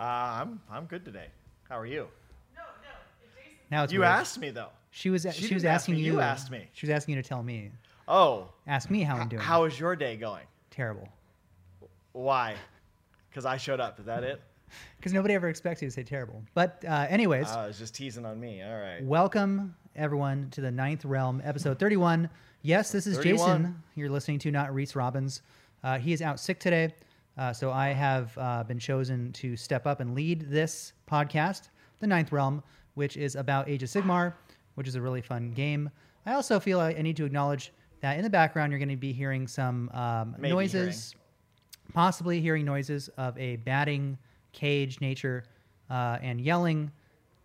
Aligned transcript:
Uh, 0.00 0.40
I'm 0.40 0.60
I'm 0.70 0.86
good 0.86 1.04
today. 1.04 1.26
How 1.68 1.78
are 1.78 1.84
you? 1.86 2.08
No, 2.56 2.62
no. 2.62 2.88
Now 3.70 3.84
it's 3.84 3.92
You 3.92 4.00
weird. 4.00 4.10
asked 4.12 4.38
me 4.38 4.48
though. 4.50 4.68
She 4.90 5.10
was 5.10 5.22
She 5.22 5.30
she, 5.48 5.54
was 5.54 5.62
didn't 5.62 5.74
ask 5.74 5.82
asking 5.82 5.96
you. 5.96 6.14
you 6.14 6.20
asked 6.20 6.50
me. 6.50 6.66
She 6.72 6.86
was 6.86 6.90
asking 6.94 7.16
you 7.16 7.22
to 7.22 7.28
tell 7.28 7.42
me. 7.42 7.70
Oh, 8.08 8.48
Ask 8.66 8.90
me 8.90 9.02
how 9.02 9.16
I'm 9.16 9.28
doing. 9.28 9.42
how 9.42 9.64
is 9.64 9.78
your 9.78 9.94
day 9.94 10.16
going? 10.16 10.44
terrible? 10.70 11.06
Why? 12.12 12.54
Because 13.28 13.44
I 13.44 13.56
showed 13.58 13.78
up. 13.78 14.00
Is 14.00 14.06
that 14.06 14.24
it? 14.24 14.40
Because 14.98 15.12
nobody 15.12 15.34
ever 15.34 15.48
expects 15.48 15.82
you 15.82 15.88
to 15.88 15.92
say 15.92 16.04
terrible. 16.04 16.42
But 16.54 16.84
uh, 16.88 17.06
anyways, 17.10 17.48
Uh, 17.48 17.66
it's 17.68 17.78
just 17.78 17.92
teasing 17.94 18.24
on 18.24 18.38
me. 18.40 18.62
All 18.62 18.80
right. 18.80 19.02
welcome 19.02 19.74
everyone 19.96 20.48
to 20.52 20.60
the 20.60 20.70
Ninth 20.70 21.04
Realm, 21.04 21.42
episode 21.44 21.78
31. 21.80 22.30
Yes, 22.62 22.92
this 22.92 23.04
is 23.06 23.16
31. 23.16 23.38
Jason. 23.62 23.82
You're 23.96 24.10
listening 24.10 24.38
to 24.40 24.52
not 24.52 24.72
Reese 24.72 24.94
Robbins. 24.94 25.42
Uh, 25.82 25.98
he 25.98 26.12
is 26.12 26.22
out 26.22 26.38
sick 26.38 26.60
today, 26.60 26.94
uh, 27.38 27.52
so 27.52 27.70
I 27.70 27.88
have 27.88 28.36
uh, 28.36 28.64
been 28.64 28.78
chosen 28.78 29.32
to 29.34 29.56
step 29.56 29.86
up 29.86 30.00
and 30.00 30.14
lead 30.14 30.50
this 30.50 30.92
podcast, 31.10 31.70
the 32.00 32.06
Ninth 32.06 32.32
Realm, 32.32 32.62
which 32.94 33.16
is 33.16 33.36
about 33.36 33.68
Age 33.68 33.82
of 33.82 33.88
Sigmar, 33.88 34.34
which 34.74 34.88
is 34.88 34.94
a 34.94 35.00
really 35.00 35.22
fun 35.22 35.52
game. 35.52 35.90
I 36.26 36.34
also 36.34 36.60
feel 36.60 36.80
I 36.80 36.90
I 36.90 37.02
need 37.02 37.16
to 37.16 37.24
acknowledge 37.24 37.72
that 38.00 38.16
in 38.16 38.22
the 38.22 38.30
background 38.30 38.72
you're 38.72 38.78
going 38.78 38.88
to 38.88 38.96
be 38.96 39.12
hearing 39.12 39.46
some 39.46 39.90
um, 39.90 40.34
Maybe 40.38 40.52
noises, 40.52 41.14
possibly 41.92 42.40
hearing 42.40 42.64
noises 42.64 43.08
of 43.16 43.38
a 43.38 43.56
batting 43.56 44.18
cage 44.52 45.00
nature 45.00 45.44
uh, 45.90 46.18
and 46.22 46.40
yelling. 46.40 46.90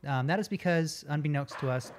Um, 0.06 0.28
that 0.28 0.39
is 0.39 0.47
because, 0.47 1.03
unbeknownst 1.09 1.59
to 1.59 1.69
us, 1.69 1.91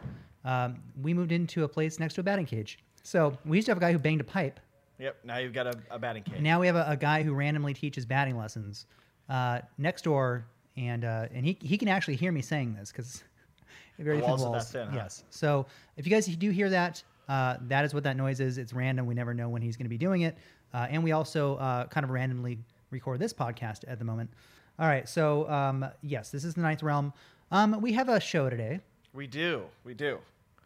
um, 0.45 0.81
we 1.03 1.13
moved 1.13 1.33
into 1.33 1.65
a 1.65 1.69
place 1.69 1.99
next 1.99 2.15
to 2.15 2.21
a 2.21 2.25
batting 2.25 2.47
cage. 2.47 2.79
So 3.03 3.37
we 3.45 3.57
used 3.59 3.67
to 3.67 3.71
have 3.73 3.79
a 3.79 3.81
guy 3.81 3.93
who 3.93 3.99
banged 3.99 4.21
a 4.21 4.25
pipe. 4.25 4.61
Yep. 4.99 5.17
Now 5.25 5.39
you've 5.39 5.53
got 5.53 5.67
a, 5.67 5.75
a 5.91 5.99
batting 5.99 6.23
cage. 6.23 6.41
Now 6.41 6.61
we 6.61 6.67
have 6.67 6.77
a, 6.77 6.87
a 6.89 6.97
guy 6.97 7.23
who 7.23 7.35
randomly 7.35 7.75
teaches 7.75 8.07
batting 8.07 8.37
lessons 8.37 8.87
uh, 9.29 9.61
next 9.79 10.03
door, 10.03 10.47
and 10.77 11.05
uh, 11.05 11.27
and 11.33 11.45
he 11.45 11.59
he 11.61 11.77
can 11.77 11.89
actually 11.89 12.17
hear 12.17 12.33
me 12.33 12.43
saying 12.43 12.75
this 12.75 12.93
because 12.93 13.23
very 13.99 14.21
thin 14.21 14.29
walls 14.29 14.43
walls. 14.43 14.71
thin, 14.71 14.89
huh? 14.89 14.97
Yes. 14.97 15.25
So 15.31 15.67
if 15.97 16.07
you 16.07 16.11
guys 16.11 16.27
do 16.27 16.51
hear 16.51 16.71
that, 16.71 17.03
uh, 17.29 17.57
that 17.63 17.85
is 17.85 17.93
what 17.95 18.05
that 18.05 18.17
noise 18.17 18.41
is. 18.41 18.59
It's 18.59 18.73
random. 18.73 19.07
We 19.07 19.15
never 19.15 19.35
know 19.35 19.49
when 19.49 19.63
he's 19.63 19.77
going 19.77 19.87
to 19.87 19.91
be 19.91 19.99
doing 19.99 20.23
it, 20.23 20.37
uh, 20.73 20.87
and 20.89 21.05
we 21.05 21.13
also 21.13 21.57
uh, 21.57 21.87
kind 21.87 22.05
of 22.05 22.11
randomly 22.11 22.59
record 22.91 23.19
this 23.19 23.33
podcast 23.33 23.85
at 23.89 23.99
the 23.99 24.05
moment. 24.05 24.31
All 24.79 24.87
right. 24.87 25.09
So 25.09 25.49
um, 25.51 25.85
yes, 26.03 26.31
this 26.31 26.45
is 26.45 26.55
the 26.55 26.61
Ninth 26.63 26.83
Realm. 26.83 27.13
Um, 27.51 27.81
we 27.81 27.93
have 27.93 28.09
a 28.09 28.19
show 28.21 28.49
today. 28.51 28.81
we 29.13 29.27
do. 29.27 29.63
We 29.85 29.95
do. 29.95 30.19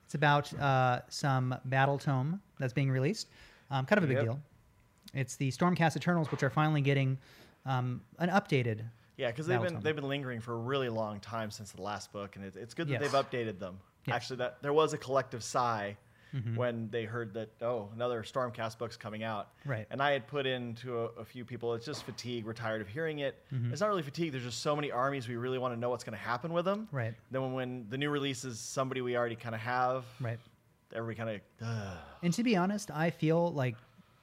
It's 0.05 0.15
about 0.15 0.53
uh, 0.59 1.03
some 1.09 1.54
battle 1.66 1.97
tome 1.99 2.41
that's 2.59 2.72
being 2.72 2.91
released. 2.91 3.28
Um, 3.70 3.86
kind 3.86 3.98
of 3.98 4.04
a 4.04 4.06
big 4.06 4.16
Yep. 4.19 4.25
deal. 4.25 4.41
It's 5.14 5.36
the 5.36 5.50
Stormcast 5.50 5.97
Eternals, 5.97 6.31
which 6.31 6.42
are 6.42 6.50
finally 6.50 6.81
getting 6.81 7.19
um, 7.66 8.00
an 8.19 8.28
updated. 8.31 8.82
Yeah, 9.16 9.31
because 9.31 9.47
they've 9.47 9.60
been 9.60 9.81
they've 9.81 9.94
been 9.97 10.08
lingering 10.08 10.41
for 10.41 10.53
a 10.54 10.56
really 10.58 10.88
long 10.88 11.20
time 11.20 11.50
since 11.50 11.72
the 11.72 11.82
last 11.82 12.12
book, 12.12 12.36
and 12.36 12.44
it, 12.44 12.56
it's 12.56 12.75
good 12.75 12.88
that 12.88 13.00
Yes. 13.00 13.10
they've 13.12 13.25
updated 13.25 13.59
them. 13.59 13.78
Yes. 14.06 14.16
Actually, 14.16 14.36
that 14.36 14.62
there 14.62 14.72
was 14.72 14.92
a 14.92 14.98
collective 14.98 15.42
sigh 15.42 15.97
Mm-hmm. 16.32 16.54
when 16.54 16.88
they 16.92 17.03
heard 17.06 17.34
that 17.34 17.50
oh 17.60 17.88
another 17.92 18.22
Stormcast 18.22 18.78
book's 18.78 18.97
coming 18.97 19.25
out. 19.25 19.48
Right. 19.66 19.88
And 19.91 20.00
I 20.00 20.12
had 20.12 20.28
put 20.28 20.47
into 20.47 20.97
a, 21.00 21.04
a 21.19 21.25
few 21.25 21.44
people. 21.44 21.75
It's 21.75 21.84
just 21.84 22.04
fatigue. 22.04 22.44
We're 22.44 22.53
tired 22.53 22.80
of 22.80 22.86
hearing 22.86 23.19
it. 23.19 23.34
Mm-hmm. 23.53 23.72
It's 23.72 23.80
not 23.80 23.88
really 23.88 24.04
fatigue. 24.04 24.30
There's 24.30 24.44
just 24.44 24.60
so 24.62 24.76
many 24.76 24.92
armies. 24.92 25.26
We 25.26 25.34
really 25.34 25.59
want 25.59 25.75
to 25.75 25.80
know 25.80 25.91
what's 25.91 26.04
going 26.04 26.16
to 26.16 26.22
happen 26.22 26.53
with 26.53 26.64
them. 26.66 26.86
Right. 26.92 27.14
Then 27.32 27.42
when, 27.42 27.53
when 27.54 27.86
the 27.91 27.98
new 27.98 28.10
release 28.10 28.44
is 28.44 28.60
somebody 28.60 29.00
we 29.00 29.16
already 29.16 29.34
kind 29.34 29.56
of 29.56 29.60
have, 29.62 30.04
Right. 30.20 30.38
Everybody 30.95 31.41
kind 31.59 31.69
of. 31.69 31.97
And 32.23 32.33
to 32.34 32.43
be 32.43 32.56
honest, 32.56 32.91
I 32.91 33.11
feel 33.11 33.53
like 33.53 33.77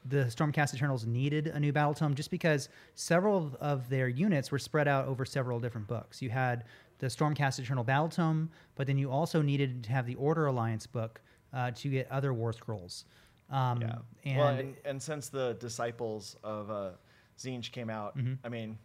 the 0.06 0.26
Stormcast 0.26 0.74
Eternals 0.74 1.06
needed 1.06 1.48
a 1.48 1.60
new 1.60 1.74
battle 1.74 1.94
tome 1.94 2.16
just 2.16 2.32
because 2.32 2.70
several 2.96 3.56
of- 3.60 3.90
their 3.90 4.08
units 4.08 4.52
were 4.52 4.60
spread 4.60 4.88
out 4.88 5.06
over 5.08 5.26
several 5.26 5.60
different 5.60 5.88
books. 5.88 6.22
You 6.22 6.30
had 6.30 6.64
the 7.00 7.08
Stormcast 7.08 7.60
Eternal 7.60 7.84
battle 7.84 8.10
tome, 8.10 8.50
but 8.76 8.88
then 8.88 8.98
you 8.98 9.12
also 9.12 9.42
needed 9.42 9.84
to 9.86 9.92
have 9.92 10.06
the 10.06 10.16
Order 10.16 10.46
Alliance 10.48 10.88
book 10.88 11.22
uh, 11.54 11.72
to 11.72 11.90
get 11.90 12.10
other 12.12 12.34
War 12.34 12.54
Scrolls. 12.54 13.06
Um, 13.50 13.82
Yeah. 13.82 13.96
And, 14.26 14.38
well, 14.38 14.48
and, 14.48 14.76
and 14.86 15.02
since 15.02 15.30
the 15.30 15.56
disciples 15.60 16.36
of 16.44 16.70
uh, 16.72 16.90
Tzeentch 17.38 17.72
came 17.72 17.90
out, 17.90 18.18
I 18.44 18.50
mean, 18.50 18.78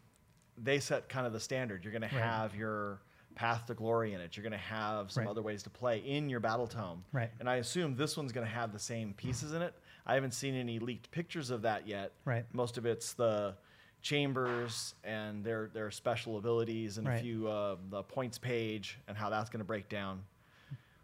they 0.58 0.78
set 0.80 1.08
kind 1.08 1.26
of 1.26 1.32
the 1.32 1.40
standard. 1.40 1.84
You're 1.84 1.92
going 1.92 2.02
to 2.02 2.08
Mm-hmm. 2.08 2.16
Right. 2.16 2.24
have 2.24 2.54
your 2.54 3.00
path 3.34 3.66
to 3.66 3.74
glory 3.74 4.12
in 4.14 4.20
it. 4.20 4.36
You're 4.36 4.42
going 4.42 4.52
to 4.52 4.58
have 4.58 5.10
some 5.10 5.24
Right. 5.24 5.30
other 5.30 5.42
ways 5.42 5.62
to 5.64 5.70
play 5.70 5.98
in 5.98 6.28
your 6.28 6.40
battle 6.40 6.66
tome. 6.66 7.04
Right. 7.12 7.30
And 7.40 7.48
I 7.48 7.56
assume 7.56 7.96
this 7.96 8.16
one's 8.16 8.32
going 8.32 8.46
to 8.46 8.52
have 8.52 8.72
the 8.72 8.78
same 8.78 9.12
pieces 9.14 9.52
in 9.52 9.62
it. 9.62 9.74
I 10.06 10.14
haven't 10.14 10.32
seen 10.34 10.54
any 10.54 10.78
leaked 10.78 11.10
pictures 11.10 11.50
of 11.50 11.62
that 11.62 11.86
yet. 11.86 12.12
Right. 12.24 12.44
Most 12.52 12.78
of 12.78 12.86
it's 12.86 13.12
the 13.14 13.54
chambers 14.00 14.94
and 15.04 15.44
their 15.44 15.68
their 15.72 15.90
special 15.90 16.36
abilities 16.36 16.98
and 16.98 17.06
a 17.08 17.18
few 17.18 17.48
uh, 17.48 17.76
the 17.88 18.02
points 18.02 18.36
page 18.36 18.98
and 19.08 19.16
how 19.16 19.30
that's 19.30 19.48
going 19.48 19.60
to 19.60 19.64
break 19.64 19.88
down. 19.88 20.22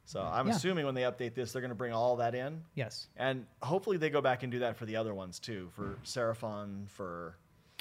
So 0.04 0.20
I'm 0.22 0.46
Yeah. 0.48 0.54
assuming 0.56 0.84
when 0.86 0.94
they 0.94 1.02
update 1.02 1.34
this, 1.34 1.52
they're 1.52 1.60
going 1.62 1.68
to 1.70 1.74
bring 1.76 1.92
all 1.92 2.16
that 2.16 2.34
in. 2.34 2.64
yes, 2.74 3.08
And 3.16 3.46
hopefully 3.62 3.98
they 3.98 4.08
go 4.10 4.20
back 4.22 4.42
and 4.42 4.50
do 4.50 4.60
that 4.60 4.76
for 4.76 4.86
the 4.86 4.96
other 4.96 5.14
ones 5.14 5.38
too, 5.38 5.68
for 5.74 5.98
Seraphon, 6.04 6.88
for 6.88 7.36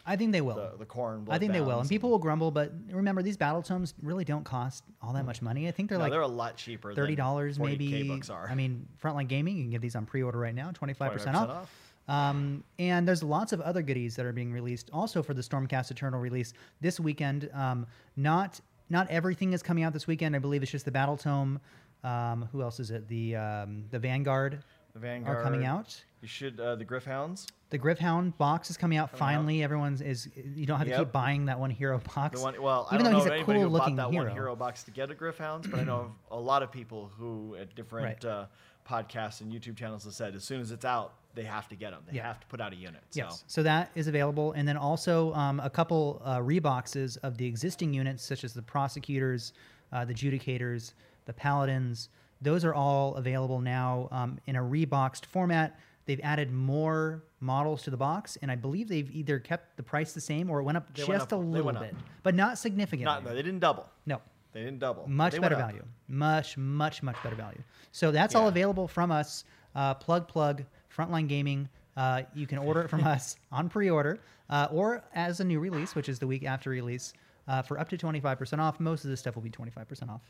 I 0.09 0.15
think 0.15 0.31
they 0.31 0.41
will. 0.41 0.55
the, 0.55 0.71
the 0.79 0.85
Khorne. 0.85 1.25
I 1.29 1.37
think 1.37 1.51
they 1.51 1.61
will, 1.61 1.81
and 1.81 1.89
people 1.89 2.09
will 2.09 2.17
grumble. 2.17 2.49
But 2.49 2.71
remember, 2.89 3.21
these 3.21 3.35
battle 3.37 3.61
tomes 3.61 3.93
really 4.01 4.23
don't 4.23 4.45
cost 4.45 4.85
all 5.01 5.11
that 5.13 5.25
much 5.25 5.41
money. 5.41 5.67
I 5.67 5.71
think 5.71 5.89
they're 5.89 5.97
No, 5.97 6.05
like 6.05 6.11
they're 6.11 6.21
a 6.21 6.27
lot 6.27 6.55
cheaper. 6.55 6.93
thirty 6.93 7.15
dollars, 7.15 7.57
than 7.57 7.67
40K 7.67 7.77
maybe. 7.91 8.07
Books 8.07 8.29
are. 8.29 8.47
I 8.49 8.55
mean, 8.55 8.87
Frontline 9.03 9.27
Gaming, 9.27 9.57
you 9.57 9.63
can 9.63 9.71
get 9.71 9.81
these 9.81 9.95
on 9.95 10.05
pre-order 10.05 10.39
right 10.39 10.55
now, 10.55 10.71
twenty 10.71 10.93
five 10.93 11.11
percent 11.11 11.35
25% 11.35 11.39
off. 11.41 11.49
off. 11.49 11.71
Um, 12.09 12.63
and 12.79 13.05
there's 13.05 13.21
lots 13.21 13.51
of 13.51 13.59
other 13.59 13.81
goodies 13.81 14.15
that 14.15 14.25
are 14.25 14.31
being 14.31 14.53
released 14.53 14.89
also 14.93 15.21
for 15.21 15.33
the 15.33 15.41
Stormcast 15.41 15.91
Eternal 15.91 16.21
release 16.21 16.53
this 16.79 16.99
weekend. 17.01 17.49
Um, 17.53 17.85
not 18.15 18.61
not 18.89 19.09
everything 19.09 19.51
is 19.51 19.61
coming 19.61 19.83
out 19.83 19.91
this 19.91 20.07
weekend. 20.07 20.35
I 20.35 20.39
believe 20.39 20.63
it's 20.63 20.71
just 20.71 20.85
the 20.85 20.91
Battle 20.91 21.17
Tome. 21.17 21.59
Um, 22.05 22.47
who 22.53 22.61
else 22.61 22.79
is 22.79 22.91
it? 22.91 23.07
The 23.09 23.35
um, 23.35 23.83
the 23.91 23.99
Vanguard 23.99 24.63
the 24.93 24.99
Vanguard 24.99 25.37
are 25.37 25.43
coming 25.43 25.65
out. 25.65 26.01
You 26.21 26.27
should 26.27 26.59
uh, 26.59 26.75
the 26.75 26.85
Gryph-hounds. 26.85 27.47
The 27.69 27.77
Gryph-hound 27.77 28.37
box 28.37 28.69
is 28.71 28.77
coming 28.77 28.97
out 28.97 29.11
Coming 29.11 29.21
out. 29.21 29.27
finally. 29.37 29.63
Everyone's 29.63 30.01
is 30.01 30.29
you 30.35 30.65
don't 30.65 30.79
have 30.79 30.87
to 30.87 30.97
keep 30.97 31.11
buying 31.11 31.45
that 31.45 31.59
one 31.59 31.69
hero 31.69 31.99
box. 32.15 32.41
One, 32.41 32.59
well, 32.61 32.87
I 32.89 32.95
even 32.95 33.03
don't 33.05 33.13
though 33.13 33.19
know 33.25 33.31
he's 33.35 33.41
a 33.41 33.43
cool 33.45 33.67
looking 33.67 33.95
that 33.97 34.09
hero. 34.11 34.25
one 34.25 34.33
hero 34.33 34.55
box 34.55 34.83
to 34.83 34.91
get 34.91 35.11
a 35.11 35.15
Gryph-hounds, 35.15 35.67
but 35.67 35.79
I 35.79 35.83
know 35.83 36.15
a 36.31 36.39
lot 36.39 36.63
of 36.63 36.71
people 36.71 37.11
who 37.17 37.55
at 37.59 37.75
different 37.75 38.05
Right. 38.23 38.25
uh, 38.25 38.45
podcasts 38.89 39.41
and 39.41 39.51
YouTube 39.51 39.75
channels 39.75 40.05
have 40.05 40.13
said 40.13 40.33
as 40.33 40.43
soon 40.43 40.61
as 40.61 40.71
it's 40.71 40.85
out, 40.85 41.13
they 41.35 41.43
have 41.43 41.67
to 41.67 41.75
get 41.75 41.91
them. 41.91 42.01
They 42.09 42.15
Yeah. 42.17 42.23
have 42.27 42.39
to 42.39 42.47
put 42.47 42.61
out 42.61 42.73
a 42.73 42.75
unit. 42.75 43.01
So. 43.11 43.19
Yes, 43.23 43.43
so 43.45 43.61
that 43.63 43.91
is 43.95 44.07
available, 44.07 44.53
and 44.53 44.67
then 44.67 44.77
also 44.77 45.33
um, 45.33 45.59
a 45.59 45.69
couple 45.69 46.21
uh, 46.25 46.39
reboxes 46.39 47.17
of 47.21 47.37
the 47.37 47.45
existing 47.45 47.93
units, 47.93 48.23
such 48.23 48.43
as 48.43 48.53
the 48.53 48.61
prosecutors, 48.61 49.53
uh, 49.91 50.03
the 50.05 50.13
judicators, 50.15 50.93
the 51.25 51.33
paladins. 51.33 52.09
Those 52.41 52.63
are 52.65 52.73
all 52.73 53.15
available 53.15 53.59
now 53.59 54.07
um, 54.11 54.39
in 54.47 54.55
a 54.55 54.61
reboxed 54.61 55.25
format. 55.25 55.77
They've 56.07 56.21
added 56.23 56.51
more 56.51 57.21
models 57.41 57.83
to 57.83 57.89
the 57.91 57.97
box, 57.97 58.37
and 58.41 58.49
I 58.49 58.55
believe 58.55 58.87
they've 58.87 59.11
either 59.13 59.39
kept 59.39 59.75
the 59.77 59.83
price 59.83 60.13
the 60.13 60.21
same 60.21 60.49
or 60.49 60.59
it 60.59 60.63
went 60.63 60.77
up 60.77 60.87
They 60.93 60.99
just 60.99 61.09
went 61.09 61.21
up- 61.21 61.31
a 61.33 61.35
little 61.35 61.73
bit, 61.73 61.93
but 62.23 62.33
not 62.33 62.57
significantly. 62.57 63.05
Not, 63.05 63.23
no, 63.25 63.31
they 63.35 63.43
didn't 63.43 63.59
double. 63.59 63.87
no, 64.05 64.21
They 64.53 64.61
didn't 64.63 64.79
double. 64.79 65.05
much 65.07 65.33
They 65.33 65.39
better 65.39 65.57
value. 65.57 65.83
Much 66.07 66.57
much 66.57 67.03
much 67.03 67.21
better 67.21 67.35
value. 67.35 67.61
So 67.91 68.11
that's 68.11 68.33
all 68.35 68.47
available 68.47 68.87
from 68.87 69.11
us. 69.11 69.43
Uh, 69.75 69.93
plug 69.93 70.27
plug 70.27 70.63
frontline 70.95 71.27
gaming. 71.27 71.67
Uh, 71.97 72.21
you 72.33 72.47
can 72.47 72.57
order 72.57 72.81
it 72.81 72.89
from 72.89 73.03
us 73.15 73.35
on 73.51 73.67
pre-order 73.69 74.19
uh, 74.49 74.67
or 74.71 75.03
as 75.13 75.39
a 75.41 75.43
new 75.43 75.59
release 75.59 75.93
which 75.93 76.07
is 76.09 76.19
the 76.19 76.27
week 76.27 76.45
after 76.45 76.69
release 76.69 77.11
uh, 77.47 77.61
for 77.61 77.79
up 77.79 77.89
to 77.89 77.97
25% 77.97 78.59
off. 78.59 78.79
Most 78.79 79.03
of 79.03 79.09
this 79.09 79.19
stuff 79.19 79.35
will 79.35 79.41
be 79.41 79.49
25% 79.49 80.09
off. 80.09 80.21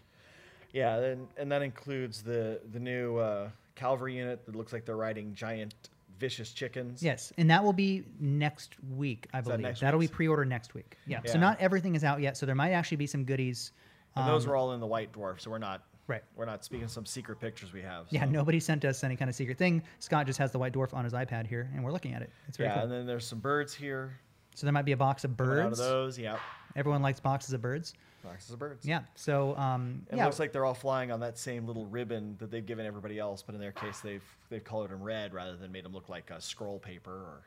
Yeah, 0.73 0.97
and, 0.97 1.27
and 1.37 1.51
that 1.51 1.61
includes 1.61 2.23
the 2.23 2.59
the 2.73 2.79
new 2.79 3.17
uh, 3.17 3.49
cavalry 3.77 4.17
unit 4.17 4.45
that 4.45 4.55
looks 4.55 4.73
like 4.73 4.85
they're 4.85 4.97
riding 4.97 5.33
giant 5.33 5.73
vicious 6.19 6.51
chickens. 6.51 7.01
Yes, 7.03 7.31
and 7.37 7.49
that 7.49 7.63
will 7.63 7.73
be 7.73 8.03
next 8.19 8.75
week, 8.95 9.27
I 9.33 9.39
believe. 9.41 9.59
next 9.59 9.79
That'll 9.81 9.99
be 9.99 10.07
pre-order 10.07 10.43
next 10.45 10.73
week. 10.73 10.97
Yeah. 11.05 11.21
So 11.25 11.37
not 11.37 11.59
everything 11.61 11.95
is 11.95 12.03
out 12.03 12.19
yet, 12.19 12.35
so 12.35 12.45
there 12.45 12.55
might 12.55 12.71
actually 12.71 12.97
be 12.97 13.07
some 13.07 13.23
goodies. 13.23 13.71
And 14.15 14.27
those 14.27 14.47
were 14.47 14.55
all 14.55 14.73
in 14.73 14.79
the 14.79 14.87
White 14.87 15.13
Dwarf, 15.13 15.39
so 15.39 15.51
we're 15.51 15.59
not 15.59 15.79
Um, 15.79 15.83
Right. 16.07 16.23
We're 16.37 16.45
not 16.45 16.63
speaking 16.63 16.87
some 16.87 17.05
secret 17.05 17.37
pictures 17.41 17.73
we 17.73 17.81
have. 17.81 18.05
Yeah, 18.09 18.23
nobody 18.23 18.61
sent 18.61 18.85
us 18.85 19.03
any 19.03 19.17
kind 19.17 19.27
of 19.27 19.35
secret 19.35 19.57
thing. 19.57 19.83
Scott 19.99 20.25
just 20.25 20.39
has 20.39 20.53
the 20.53 20.57
white 20.57 20.71
dwarf 20.71 20.93
on 20.93 21.03
his 21.03 21.11
iPad 21.11 21.45
here, 21.45 21.69
and 21.75 21.83
we're 21.83 21.91
looking 21.91 22.13
at 22.13 22.21
it. 22.21 22.29
It's 22.47 22.55
very 22.55 22.69
Yeah, 22.69 22.75
cool. 22.75 22.83
and 22.83 22.91
then 22.93 23.05
there's 23.05 23.27
some 23.27 23.39
birds 23.39 23.73
here. 23.73 24.17
so 24.55 24.65
there 24.65 24.71
might 24.71 24.85
be 24.85 24.93
a 24.93 24.97
box 24.97 25.25
of 25.25 25.35
coming 25.35 25.59
Out 25.59 25.73
of 25.73 25.77
those, 25.77 26.17
yeah, 26.17 26.39
Everyone 26.77 27.01
likes 27.01 27.19
boxes 27.19 27.51
of 27.53 27.61
birds. 27.61 27.93
Boxes 28.23 28.51
of 28.51 28.59
birds. 28.59 28.85
Yeah. 28.85 29.01
So 29.15 29.55
um, 29.57 30.03
It 30.11 30.17
yeah, 30.17 30.25
looks 30.25 30.39
like 30.39 30.51
they're 30.51 30.65
all 30.65 30.73
flying 30.73 31.11
on 31.11 31.19
that 31.21 31.37
same 31.37 31.65
little 31.65 31.85
ribbon 31.85 32.35
that 32.39 32.51
they've 32.51 32.65
given 32.65 32.85
everybody 32.85 33.19
else, 33.19 33.41
but 33.41 33.55
in 33.55 33.61
their 33.61 33.71
case, 33.71 33.99
they've 33.99 34.23
they've 34.49 34.63
colored 34.63 34.91
them 34.91 35.01
red 35.01 35.33
rather 35.33 35.55
than 35.55 35.71
made 35.71 35.85
them 35.85 35.93
look 35.93 36.09
like 36.09 36.29
a 36.31 36.41
scroll 36.41 36.79
paper 36.79 37.11
or 37.11 37.41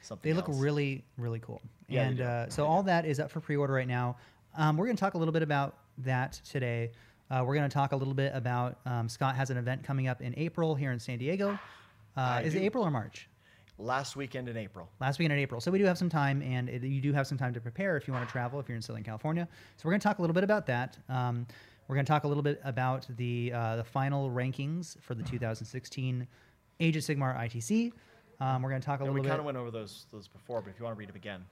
something. 0.00 0.30
they 0.30 0.34
look 0.34 0.48
else. 0.48 0.58
really 0.58 1.04
really 1.16 1.40
cool. 1.40 1.60
Yeah, 1.88 2.04
and 2.08 2.20
uh, 2.20 2.48
so 2.48 2.66
all 2.66 2.82
that 2.84 3.04
is 3.04 3.20
up 3.20 3.30
for 3.30 3.40
pre-order 3.40 3.72
right 3.72 3.88
now. 3.88 4.16
Um, 4.56 4.76
we're 4.76 4.86
going 4.86 4.96
to 4.96 5.00
talk 5.00 5.14
a 5.14 5.18
little 5.18 5.32
bit 5.32 5.42
about 5.42 5.76
that 5.98 6.40
today. 6.48 6.90
Uh, 7.30 7.42
we're 7.46 7.54
going 7.54 7.68
to 7.68 7.72
talk 7.72 7.92
a 7.92 7.96
little 7.96 8.14
bit 8.14 8.32
about 8.34 8.78
um, 8.84 9.08
Scott 9.08 9.34
has 9.36 9.48
an 9.50 9.56
event 9.56 9.82
coming 9.82 10.06
up 10.08 10.20
in 10.20 10.34
April 10.36 10.74
here 10.74 10.92
in 10.92 10.98
San 10.98 11.18
Diego. 11.18 11.58
Uh, 12.16 12.42
is 12.44 12.54
it. 12.54 12.62
April 12.62 12.84
or 12.84 12.90
March? 12.90 13.28
Last 13.82 14.16
weekend 14.16 14.48
in 14.48 14.56
April. 14.56 14.88
last 15.00 15.18
weekend 15.18 15.32
in 15.32 15.38
April. 15.38 15.60
So 15.60 15.70
we 15.70 15.78
do 15.78 15.84
have 15.84 15.98
some 15.98 16.08
time, 16.08 16.40
and 16.42 16.68
it, 16.68 16.82
you 16.82 17.00
do 17.00 17.12
have 17.12 17.26
some 17.26 17.36
time 17.36 17.52
to 17.54 17.60
prepare 17.60 17.96
if 17.96 18.06
you 18.06 18.14
want 18.14 18.26
to 18.26 18.32
travel 18.32 18.60
if 18.60 18.68
you're 18.68 18.76
in 18.76 18.82
Southern 18.82 19.02
California. 19.02 19.48
So 19.76 19.82
we're 19.84 19.92
going 19.92 20.00
to 20.00 20.08
talk 20.08 20.18
a 20.18 20.22
little 20.22 20.34
bit 20.34 20.44
about 20.44 20.66
that. 20.66 20.98
Um, 21.08 21.46
we're 21.88 21.96
going 21.96 22.06
to 22.06 22.10
talk 22.10 22.24
a 22.24 22.28
little 22.28 22.42
bit 22.42 22.60
about 22.64 23.06
the 23.16 23.52
uh, 23.52 23.76
the 23.76 23.84
final 23.84 24.30
rankings 24.30 25.00
for 25.00 25.14
the 25.14 25.22
2016 25.22 26.26
Age 26.80 26.96
of 26.96 27.02
Sigmar 27.02 27.36
ITC. 27.38 27.92
Um, 28.40 28.62
we're 28.62 28.70
going 28.70 28.80
to 28.80 28.86
talk 28.86 29.00
a 29.00 29.04
we 29.04 29.10
little 29.10 29.24
kind 29.24 29.38
of 29.40 29.44
went 29.44 29.58
over 29.58 29.70
those 29.70 30.06
those 30.12 30.28
before, 30.28 30.62
but 30.62 30.70
if 30.70 30.78
you 30.78 30.84
want 30.84 30.96
to 30.96 30.98
read 30.98 31.08
them 31.08 31.16
again, 31.16 31.44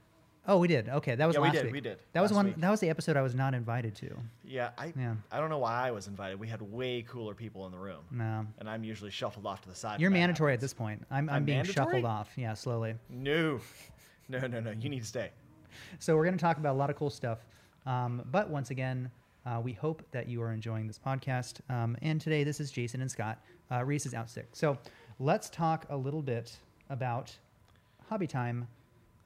oh, 0.49 0.59
we 0.59 0.69
did. 0.69 0.89
Okay, 0.89 1.15
that 1.15 1.27
was 1.27 1.37
Yeah, 1.37 1.43
we 1.43 1.51
did, 1.51 1.65
week. 1.67 1.73
we 1.73 1.81
did, 1.81 1.99
That 2.13 2.21
was 2.23 2.33
one. 2.33 2.47
week. 2.47 2.57
That 2.57 2.71
was 2.71 2.81
the 2.81 2.89
episode 2.91 3.17
I 3.17 3.23
was 3.23 3.35
not 3.35 3.55
invited 3.55 3.95
to. 3.97 4.17
yeah, 4.45 4.71
I 4.79 4.93
Yeah. 4.97 5.15
I 5.31 5.39
don't 5.41 5.51
know 5.51 5.59
why 5.59 5.87
I 5.87 5.91
was 5.91 6.07
invited. 6.09 6.39
We 6.41 6.49
had 6.49 6.61
way 6.63 7.03
cooler 7.03 7.35
people 7.35 7.67
in 7.67 7.73
the 7.73 7.79
room, 7.79 8.03
No, 8.11 8.47
and 8.59 8.69
I'm 8.69 8.83
usually 8.85 9.11
shuffled 9.11 9.47
off 9.47 9.61
to 9.63 9.69
the 9.69 9.75
side. 9.75 10.01
you're 10.01 10.11
mandatory 10.11 10.53
at 10.55 10.61
this 10.61 10.75
point. 10.75 11.05
I'm, 11.11 11.29
I'm, 11.29 11.37
I'm 11.37 11.45
being 11.45 11.59
mandatory? 11.59 11.87
shuffled 11.87 12.05
off. 12.05 12.31
Yeah, 12.37 12.55
slowly. 12.55 12.95
No, 13.09 13.61
no, 14.29 14.41
no, 14.47 14.61
no. 14.61 14.71
You 14.73 14.89
need 14.89 15.01
to 15.01 15.07
stay. 15.07 15.31
So 15.99 16.17
we're 16.17 16.25
going 16.25 16.37
to 16.37 16.43
talk 16.43 16.57
about 16.59 16.75
a 16.75 16.79
lot 16.79 16.91
of 16.91 16.97
cool 16.97 17.11
stuff. 17.11 17.39
Um, 17.87 18.23
but 18.31 18.51
once 18.51 18.71
again, 18.71 19.11
uh, 19.47 19.61
we 19.63 19.73
hope 19.73 20.03
that 20.11 20.29
you 20.29 20.43
are 20.43 20.53
enjoying 20.53 20.87
this 20.87 20.99
podcast. 20.99 21.61
Um, 21.71 21.97
and 22.03 22.21
today, 22.21 22.45
this 22.45 22.61
is 22.61 22.71
Jason 22.71 23.01
and 23.01 23.11
Scott. 23.11 23.39
Uh, 23.71 23.85
Reese 23.85 24.05
is 24.05 24.13
out 24.15 24.29
sick. 24.29 24.49
So 24.53 24.77
let's 25.19 25.49
talk 25.49 25.87
a 25.91 25.97
little 25.97 26.23
bit 26.23 26.57
about 26.91 27.35
hobby 28.09 28.27
time 28.27 28.67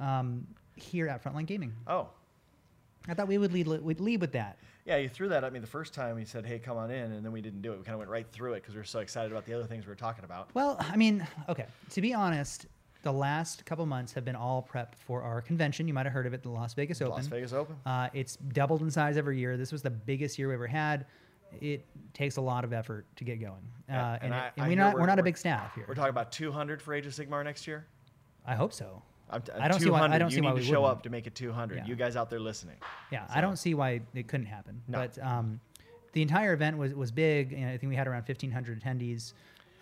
um, 0.00 0.46
here 0.76 1.08
at 1.08 1.22
Frontline 1.22 1.46
Gaming. 1.46 1.72
Oh, 1.86 2.08
I 3.08 3.14
thought 3.14 3.28
we 3.28 3.36
would 3.38 3.52
lead, 3.52 3.66
we'd 3.66 4.00
lead 4.00 4.20
with 4.20 4.32
that. 4.32 4.56
yeah. 4.86 4.96
You 4.96 5.08
threw 5.10 5.28
that 5.28 5.44
at 5.44 5.52
me 5.52 5.58
the 5.58 5.66
first 5.66 5.92
time. 5.92 6.18
You 6.18 6.24
said, 6.24 6.46
"Hey, 6.46 6.58
come 6.58 6.76
on 6.78 6.90
in," 6.90 7.12
and 7.12 7.24
then 7.24 7.32
we 7.32 7.40
didn't 7.42 7.60
do 7.62 7.72
it. 7.72 7.78
We 7.78 7.84
kind 7.84 7.94
of 7.94 7.98
went 7.98 8.10
right 8.10 8.26
through 8.32 8.54
it 8.54 8.62
because 8.62 8.74
we 8.74 8.80
were 8.80 8.84
so 8.84 9.00
excited 9.00 9.30
about 9.30 9.44
the 9.44 9.52
other 9.54 9.66
things 9.66 9.84
we 9.84 9.90
were 9.90 9.94
talking 9.96 10.24
about. 10.24 10.48
Well, 10.54 10.76
I 10.80 10.96
mean, 10.96 11.26
okay. 11.48 11.66
To 11.90 12.00
be 12.00 12.14
honest, 12.14 12.66
the 13.02 13.12
last 13.12 13.66
couple 13.66 13.84
months 13.84 14.14
have 14.14 14.24
been 14.24 14.36
all 14.36 14.62
prep 14.62 14.94
for 15.06 15.20
our 15.22 15.42
convention. 15.42 15.86
You 15.86 15.92
might 15.92 16.06
have 16.06 16.14
heard 16.14 16.26
of 16.26 16.32
it, 16.32 16.42
the 16.42 16.48
Las 16.48 16.72
Vegas 16.72 17.02
Open. 17.02 17.12
Las 17.16 17.26
Vegas 17.26 17.52
Open. 17.52 17.76
Uh, 17.84 18.08
it's 18.14 18.36
doubled 18.36 18.80
in 18.80 18.90
size 18.90 19.18
every 19.18 19.38
year. 19.38 19.58
This 19.58 19.70
was 19.72 19.82
the 19.82 19.90
biggest 19.90 20.38
year 20.38 20.48
we 20.48 20.54
ever 20.54 20.66
had. 20.66 21.04
It 21.60 21.84
takes 22.14 22.36
a 22.38 22.40
lot 22.40 22.64
of 22.64 22.72
effort 22.72 23.04
to 23.16 23.24
get 23.24 23.38
going, 23.40 23.60
Yeah, 23.88 24.02
uh, 24.02 24.14
and 24.14 24.24
and, 24.24 24.34
I- 24.34 24.50
and 24.56 24.64
I 24.64 24.68
we're 24.68 24.74
not 24.76 24.94
we're, 24.94 25.00
we're- 25.00 25.06
not 25.06 25.18
a 25.18 25.22
big 25.22 25.36
staff 25.36 25.74
here. 25.74 25.84
We're 25.86 25.94
talking 25.94 26.08
about 26.10 26.32
200 26.32 26.80
for 26.82 26.94
Age 26.94 27.06
of 27.06 27.12
Sigmar 27.12 27.44
next 27.44 27.66
year. 27.66 27.86
I 28.46 28.54
hope 28.54 28.72
so. 28.72 29.02
I'm 29.30 29.42
t- 29.42 29.52
I 29.52 29.68
don't 29.68 29.80
see 29.80 29.90
why- 29.90 30.00
I 30.06 30.18
don't 30.18 30.30
you 30.30 30.36
see 30.36 30.40
why 30.40 30.52
we 30.52 30.62
show 30.62 30.82
wouldn't. 30.82 30.98
up 30.98 31.02
to 31.04 31.10
make 31.10 31.26
it 31.26 31.34
200. 31.34 31.78
Yeah. 31.78 31.86
You 31.86 31.96
guys 31.96 32.14
out 32.16 32.30
there 32.30 32.40
listening. 32.40 32.76
Yeah, 33.10 33.26
I 33.34 33.40
don't 33.40 33.56
see 33.56 33.74
why 33.74 34.00
it 34.14 34.28
couldn't 34.28 34.46
happen. 34.46 34.82
No. 34.86 34.98
But 34.98 35.18
um, 35.24 35.60
the 36.12 36.22
entire 36.22 36.52
event 36.52 36.76
was 36.78 36.94
was 36.94 37.10
big, 37.10 37.52
and 37.52 37.66
I 37.68 37.76
think 37.76 37.90
we 37.90 37.96
had 37.96 38.06
around 38.06 38.22
1,500 38.28 38.82
attendees. 38.82 39.32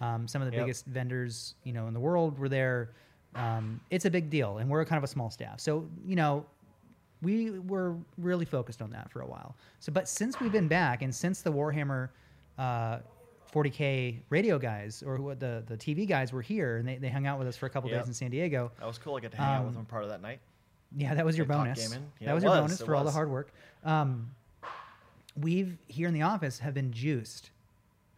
Um, 0.00 0.26
some 0.26 0.42
of 0.42 0.50
the 0.50 0.56
Yep. 0.56 0.64
biggest 0.66 0.86
vendors, 0.86 1.54
you 1.64 1.72
know, 1.72 1.86
in 1.86 1.94
the 1.94 2.00
world 2.00 2.38
were 2.38 2.48
there. 2.48 2.90
Um, 3.34 3.80
it's 3.90 4.04
a 4.04 4.10
big 4.10 4.30
deal, 4.30 4.58
and 4.58 4.68
we're 4.70 4.84
kind 4.84 4.98
of 4.98 5.04
a 5.04 5.08
small 5.08 5.30
staff, 5.30 5.58
so 5.60 5.88
you 6.04 6.16
know, 6.16 6.44
we 7.22 7.50
were 7.60 7.96
really 8.18 8.44
focused 8.44 8.82
on 8.82 8.90
that 8.90 9.10
for 9.10 9.20
a 9.22 9.26
while. 9.26 9.54
So, 9.80 9.92
but 9.92 10.08
since 10.08 10.38
we've 10.40 10.52
been 10.52 10.68
back, 10.68 11.02
and 11.02 11.14
since 11.14 11.40
the 11.40 11.52
Warhammer 11.52 12.08
uh, 12.58 12.98
40k 13.52 14.20
radio 14.30 14.58
guys 14.58 15.02
or 15.06 15.16
what 15.18 15.38
the 15.40 15.62
the 15.66 15.76
TV 15.76 16.08
guys 16.08 16.32
were 16.32 16.42
here, 16.42 16.78
and 16.78 16.88
they, 16.88 16.96
they 16.96 17.08
hung 17.08 17.26
out 17.26 17.38
with 17.38 17.48
us 17.48 17.56
for 17.56 17.66
a 17.66 17.70
couple 17.70 17.90
Yep. 17.90 18.00
days 18.00 18.08
in 18.08 18.14
San 18.14 18.30
Diego. 18.30 18.72
That 18.78 18.86
was 18.86 18.98
cool. 18.98 19.16
I 19.16 19.20
got 19.20 19.30
to 19.32 19.36
hang 19.36 19.46
out 19.56 19.60
with 19.64 19.68
Um, 19.70 19.74
them 19.76 19.84
part 19.86 20.04
of 20.04 20.08
that 20.10 20.22
night. 20.22 20.40
Yeah, 20.96 21.14
that 21.14 21.24
was 21.24 21.36
your 21.36 21.46
bonus. 21.46 21.90
Yeah, 21.92 21.98
that 22.26 22.30
it 22.30 22.34
was 22.34 22.44
your 22.44 22.52
bonus 22.54 22.80
for 22.82 22.94
all 22.94 23.04
the 23.04 23.10
hard 23.10 23.30
work. 23.30 23.52
Um, 23.84 24.30
we've 25.40 25.76
here 25.88 26.08
in 26.08 26.14
the 26.14 26.22
office 26.22 26.58
have 26.58 26.74
been 26.74 26.92
juiced 26.92 27.50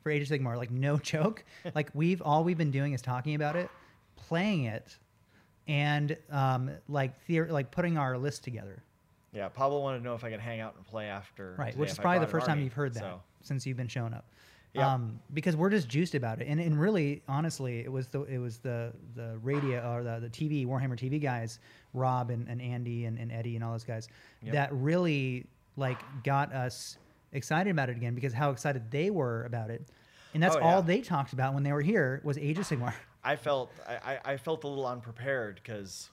for 0.03 0.11
Age 0.11 0.23
of 0.23 0.29
Sigmar. 0.29 0.57
Like 0.57 0.71
no 0.71 0.97
joke. 1.13 1.45
like 1.75 1.91
we've 1.95 2.21
all 2.23 2.45
we've 2.45 2.59
been 2.59 2.71
doing 2.71 2.93
is 2.93 3.03
talking 3.03 3.35
about 3.35 3.57
it, 3.57 3.71
playing 4.17 4.65
it, 4.65 4.99
and 5.69 6.17
um, 6.31 6.71
like 6.89 7.13
theor- 7.29 7.51
like 7.51 7.71
putting 7.71 7.97
our 7.99 8.19
list 8.19 8.45
together. 8.45 8.83
Yeah, 9.33 9.49
Pablo 9.49 9.81
wanted 9.81 9.99
to 9.99 10.05
know 10.05 10.15
if 10.15 10.23
I 10.23 10.31
could 10.31 10.39
hang 10.41 10.61
out 10.61 10.77
and 10.77 10.87
play 10.87 11.07
after. 11.07 11.57
Right, 11.59 11.77
which 11.77 11.91
is 11.91 11.99
probably 11.99 12.21
the 12.21 12.31
first 12.31 12.47
time 12.47 12.61
you've 12.61 12.73
heard 12.73 12.95
that 12.95 13.01
So, 13.01 13.21
since 13.43 13.67
you've 13.67 13.77
been 13.77 13.89
showing 13.89 14.15
up. 14.15 14.25
Yep. 14.75 14.85
Um, 14.85 15.21
because 15.33 15.55
we're 15.57 15.71
just 15.71 15.89
juiced 15.89 16.17
about 16.17 16.41
it, 16.43 16.49
and, 16.49 16.61
and 16.61 16.79
really, 16.81 17.23
honestly, 17.29 17.79
it 17.81 17.93
was 17.93 18.09
the 18.09 18.23
it 18.25 18.39
was 18.39 18.59
the 18.59 18.93
the 19.15 19.39
radio 19.43 19.89
or 19.95 20.03
the, 20.03 20.19
the 20.19 20.29
TV 20.29 20.67
Warhammer 20.67 20.99
TV 20.99 21.23
guys, 21.23 21.61
Rob 21.93 22.31
and, 22.31 22.49
and 22.49 22.61
Andy 22.61 23.05
and, 23.05 23.17
and 23.19 23.31
Eddie 23.31 23.55
and 23.55 23.65
all 23.65 23.71
those 23.73 23.85
guys, 23.85 24.09
Yep. 24.43 24.53
that 24.55 24.73
really 24.73 25.47
like 25.77 25.99
got 26.25 26.53
us 26.53 26.99
excited 27.33 27.71
about 27.71 27.89
it 27.89 27.97
again 27.97 28.15
because 28.17 28.33
how 28.33 28.51
excited 28.51 28.91
they 28.91 29.11
were 29.11 29.45
about 29.45 29.71
it, 29.71 29.87
and 30.35 30.43
that's 30.43 30.57
Oh, 30.57 30.61
all 30.61 30.83
they 30.83 31.01
talked 31.01 31.33
about 31.33 31.55
when 31.55 31.63
they 31.63 31.73
were 31.73 31.81
here 31.83 32.21
was 32.25 32.37
Age 32.37 32.59
of 32.59 32.67
Sigmar. 32.67 32.95
I 33.23 33.37
felt 33.37 33.71
I, 33.89 34.15
I 34.25 34.33
I 34.33 34.37
felt 34.39 34.65
a 34.65 34.69
little 34.69 34.87
unprepared 34.89 35.61
because 35.63 36.11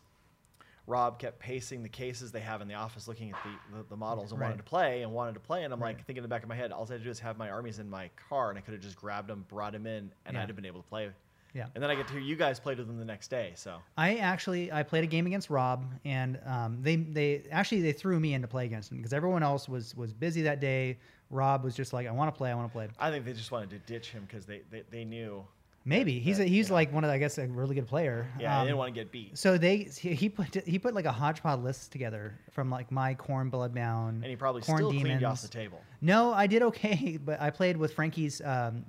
Rob 0.87 1.19
kept 1.19 1.39
pacing 1.39 1.83
the 1.83 1.89
cases 1.89 2.31
they 2.31 2.39
have 2.39 2.61
in 2.61 2.67
the 2.67 2.73
office, 2.73 3.07
looking 3.07 3.29
at 3.29 3.35
the, 3.43 3.59
the, 3.77 3.83
the 3.89 3.95
models 3.97 4.31
and 4.31 4.39
Right. 4.41 4.47
wanted 4.47 4.57
to 4.57 4.63
play 4.63 5.03
and 5.03 5.13
wanted 5.13 5.33
to 5.35 5.39
play. 5.39 5.63
And 5.63 5.73
I'm 5.73 5.79
Right. 5.81 5.95
like 5.95 6.05
thinking 6.05 6.17
in 6.17 6.23
the 6.23 6.27
back 6.29 6.43
of 6.43 6.49
my 6.49 6.55
head, 6.55 6.71
all 6.71 6.85
I 6.89 6.93
had 6.93 6.99
to 6.99 7.03
do 7.03 7.09
is 7.11 7.19
have 7.19 7.37
my 7.37 7.49
armies 7.49 7.79
in 7.79 7.89
my 7.89 8.09
car, 8.29 8.49
and 8.49 8.57
I 8.57 8.61
could 8.61 8.73
have 8.73 8.81
just 8.83 8.95
grabbed 8.97 9.27
them, 9.29 9.45
brought 9.47 9.73
them 9.73 9.85
in, 9.85 10.11
and 10.25 10.35
Yeah. 10.35 10.43
I'd 10.43 10.49
have 10.49 10.55
been 10.55 10.65
able 10.65 10.81
to 10.81 10.87
play. 10.89 11.11
Yeah. 11.53 11.67
And 11.75 11.83
then 11.83 11.89
I 11.91 11.95
get 11.95 12.07
to 12.07 12.13
hear 12.13 12.21
you 12.21 12.37
guys 12.37 12.61
played 12.61 12.77
with 12.77 12.87
them 12.87 12.97
the 12.97 13.03
next 13.05 13.27
day. 13.29 13.51
So 13.55 13.81
I 13.97 14.15
actually 14.15 14.71
I 14.71 14.83
played 14.83 15.03
a 15.03 15.07
game 15.07 15.27
against 15.27 15.49
Rob, 15.49 15.85
and 16.05 16.39
um, 16.45 16.77
they 16.81 16.95
they 16.95 17.43
actually 17.51 17.81
they 17.81 17.91
threw 17.91 18.19
me 18.21 18.33
in 18.33 18.41
to 18.41 18.47
play 18.47 18.65
against 18.65 18.89
him 18.89 18.97
because 18.97 19.11
everyone 19.11 19.43
else 19.43 19.67
was 19.67 19.93
was 19.95 20.13
busy 20.13 20.43
that 20.43 20.61
day. 20.61 20.97
Rob 21.29 21.63
was 21.63 21.75
just 21.75 21.91
like, 21.93 22.07
I 22.07 22.11
want 22.11 22.33
to 22.33 22.37
play, 22.37 22.51
I 22.51 22.55
want 22.55 22.69
to 22.69 22.73
play. 22.73 22.87
I 22.99 23.09
think 23.11 23.25
they 23.25 23.33
just 23.33 23.51
wanted 23.51 23.69
to 23.71 23.79
ditch 23.79 24.09
him 24.11 24.23
because 24.27 24.45
they, 24.45 24.61
they, 24.69 24.83
they 24.89 25.05
knew. 25.05 25.45
Maybe 25.83 26.19
he's 26.19 26.39
a, 26.39 26.43
he's 26.43 26.69
know. 26.69 26.75
like 26.75 26.93
one 26.93 27.03
of 27.03 27.07
the, 27.09 27.13
I 27.15 27.17
guess 27.17 27.37
a 27.39 27.47
really 27.47 27.73
good 27.73 27.87
player. 27.87 28.27
Yeah, 28.39 28.59
Um, 28.59 28.65
they 28.65 28.69
didn't 28.69 28.77
want 28.77 28.93
to 28.93 28.99
get 29.01 29.11
beat. 29.11 29.37
So 29.37 29.57
they 29.57 29.77
he 29.79 30.29
put 30.29 30.53
he 30.67 30.77
put 30.77 30.93
like 30.93 31.05
a 31.05 31.11
hodgepodge 31.11 31.59
list 31.61 31.91
together 31.91 32.37
from 32.51 32.69
like 32.69 32.91
my 32.91 33.15
Khorne 33.15 33.49
bloodbound 33.49 34.09
And 34.21 34.25
he 34.25 34.35
probably 34.35 34.61
Khorne 34.61 34.75
still 34.77 34.91
demons. 34.91 35.05
cleaned 35.07 35.23
off 35.23 35.41
the 35.41 35.47
table. 35.47 35.81
No, 36.01 36.33
I 36.33 36.45
did 36.47 36.61
okay, 36.63 37.17
but 37.25 37.41
I 37.41 37.49
played 37.49 37.77
with 37.77 37.93
Frankie's 37.93 38.41
um, 38.41 38.85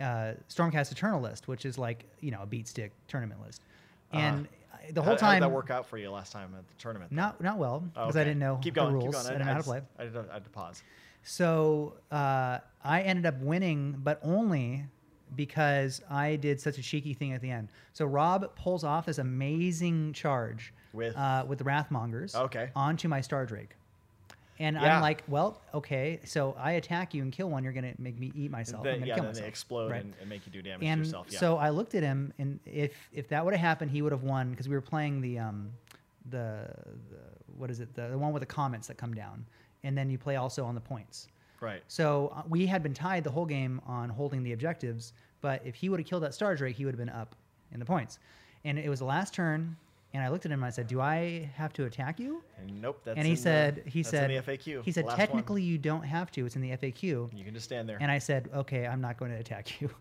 uh, 0.00 0.32
Stormcast 0.50 0.92
Eternal 0.92 1.20
list, 1.22 1.48
which 1.48 1.64
is 1.64 1.78
like 1.78 2.04
you 2.20 2.30
know 2.30 2.42
a 2.42 2.46
beat 2.46 2.68
stick 2.68 2.92
tournament 3.08 3.40
list, 3.40 3.62
and 4.12 4.46
I- 4.46 4.90
the 4.92 5.00
whole 5.00 5.14
how, 5.14 5.18
time 5.18 5.34
did 5.40 5.44
that 5.44 5.50
work 5.54 5.70
out 5.70 5.86
for 5.86 5.96
you 5.96 6.10
last 6.10 6.30
time 6.30 6.52
at 6.58 6.68
the 6.68 6.74
tournament? 6.74 7.10
then? 7.10 7.16
not 7.16 7.40
not 7.42 7.56
well 7.56 7.82
Oh, 7.96 8.02
because 8.02 8.16
I 8.18 8.24
didn't 8.24 8.40
know 8.40 8.58
Keep 8.62 8.74
the 8.74 8.80
going, 8.82 8.92
rules. 8.92 9.04
Keep 9.04 9.12
going. 9.14 9.26
I 9.26 9.30
didn't 9.30 9.46
know 9.46 9.52
how 9.52 9.58
to 9.58 9.64
play. 9.64 9.80
I 9.98 10.02
had 10.02 10.12
to, 10.12 10.26
I 10.30 10.34
had 10.34 10.44
to 10.44 10.50
pause. 10.50 10.82
So 11.22 11.94
uh, 12.12 12.58
I 12.84 13.00
ended 13.00 13.24
up 13.24 13.38
winning, 13.40 13.96
but 14.04 14.20
only 14.22 14.84
because 15.36 16.00
I 16.10 16.36
did 16.36 16.60
such 16.60 16.78
a 16.78 16.82
cheeky 16.82 17.14
thing 17.14 17.32
at 17.32 17.40
the 17.40 17.50
end. 17.50 17.68
So 17.92 18.04
Rob 18.06 18.54
pulls 18.56 18.84
off 18.84 19.06
this 19.06 19.18
amazing 19.18 20.12
charge 20.12 20.72
With- 20.92 21.16
uh, 21.16 21.44
with 21.48 21.58
the 21.58 21.64
Wrathmongers 21.64 22.34
Okay. 22.34 22.70
onto 22.76 23.08
my 23.08 23.20
Star 23.20 23.46
Drake. 23.46 23.76
And 24.60 24.76
Yeah. 24.76 24.96
I'm 24.96 25.02
like, 25.02 25.24
well, 25.26 25.60
okay. 25.74 26.20
So 26.24 26.54
I 26.56 26.72
attack 26.72 27.12
you 27.12 27.22
and 27.22 27.32
kill 27.32 27.50
one. 27.50 27.64
You're 27.64 27.72
gonna 27.72 27.94
make 27.98 28.18
me 28.20 28.30
eat 28.36 28.52
myself. 28.52 28.84
Then, 28.84 28.94
I'm 28.94 28.98
gonna 29.00 29.08
yeah, 29.08 29.14
kill 29.16 29.24
then 29.24 29.30
myself. 29.30 29.42
they 29.42 29.48
explode 29.48 29.90
Right. 29.90 30.04
and, 30.04 30.14
and 30.20 30.28
make 30.28 30.46
you 30.46 30.52
do 30.52 30.62
damage 30.62 30.86
And 30.86 31.00
to 31.02 31.06
yourself. 31.06 31.26
Yeah. 31.30 31.38
so 31.40 31.56
I 31.56 31.70
looked 31.70 31.96
at 31.96 32.04
him, 32.04 32.32
and 32.38 32.60
if 32.64 32.92
if 33.12 33.28
that 33.30 33.44
would 33.44 33.52
have 33.52 33.60
happened, 33.60 33.90
he 33.90 34.00
would 34.02 34.12
have 34.12 34.22
won 34.22 34.50
because 34.50 34.68
we 34.68 34.76
were 34.76 34.80
playing 34.80 35.20
the 35.20 35.40
um 35.40 35.72
the, 36.30 36.68
the 37.10 37.18
what 37.58 37.68
is 37.70 37.80
it 37.80 37.92
the, 37.94 38.08
the 38.08 38.16
one 38.18 38.32
with 38.32 38.40
the 38.42 38.46
comments 38.46 38.86
that 38.86 38.96
come 38.96 39.12
down, 39.12 39.44
and 39.82 39.98
then 39.98 40.08
you 40.08 40.18
play 40.18 40.36
also 40.36 40.64
on 40.64 40.74
the 40.76 40.80
points. 40.80 41.26
Right. 41.64 41.82
So 41.88 42.32
uh, 42.36 42.42
we 42.48 42.66
had 42.66 42.82
been 42.82 42.94
tied 42.94 43.24
the 43.24 43.30
whole 43.30 43.46
game 43.46 43.80
on 43.86 44.08
holding 44.08 44.42
the 44.42 44.52
objectives, 44.52 45.12
but 45.40 45.62
if 45.64 45.74
he 45.74 45.88
would 45.88 45.98
have 46.00 46.06
killed 46.08 46.22
that 46.22 46.34
Star 46.34 46.54
Drake, 46.54 46.76
he 46.76 46.84
would 46.84 46.94
have 46.94 46.98
been 46.98 47.08
up 47.14 47.34
in 47.72 47.78
the 47.80 47.84
points. 47.86 48.18
And 48.64 48.78
it 48.78 48.88
was 48.88 49.00
the 49.00 49.04
last 49.04 49.34
turn, 49.34 49.76
and 50.14 50.22
I 50.22 50.28
looked 50.28 50.46
at 50.46 50.52
him 50.52 50.60
and 50.60 50.66
I 50.66 50.70
said, 50.70 50.86
"Do 50.86 51.00
I 51.00 51.50
have 51.56 51.72
to 51.74 51.84
attack 51.84 52.18
you?" 52.20 52.42
And 52.58 52.80
nope. 52.80 53.00
That's 53.04 53.16
and 53.18 53.26
he 53.26 53.32
in 53.32 53.36
the- 53.36 53.42
said, 53.42 53.82
"He 53.86 54.00
that's 54.02 54.10
said 54.10 54.30
in 54.30 54.36
the 54.36 54.42
FAQ. 54.42 54.84
He 54.84 54.92
said, 54.92 55.04
the 55.04 55.08
last 55.08 55.18
one. 55.18 55.26
technically 55.26 55.62
you 55.62 55.76
don't 55.76 56.02
have 56.04 56.30
to. 56.32 56.46
It's 56.46 56.54
in 56.56 56.62
the 56.62 56.70
FAQ." 56.70 57.02
you 57.36 57.44
can 57.44 57.52
just 57.52 57.64
stand 57.66 57.88
there. 57.88 57.98
And 58.00 58.10
I 58.10 58.18
said, 58.18 58.48
"Okay, 58.54 58.86
I'm 58.86 59.00
not 59.00 59.16
going 59.18 59.32
to 59.32 59.38
attack 59.38 59.80
you." 59.80 59.90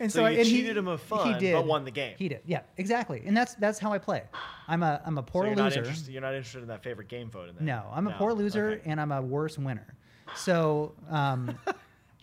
And 0.00 0.10
So, 0.10 0.22
you 0.26 0.38
and 0.38 0.46
he- 0.46 0.60
cheated 0.60 0.78
him 0.78 0.88
of 0.88 1.02
he 1.02 1.06
fun, 1.08 1.38
did. 1.38 1.52
but 1.52 1.66
won 1.66 1.84
the 1.84 1.90
game. 1.90 2.14
He 2.18 2.26
did, 2.26 2.40
yeah, 2.46 2.62
exactly. 2.78 3.22
And 3.26 3.36
that's 3.36 3.54
that's 3.56 3.78
how 3.78 3.92
I 3.92 3.98
play. 3.98 4.22
I'm 4.66 4.82
a 4.82 5.00
I'm 5.04 5.18
a 5.18 5.22
poor 5.22 5.42
so 5.44 5.48
you're 5.48 5.56
loser. 5.56 5.80
interested. 5.80 6.10
You're 6.12 6.22
not 6.22 6.32
interested 6.34 6.62
in 6.62 6.68
that 6.68 6.82
favorite 6.82 7.08
game 7.08 7.28
vote. 7.28 7.50
In 7.50 7.56
that. 7.56 7.62
No, 7.62 7.84
I'm 7.92 8.06
a 8.06 8.10
No, 8.10 8.16
poor 8.16 8.32
loser 8.32 8.70
okay. 8.70 8.82
and 8.90 8.98
I'm 8.98 9.12
a 9.12 9.20
worse 9.20 9.58
winner. 9.58 9.86
So, 10.36 10.94
um, 11.10 11.56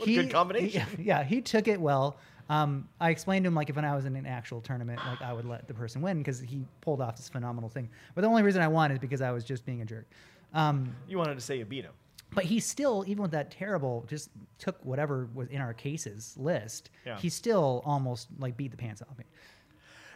a 0.02 0.06
good 0.06 0.32
combination. 0.32 0.86
Yeah, 1.00 1.24
he 1.24 1.42
took 1.42 1.68
it 1.68 1.80
well. 1.80 2.18
Um, 2.50 2.90
I 3.00 3.12
explained 3.12 3.44
to 3.44 3.48
him 3.48 3.54
like 3.56 3.70
if 3.70 3.76
when 3.76 3.86
I 3.86 3.96
was 3.96 4.06
in 4.06 4.16
an 4.16 4.26
actual 4.26 4.60
tournament, 4.62 5.00
like 5.06 5.22
I 5.22 5.34
would 5.34 5.46
let 5.46 5.68
the 5.68 5.74
person 5.74 6.02
win 6.02 6.18
because 6.18 6.40
he 6.40 6.66
pulled 6.82 7.00
off 7.00 7.16
this 7.16 7.30
phenomenal 7.30 7.70
thing. 7.70 7.90
But 8.16 8.22
the 8.22 8.28
only 8.28 8.42
reason 8.42 8.62
I 8.62 8.68
won 8.68 8.92
is 8.92 8.98
because 8.98 9.22
I 9.22 9.32
was 9.32 9.44
just 9.44 9.66
being 9.66 9.82
a 9.82 9.86
jerk. 9.86 10.08
Um, 10.54 10.96
You 11.08 11.18
wanted 11.20 11.36
to 11.36 11.42
say 11.42 11.58
you 11.60 11.66
beat 11.66 11.86
him. 11.86 11.94
but 12.34 12.44
he 12.44 12.60
still, 12.60 13.04
even 13.06 13.22
with 13.22 13.32
that 13.32 13.52
terrible, 13.52 14.04
just 14.10 14.32
took 14.58 14.84
whatever 14.84 15.28
was 15.36 15.48
in 15.50 15.62
our 15.62 15.76
cases 15.76 16.34
list. 16.38 16.90
Yeah. 17.06 17.18
He 17.20 17.30
still 17.30 17.84
almost 17.86 18.30
like 18.40 18.58
beat 18.58 18.72
the 18.72 18.78
pants 18.78 19.04
off 19.08 19.16
me. 19.18 19.26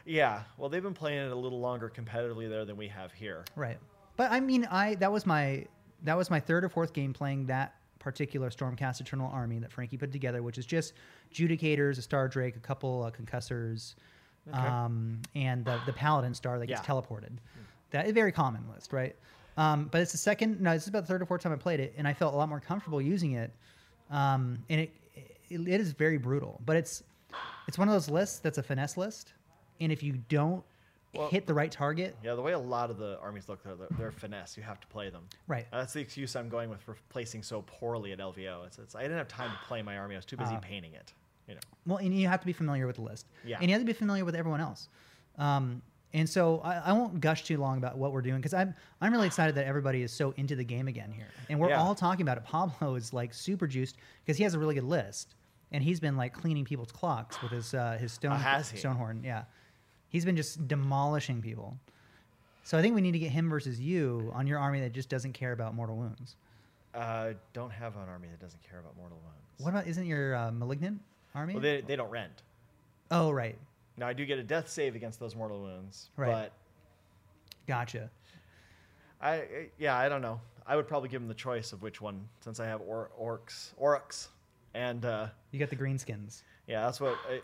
Yeah. 0.05 0.41
Well, 0.57 0.69
they've 0.69 0.81
been 0.83 0.93
playing 0.95 1.19
it 1.27 1.31
a 1.31 1.35
little 1.35 1.59
longer 1.59 1.91
competitively 1.95 2.49
there 2.49 2.65
than 2.65 2.77
we 2.77 2.87
have 2.87 3.11
here. 3.11 3.45
Right. 3.55 3.77
But 4.17 4.31
I 4.31 4.39
mean, 4.39 4.65
I 4.71 4.95
that 4.95 5.11
was 5.11 5.25
my 5.27 5.65
that 6.03 6.17
was 6.17 6.29
my 6.31 6.39
third 6.39 6.63
or 6.63 6.69
fourth 6.69 6.93
game 6.93 7.13
playing 7.13 7.45
that 7.47 7.75
particular 8.03 8.49
Stormcast 8.49 9.01
Eternal 9.01 9.31
Army 9.31 9.59
that 9.59 9.71
Frankie 9.71 9.97
put 9.97 10.11
together, 10.11 10.43
which 10.43 10.57
is 10.57 10.65
just 10.65 10.93
Judicators, 11.33 11.97
a 11.97 12.01
Star 12.01 12.27
Drake, 12.27 12.55
a 12.55 12.59
couple 12.59 13.03
uh, 13.03 13.11
Concussors, 13.11 13.95
um, 14.51 15.21
and 15.35 15.63
the, 15.63 15.79
the 15.85 15.93
Paladin 15.93 16.33
Star 16.33 16.59
that 16.59 16.67
gets 16.67 16.81
Yeah. 16.81 16.93
teleported. 16.93 17.31
That 17.91 18.05
is 18.05 18.11
a 18.11 18.13
very 18.13 18.31
common 18.31 18.63
list, 18.73 18.91
right? 18.91 19.15
Um, 19.55 19.87
but 19.91 20.01
it's 20.01 20.11
the 20.11 20.17
second. 20.17 20.59
No, 20.59 20.73
this 20.73 20.83
is 20.83 20.89
about 20.89 21.01
the 21.03 21.07
third 21.07 21.21
or 21.21 21.25
fourth 21.25 21.41
time 21.41 21.53
I 21.53 21.55
played 21.57 21.79
it, 21.79 21.93
and 21.97 22.07
I 22.07 22.13
felt 22.13 22.33
a 22.33 22.37
lot 22.37 22.49
more 22.49 22.59
comfortable 22.59 23.01
using 23.01 23.33
it. 23.33 23.51
Um, 24.09 24.59
and 24.69 24.81
it, 24.81 24.91
it 25.49 25.67
it 25.67 25.79
is 25.79 25.91
very 25.91 26.17
brutal, 26.17 26.59
but 26.65 26.75
it's 26.75 27.03
it's 27.67 27.77
one 27.77 27.87
of 27.87 27.93
those 27.93 28.09
lists 28.09 28.39
that's 28.39 28.57
a 28.57 28.63
finesse 28.63 28.97
list, 28.97 29.33
and 29.79 29.91
if 29.91 30.01
you 30.03 30.13
don't 30.27 30.63
Well- 31.13 31.29
hit 31.29 31.45
the 31.45 31.53
right 31.53 31.71
target, 31.71 32.15
Yeah, 32.23 32.33
the 32.35 32.41
way 32.41 32.53
a 32.53 32.59
lot 32.59 32.89
of 32.89 32.97
the 32.97 33.19
armies 33.19 33.47
look, 33.47 33.63
they're, 33.63 33.75
they're 33.97 34.11
finesse. 34.11 34.57
You 34.57 34.63
have 34.63 34.79
to 34.81 34.87
play 34.87 35.09
them. 35.09 35.23
right? 35.47 35.67
That's 35.71 35.93
the 35.93 35.99
excuse 36.01 36.35
I'm 36.35 36.49
going 36.49 36.69
with 36.69 36.81
for 36.81 36.95
placing 37.09 37.43
so 37.43 37.61
poorly 37.67 38.11
at 38.13 38.19
LVO. 38.19 38.65
It's, 38.65 38.79
it's 38.79 38.95
I 38.95 39.03
didn't 39.03 39.17
have 39.17 39.27
time 39.27 39.51
to 39.51 39.57
play 39.67 39.81
my 39.81 39.97
army. 39.97 40.15
I 40.15 40.17
was 40.17 40.25
too 40.25 40.37
busy 40.37 40.55
Ah. 40.55 40.59
painting 40.59 40.93
it. 40.93 41.13
You 41.47 41.55
know. 41.55 41.61
Well, 41.85 41.97
and 41.97 42.17
you 42.17 42.27
have 42.27 42.39
to 42.39 42.45
be 42.45 42.53
familiar 42.53 42.87
with 42.87 42.95
the 42.95 43.01
list. 43.03 43.27
Yeah. 43.45 43.57
And 43.59 43.67
you 43.69 43.73
have 43.73 43.81
to 43.81 43.85
be 43.85 43.93
familiar 43.93 44.23
with 44.25 44.33
everyone 44.35 44.61
else. 44.61 44.87
Um, 45.37 45.81
and 46.13 46.29
so 46.29 46.59
I, 46.63 46.75
I 46.77 46.93
won't 46.93 47.19
gush 47.19 47.43
too 47.43 47.57
long 47.57 47.77
about 47.79 47.97
what 47.97 48.11
we're 48.13 48.21
doing 48.21 48.37
because 48.37 48.53
I'm 48.53 48.73
I'm 49.01 49.11
really 49.11 49.25
excited 49.27 49.55
that 49.55 49.65
everybody 49.65 50.03
is 50.03 50.11
so 50.11 50.33
into 50.37 50.55
the 50.55 50.63
game 50.63 50.87
again 50.87 51.11
here, 51.11 51.27
and 51.49 51.59
we're 51.59 51.69
Yeah. 51.69 51.81
all 51.81 51.95
talking 51.95 52.21
about 52.21 52.37
it. 52.37 52.43
Pablo 52.45 52.93
is 52.95 53.13
like 53.13 53.33
super 53.33 53.65
juiced 53.67 53.97
because 54.23 54.37
he 54.37 54.43
has 54.43 54.53
a 54.53 54.59
really 54.59 54.75
good 54.75 54.83
list, 54.83 55.33
and 55.71 55.83
he's 55.83 55.99
been 55.99 56.15
like 56.15 56.31
cleaning 56.33 56.65
people's 56.65 56.91
clocks 56.91 57.41
with 57.41 57.51
his 57.51 57.73
uh, 57.73 57.97
his 57.99 58.11
stone 58.11 58.31
Oh, 58.33 58.35
has 58.35 58.69
he? 58.69 58.77
Stonehorn. 58.77 59.23
Yeah, 59.25 59.45
he's 60.13 60.23
been 60.23 60.37
just 60.37 60.65
demolishing 60.69 61.41
people. 61.41 61.77
So 62.63 62.77
I 62.77 62.81
think 62.81 62.95
we 62.95 63.01
need 63.01 63.11
to 63.11 63.19
get 63.19 63.31
him 63.31 63.49
versus 63.49 63.77
you 63.81 64.31
on 64.33 64.47
your 64.47 64.57
army 64.59 64.79
that 64.79 64.93
just 64.93 65.09
doesn't 65.09 65.33
care 65.33 65.51
about 65.51 65.75
mortal 65.75 65.97
wounds. 65.97 66.37
Uh, 66.95 67.33
don't 67.51 67.71
have 67.71 67.95
an 67.97 68.07
army 68.07 68.29
that 68.29 68.39
doesn't 68.39 68.61
care 68.69 68.79
about 68.79 68.95
mortal 68.95 69.17
wounds. 69.17 69.63
What 69.63 69.71
about 69.71 69.87
isn't 69.87 70.05
your 70.05 70.35
uh, 70.35 70.51
malignant 70.51 71.01
army? 71.35 71.55
Well, 71.55 71.61
they, 71.63 71.81
they 71.81 71.95
don't 71.97 72.09
rend. 72.09 72.31
oh 73.11 73.31
right, 73.31 73.57
Now 73.97 74.07
I 74.07 74.13
do 74.13 74.25
get 74.25 74.37
a 74.39 74.43
death 74.43 74.69
save 74.69 74.95
against 74.95 75.19
those 75.19 75.35
mortal 75.35 75.59
wounds, 75.61 76.09
Right. 76.15 76.31
but 76.31 76.53
gotcha. 77.67 78.09
I 79.19 79.31
I- 79.33 79.69
yeah 79.77 79.97
I 79.97 80.07
don't 80.07 80.21
know. 80.21 80.39
I 80.65 80.77
would 80.77 80.87
probably 80.87 81.09
give 81.09 81.21
him 81.21 81.27
the 81.27 81.33
choice 81.33 81.73
of 81.73 81.81
which 81.81 81.99
one 81.99 82.21
since 82.39 82.59
I 82.61 82.65
have 82.67 82.79
or, 82.81 83.09
orcs 83.19 83.73
orcs, 83.81 84.27
and 84.73 85.03
uh, 85.03 85.27
You 85.51 85.59
got 85.59 85.69
the 85.69 85.75
greenskins. 85.75 86.43
yeah 86.67 86.85
that's 86.85 87.01
what 87.01 87.17
I, 87.29 87.41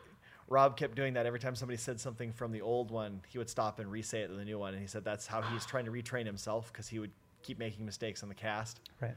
Rob 0.50 0.76
kept 0.78 0.96
doing. 0.96 1.14
That 1.14 1.26
every 1.26 1.40
time 1.40 1.56
somebody 1.56 1.78
said 1.78 2.00
something 2.00 2.32
from 2.34 2.52
the 2.52 2.62
old 2.62 2.92
one, 2.92 3.22
he 3.30 3.38
would 3.38 3.50
stop 3.50 3.80
and 3.80 3.92
re-say 3.92 4.22
it 4.22 4.28
to 4.28 4.34
the 4.34 4.46
new 4.46 4.58
one, 4.60 4.74
and 4.74 4.82
he 4.82 4.88
said 4.88 5.04
that's 5.04 5.28
how 5.28 5.42
he's 5.42 5.66
trying 5.66 5.86
to 5.86 5.92
retrain 5.92 6.26
himself 6.26 6.72
because 6.72 6.88
he 6.88 7.00
would 7.00 7.12
keep 7.44 7.60
making 7.60 7.86
mistakes 7.86 8.24
on 8.24 8.30
the 8.30 8.36
cast, 8.36 8.80
Right. 9.02 9.16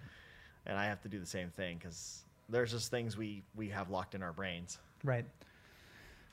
and 0.67 0.79
I 0.79 0.85
have 0.87 1.01
to 1.03 1.09
do 1.09 1.19
the 1.19 1.27
same 1.27 1.51
thing 1.51 1.79
because 1.79 2.23
there's 2.49 2.71
just 2.71 2.91
things 2.91 3.17
we 3.17 3.43
we 3.57 3.69
have 3.71 3.91
locked 3.91 4.15
in 4.15 4.23
our 4.23 4.33
brains. 4.33 4.79
Right. 5.05 5.25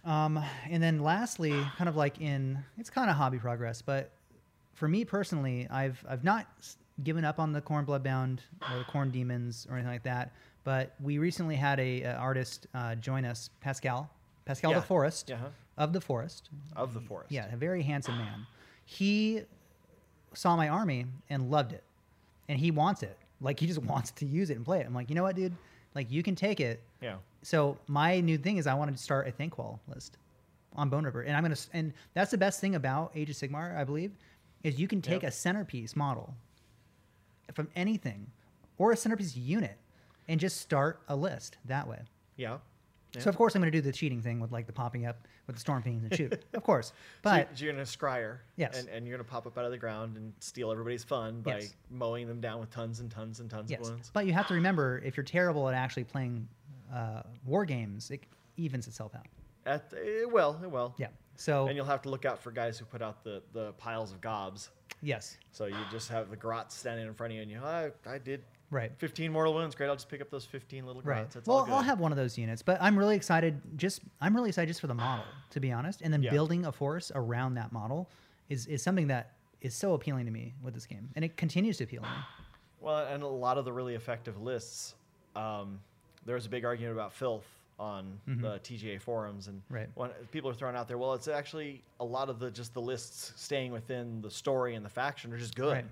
Um, 0.05 0.39
and 0.69 0.81
then 0.81 0.99
lastly, 0.99 1.51
kind 1.77 1.89
of 1.89 1.95
like 1.95 2.21
in 2.21 2.63
it's 2.77 2.89
kind 2.89 3.09
of 3.09 3.15
hobby 3.15 3.37
progress, 3.39 3.81
but 3.81 4.11
for 4.73 4.87
me 4.87 5.03
personally, 5.05 5.67
I've 5.69 6.03
I've 6.07 6.23
not 6.23 6.47
given 7.03 7.23
up 7.25 7.39
on 7.39 7.51
the 7.53 7.61
Khorne 7.61 7.85
Bloodbound 7.85 8.39
or 8.71 8.77
the 8.77 8.83
Khorne 8.85 9.11
Demons 9.11 9.65
or 9.69 9.75
anything 9.75 9.91
like 9.91 10.03
that. 10.03 10.33
But 10.65 10.93
we 11.01 11.17
recently 11.17 11.55
had 11.55 11.79
a, 11.79 12.01
a 12.03 12.15
artist 12.15 12.67
uh, 12.73 12.95
join 12.95 13.23
us, 13.25 13.49
Pascal, 13.61 14.09
Pascal 14.49 14.71
Yeah. 14.71 14.79
the 14.79 14.85
Forest 14.87 15.29
Yeah, 15.29 15.35
huh? 15.37 15.49
of 15.77 15.93
the 15.93 16.01
Forest. 16.01 16.49
Of 16.75 16.95
the 16.95 16.99
forest. 17.01 17.31
Yeah, 17.31 17.53
a 17.53 17.55
very 17.55 17.83
handsome 17.83 18.17
man. 18.17 18.47
He 18.83 19.43
saw 20.33 20.55
my 20.55 20.67
army 20.69 21.05
and 21.29 21.51
loved 21.51 21.71
it, 21.71 21.83
and 22.47 22.57
he 22.59 22.71
wants 22.71 23.03
it. 23.03 23.15
Like 23.41 23.59
he 23.59 23.67
just 23.67 23.79
wants 23.83 24.09
to 24.13 24.25
use 24.25 24.49
it 24.49 24.55
and 24.55 24.65
play 24.65 24.79
it. 24.79 24.87
I'm 24.87 24.93
like, 24.95 25.07
you 25.07 25.15
know 25.15 25.21
what, 25.21 25.35
dude? 25.35 25.53
Like 25.93 26.09
you 26.09 26.23
can 26.23 26.33
take 26.35 26.59
it, 26.59 26.81
Yeah. 26.99 27.17
so 27.43 27.77
my 27.85 28.21
new 28.21 28.39
thing 28.39 28.57
is 28.57 28.65
I 28.65 28.73
wanted 28.73 28.97
to 28.97 29.03
start 29.03 29.27
a 29.27 29.31
Thanquol 29.31 29.77
list 29.87 30.17
on 30.75 30.89
Boneripper, 30.89 31.27
and 31.27 31.37
I'm 31.37 31.43
gonna 31.43 31.55
and 31.73 31.93
that's 32.15 32.31
the 32.31 32.37
best 32.39 32.59
thing 32.59 32.73
about 32.73 33.11
Age 33.13 33.29
of 33.29 33.35
Sigmar, 33.35 33.77
I 33.77 33.83
believe, 33.83 34.13
is 34.63 34.79
you 34.79 34.87
can 34.87 34.99
take 34.99 35.21
Yep. 35.21 35.29
a 35.29 35.31
centerpiece 35.31 35.95
model 35.95 36.33
from 37.53 37.69
anything 37.75 38.31
or 38.79 38.91
a 38.91 38.97
centerpiece 38.97 39.35
unit 39.37 39.77
and 40.27 40.39
just 40.39 40.57
start 40.59 41.01
a 41.07 41.15
list 41.15 41.57
that 41.65 41.87
way. 41.87 41.99
Yeah. 42.35 42.57
Yeah. 43.15 43.21
So 43.21 43.29
of 43.29 43.35
course 43.37 43.55
I'm 43.55 43.61
gonna 43.61 43.71
do 43.71 43.81
the 43.81 43.91
cheating 43.91 44.21
thing 44.21 44.39
with 44.39 44.51
like 44.51 44.67
the 44.67 44.73
popping 44.73 45.05
up 45.05 45.17
with 45.47 45.55
the 45.57 45.63
Stormfiends 45.63 46.03
and 46.03 46.15
shoot, 46.15 46.45
of 46.53 46.63
course. 46.63 46.93
But 47.23 47.49
so 47.57 47.63
you're 47.65 47.73
gonna 47.73 47.83
Skryre, 47.83 48.37
Yes. 48.55 48.77
and, 48.79 48.87
and 48.89 49.07
you're 49.07 49.17
gonna 49.17 49.27
pop 49.27 49.47
up 49.47 49.57
out 49.57 49.65
of 49.65 49.71
the 49.71 49.77
ground 49.77 50.15
and 50.17 50.31
steal 50.39 50.71
everybody's 50.71 51.03
fun 51.03 51.41
by 51.41 51.59
Yes. 51.59 51.73
mowing 51.89 52.27
them 52.27 52.39
down 52.39 52.59
with 52.59 52.69
tons 52.69 52.99
and 52.99 53.09
tons 53.09 53.39
and 53.39 53.49
tons 53.49 53.71
yes, 53.71 53.79
of 53.81 53.89
wounds. 53.89 54.11
but 54.13 54.25
you 54.27 54.33
have 54.33 54.47
to 54.47 54.53
remember 54.53 55.01
if 55.03 55.17
you're 55.17 55.23
terrible 55.23 55.67
at 55.67 55.73
actually 55.75 56.03
playing 56.03 56.47
uh, 56.93 57.23
war 57.45 57.65
games, 57.65 58.11
it 58.11 58.21
evens 58.57 58.87
itself 58.87 59.13
out. 59.15 59.25
At, 59.65 59.91
it 59.93 60.31
will, 60.31 60.59
it 60.63 60.69
will. 60.69 60.93
Yeah. 60.97 61.07
So 61.35 61.67
And 61.67 61.75
you'll 61.75 61.85
have 61.85 62.01
to 62.03 62.09
look 62.09 62.25
out 62.25 62.39
for 62.41 62.51
guys 62.51 62.77
who 62.77 62.85
put 62.85 63.01
out 63.01 63.23
the, 63.23 63.41
the 63.53 63.71
piles 63.73 64.11
of 64.11 64.19
gobs. 64.21 64.69
yes, 65.01 65.37
So 65.51 65.65
you 65.65 65.75
just 65.91 66.09
have 66.09 66.29
the 66.29 66.35
grots 66.35 66.75
standing 66.75 67.07
in 67.07 67.13
front 67.13 67.31
of 67.31 67.35
you, 67.37 67.41
and 67.43 67.49
you, 67.51 67.59
I, 67.63 67.91
I 68.05 68.17
did 68.17 68.43
right. 68.71 68.91
15 68.97 69.31
mortal 69.31 69.53
wounds. 69.53 69.75
Great, 69.75 69.87
I'll 69.89 69.95
just 69.95 70.09
pick 70.09 70.21
up 70.21 70.29
those 70.29 70.45
15 70.45 70.85
little 70.85 71.01
Right. 71.01 71.25
It's 71.35 71.47
well, 71.47 71.57
all 71.57 71.65
good. 71.65 71.73
I'll 71.73 71.81
have 71.81 71.99
one 71.99 72.11
of 72.11 72.17
those 72.17 72.37
units, 72.37 72.61
but 72.61 72.77
I'm 72.81 72.97
really 72.97 73.15
excited. 73.15 73.61
Just 73.77 74.01
I'm 74.21 74.35
really 74.35 74.49
excited 74.49 74.67
just 74.67 74.81
for 74.81 74.87
the 74.87 74.93
model, 74.93 75.25
to 75.51 75.59
be 75.59 75.71
honest. 75.71 76.01
And 76.01 76.11
then 76.13 76.21
Yeah. 76.23 76.31
building 76.31 76.65
a 76.65 76.71
force 76.71 77.11
around 77.15 77.55
that 77.55 77.71
model 77.71 78.09
is 78.49 78.65
is 78.67 78.81
something 78.83 79.07
that 79.07 79.33
is 79.61 79.73
so 79.75 79.93
appealing 79.93 80.25
to 80.25 80.31
me 80.31 80.53
with 80.63 80.73
this 80.73 80.85
game, 80.85 81.09
and 81.15 81.25
it 81.25 81.35
continues 81.37 81.77
to 81.77 81.83
appeal 81.83 82.01
to 82.01 82.07
me. 82.07 82.15
Well, 82.81 83.05
and 83.07 83.23
a 83.23 83.27
lot 83.27 83.57
of 83.57 83.65
the 83.65 83.73
really 83.73 83.95
effective 83.95 84.41
lists, 84.41 84.95
um, 85.35 85.81
there 86.25 86.35
was 86.35 86.45
a 86.45 86.49
big 86.49 86.63
argument 86.63 86.93
about 86.93 87.11
filth 87.13 87.45
on 87.77 88.19
the 88.27 88.59
TGA 88.59 88.99
forums, 89.01 89.47
and 89.47 89.61
Mm-hmm. 89.63 89.73
Right. 89.73 89.89
when 89.95 90.09
people 90.31 90.49
are 90.49 90.53
throwing 90.53 90.75
out 90.75 90.87
there, 90.89 90.97
well, 90.97 91.13
it's 91.13 91.27
actually 91.29 91.81
a 92.01 92.05
lot 92.05 92.29
of 92.29 92.37
the 92.39 92.51
just 92.51 92.73
the 92.73 92.81
lists 92.81 93.33
staying 93.37 93.71
within 93.71 94.21
the 94.21 94.29
story 94.31 94.75
and 94.75 94.85
the 94.85 94.89
faction 94.89 95.31
are 95.33 95.37
just 95.37 95.55
good. 95.55 95.73
Right. 95.73 95.85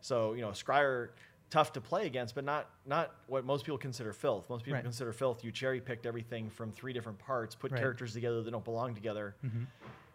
So 0.00 0.32
you 0.34 0.40
know, 0.42 0.50
Skryre 0.50 1.08
tough 1.52 1.72
to 1.74 1.80
play 1.82 2.06
against, 2.06 2.34
but 2.34 2.44
not 2.44 2.68
not 2.86 3.12
what 3.26 3.44
most 3.44 3.64
people 3.66 3.76
consider 3.78 4.12
filth. 4.12 4.48
Most 4.48 4.64
people 4.64 4.76
Right. 4.76 4.82
consider 4.84 5.12
filth. 5.12 5.44
You 5.44 5.52
cherry 5.52 5.80
picked 5.80 6.06
everything 6.06 6.48
from 6.48 6.72
three 6.72 6.92
different 6.94 7.18
parts, 7.18 7.54
put 7.54 7.70
Right. 7.70 7.76
Mm-hmm. 7.76 7.82
characters 7.84 8.14
together 8.14 8.42
that 8.42 8.50
don't 8.50 8.64
belong 8.64 8.94
together, 8.94 9.36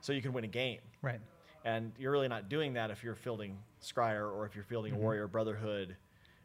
so 0.02 0.14
you 0.14 0.22
can 0.22 0.34
win 0.34 0.44
a 0.44 0.48
game. 0.48 0.80
Right. 1.02 1.20
And 1.64 1.92
you're 2.00 2.12
really 2.12 2.28
not 2.28 2.50
doing 2.50 2.74
that 2.74 2.90
if 2.92 3.04
you're 3.04 3.16
fielding 3.16 3.58
Skryre 3.82 4.32
or 4.34 4.46
if 4.46 4.56
you're 4.56 4.64
fielding 4.64 4.94
Mm-hmm. 4.94 5.02
a 5.02 5.04
Warrior 5.04 5.28
Brotherhood, 5.28 5.96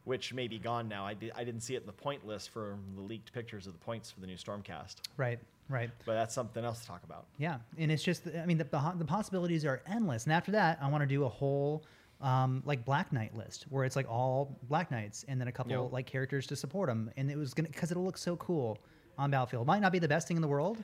which 0.05 0.35
may 0.35 0.47
be 0.49 0.59
gone 0.59 0.89
now. 0.89 1.07
I, 1.07 1.15
did, 1.15 1.33
I 1.35 1.45
didn't 1.45 1.61
see 1.63 1.75
it 1.75 1.81
in 1.81 1.87
the 1.87 1.93
point 1.93 2.27
list 2.27 2.51
from 2.51 2.81
the 2.95 3.01
leaked 3.03 3.33
pictures 3.33 3.67
of 3.67 3.73
the 3.73 3.79
points 3.79 4.11
for 4.11 4.21
the 4.21 4.27
new 4.27 4.37
Stormcast. 4.37 4.97
Right. 5.17 5.39
Right. 5.69 5.91
But 6.05 6.15
that's 6.15 6.35
something 6.35 6.65
else 6.65 6.81
to 6.81 6.87
talk 6.87 7.03
about. 7.05 7.25
Yeah, 7.39 7.59
and 7.79 7.91
it's 7.91 8.03
just 8.03 8.27
I 8.37 8.45
mean 8.45 8.59
the 8.59 8.65
the, 8.65 8.93
the 8.99 9.05
possibilities 9.07 9.65
are 9.65 9.81
endless. 9.87 10.25
And 10.25 10.33
after 10.35 10.51
that, 10.53 10.79
I 10.83 10.89
want 10.91 11.03
to 11.03 11.07
do 11.07 11.25
a 11.25 11.29
whole 11.29 11.85
um, 12.23 12.63
like 12.65 12.85
Black 12.85 13.13
Knight 13.13 13.35
list 13.37 13.65
where 13.69 13.85
it's 13.85 13.97
like 13.97 14.09
all 14.09 14.57
Black 14.69 14.91
Knights 14.91 15.25
and 15.29 15.41
then 15.41 15.49
a 15.49 15.53
couple 15.53 15.73
Yep. 15.73 15.93
like 15.93 16.07
characters 16.07 16.47
to 16.49 16.57
support 16.57 16.89
them. 16.89 17.11
And 17.17 17.31
it 17.31 17.37
was 17.37 17.53
gonna 17.55 17.69
because 17.69 17.91
it'll 17.91 18.05
look 18.05 18.17
so 18.19 18.37
cool 18.37 18.79
on 19.19 19.31
Battlefield. 19.31 19.67
Might 19.67 19.81
not 19.83 19.93
be 19.93 19.99
the 19.99 20.09
best 20.09 20.29
thing 20.29 20.37
in 20.37 20.41
the 20.43 20.49
world, 20.49 20.79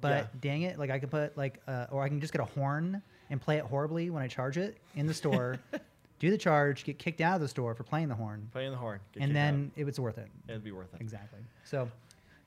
but 0.00 0.10
Yeah. 0.10 0.26
dang 0.40 0.62
it, 0.62 0.78
like 0.78 0.90
I 0.90 0.98
could 0.98 1.10
put 1.10 1.36
like 1.36 1.60
uh, 1.68 1.86
or 1.90 2.02
I 2.02 2.08
can 2.08 2.20
just 2.20 2.32
get 2.32 2.40
a 2.40 2.46
horn 2.46 3.02
and 3.30 3.40
play 3.40 3.58
it 3.58 3.64
horribly 3.64 4.10
when 4.10 4.22
I 4.22 4.28
charge 4.28 4.56
it 4.58 4.78
in 4.96 5.06
the 5.06 5.14
store. 5.14 5.58
do 6.18 6.30
the 6.30 6.38
charge, 6.38 6.84
get 6.84 6.98
kicked 6.98 7.20
out 7.22 7.36
of 7.36 7.40
the 7.40 7.48
store 7.48 7.74
for 7.74 7.82
playing 7.82 8.08
the 8.08 8.14
horn, 8.14 8.46
Playing 8.52 8.72
the 8.72 8.76
horn. 8.76 9.00
and 9.14 9.22
kicked 9.22 9.30
out. 9.30 9.34
then 9.34 9.70
it 9.76 9.84
was 9.84 9.98
worth 10.00 10.18
it. 10.18 10.28
it'd 10.48 10.62
be 10.64 10.70
worth 10.72 10.92
it. 10.94 11.00
Exactly. 11.00 11.40
So 11.64 11.88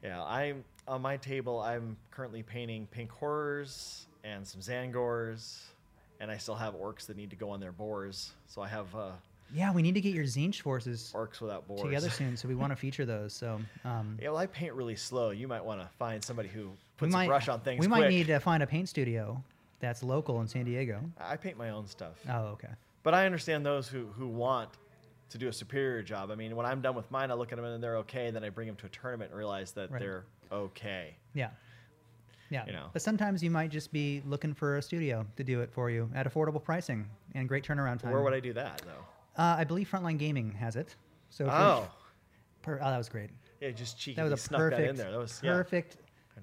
Yeah, 0.04 0.22
I'm 0.24 0.64
on 0.88 1.02
my 1.02 1.18
table. 1.18 1.60
I'm 1.62 1.96
currently 2.12 2.44
painting 2.44 2.88
pink 2.92 3.10
horrors 3.12 4.06
and 4.24 4.46
some 4.48 4.62
Tzaangors, 4.62 5.60
and 6.24 6.32
I 6.32 6.38
still 6.38 6.56
have 6.56 6.74
orcs 6.74 7.06
that 7.08 7.18
need 7.18 7.30
to 7.32 7.36
go 7.36 7.50
on 7.50 7.60
their 7.60 7.74
boars. 7.74 8.32
So 8.48 8.62
I 8.62 8.68
have 8.70 8.94
uh, 8.96 9.12
Yeah, 9.54 9.74
we 9.74 9.82
need 9.82 9.94
to 9.96 10.02
get 10.02 10.14
your 10.14 10.24
Tzeentch 10.24 10.62
forces 10.62 11.12
Orcs 11.14 11.42
without 11.42 11.68
boars. 11.68 11.82
together 11.84 12.10
soon, 12.10 12.38
so 12.38 12.48
we 12.48 12.56
want 12.62 12.72
to 12.72 12.76
feature 12.78 13.06
those. 13.06 13.34
So 13.34 13.60
um, 13.84 14.18
Yeah, 14.22 14.30
well, 14.30 14.38
I 14.38 14.48
paint 14.48 14.74
really 14.74 14.96
slow. 14.96 15.32
You 15.32 15.48
might 15.50 15.64
want 15.64 15.82
to 15.82 15.88
find 16.00 16.24
somebody 16.24 16.48
who 16.48 16.70
puts 16.98 17.12
might 17.12 17.26
a 17.26 17.28
brush 17.28 17.50
on 17.50 17.60
things. 17.60 17.82
we 17.82 17.88
might 17.88 18.00
quick. 18.00 18.10
need 18.10 18.28
to 18.28 18.40
find 18.40 18.64
a 18.64 18.68
paint 18.68 18.88
studio 18.90 19.44
that's 19.82 20.02
local 20.02 20.40
in 20.40 20.48
San 20.48 20.64
Diego. 20.64 21.02
I 21.20 21.36
paint 21.36 21.58
my 21.58 21.72
own 21.72 21.88
stuff, 21.88 22.14
Oh, 22.30 22.46
okay. 22.54 22.70
but 23.04 23.14
I 23.14 23.26
understand 23.26 23.66
those 23.66 23.88
who 23.90 24.06
who 24.18 24.28
want 24.30 24.70
to 25.30 25.38
do 25.38 25.50
a 25.50 25.54
superior 25.54 26.02
job. 26.04 26.32
I 26.32 26.36
mean, 26.36 26.56
when 26.56 26.66
I'm 26.66 26.80
done 26.82 26.96
with 26.96 27.10
mine, 27.12 27.32
I 27.32 27.34
look 27.34 27.52
at 27.52 27.58
them 27.58 27.66
and 27.66 27.84
they're 27.84 27.98
okay. 27.98 28.32
Then 28.32 28.44
I 28.46 28.50
bring 28.50 28.68
them 28.68 28.76
to 28.78 28.86
a 28.86 28.90
tournament 28.90 29.32
and 29.32 29.38
realize 29.38 29.72
that 29.74 29.92
Right. 29.92 30.00
they're 30.00 30.24
okay. 30.52 31.16
Yeah. 31.34 31.50
Yeah. 32.54 32.66
You 32.68 32.74
know. 32.74 32.86
But 32.94 33.02
sometimes 33.02 33.42
you 33.44 33.50
might 33.50 33.72
just 33.72 33.92
be 33.92 34.22
looking 34.28 34.54
for 34.54 34.78
a 34.78 34.82
studio 34.82 35.26
to 35.38 35.44
do 35.44 35.62
it 35.62 35.72
for 35.74 35.90
you 35.90 36.10
at 36.14 36.32
affordable 36.32 36.64
pricing 36.64 37.06
and 37.34 37.50
great 37.50 37.66
turnaround 37.66 38.00
time. 38.00 38.12
Where 38.12 38.22
would 38.22 38.34
I 38.34 38.40
do 38.40 38.54
that 38.54 38.82
though? 38.86 39.42
Uh, 39.42 39.56
I 39.58 39.64
believe 39.64 39.90
Frontline 39.90 40.20
Gaming 40.20 40.52
has 40.52 40.76
it. 40.76 40.96
So 41.30 41.46
Oh, 41.50 41.90
per, 42.62 42.80
oh, 42.80 42.90
that 42.92 42.98
was 42.98 43.10
great. 43.10 43.32
yeah, 43.60 43.72
just 43.72 43.98
cheeky. 43.98 44.16
That 44.16 44.30
was 44.30 44.46
a 44.46 44.50
perfect, 44.50 44.82
that 44.82 44.90
in 44.90 44.96
there. 44.96 45.10
That 45.12 45.18
was 45.18 45.42
yeah. 45.44 45.52
perfect, 45.54 45.98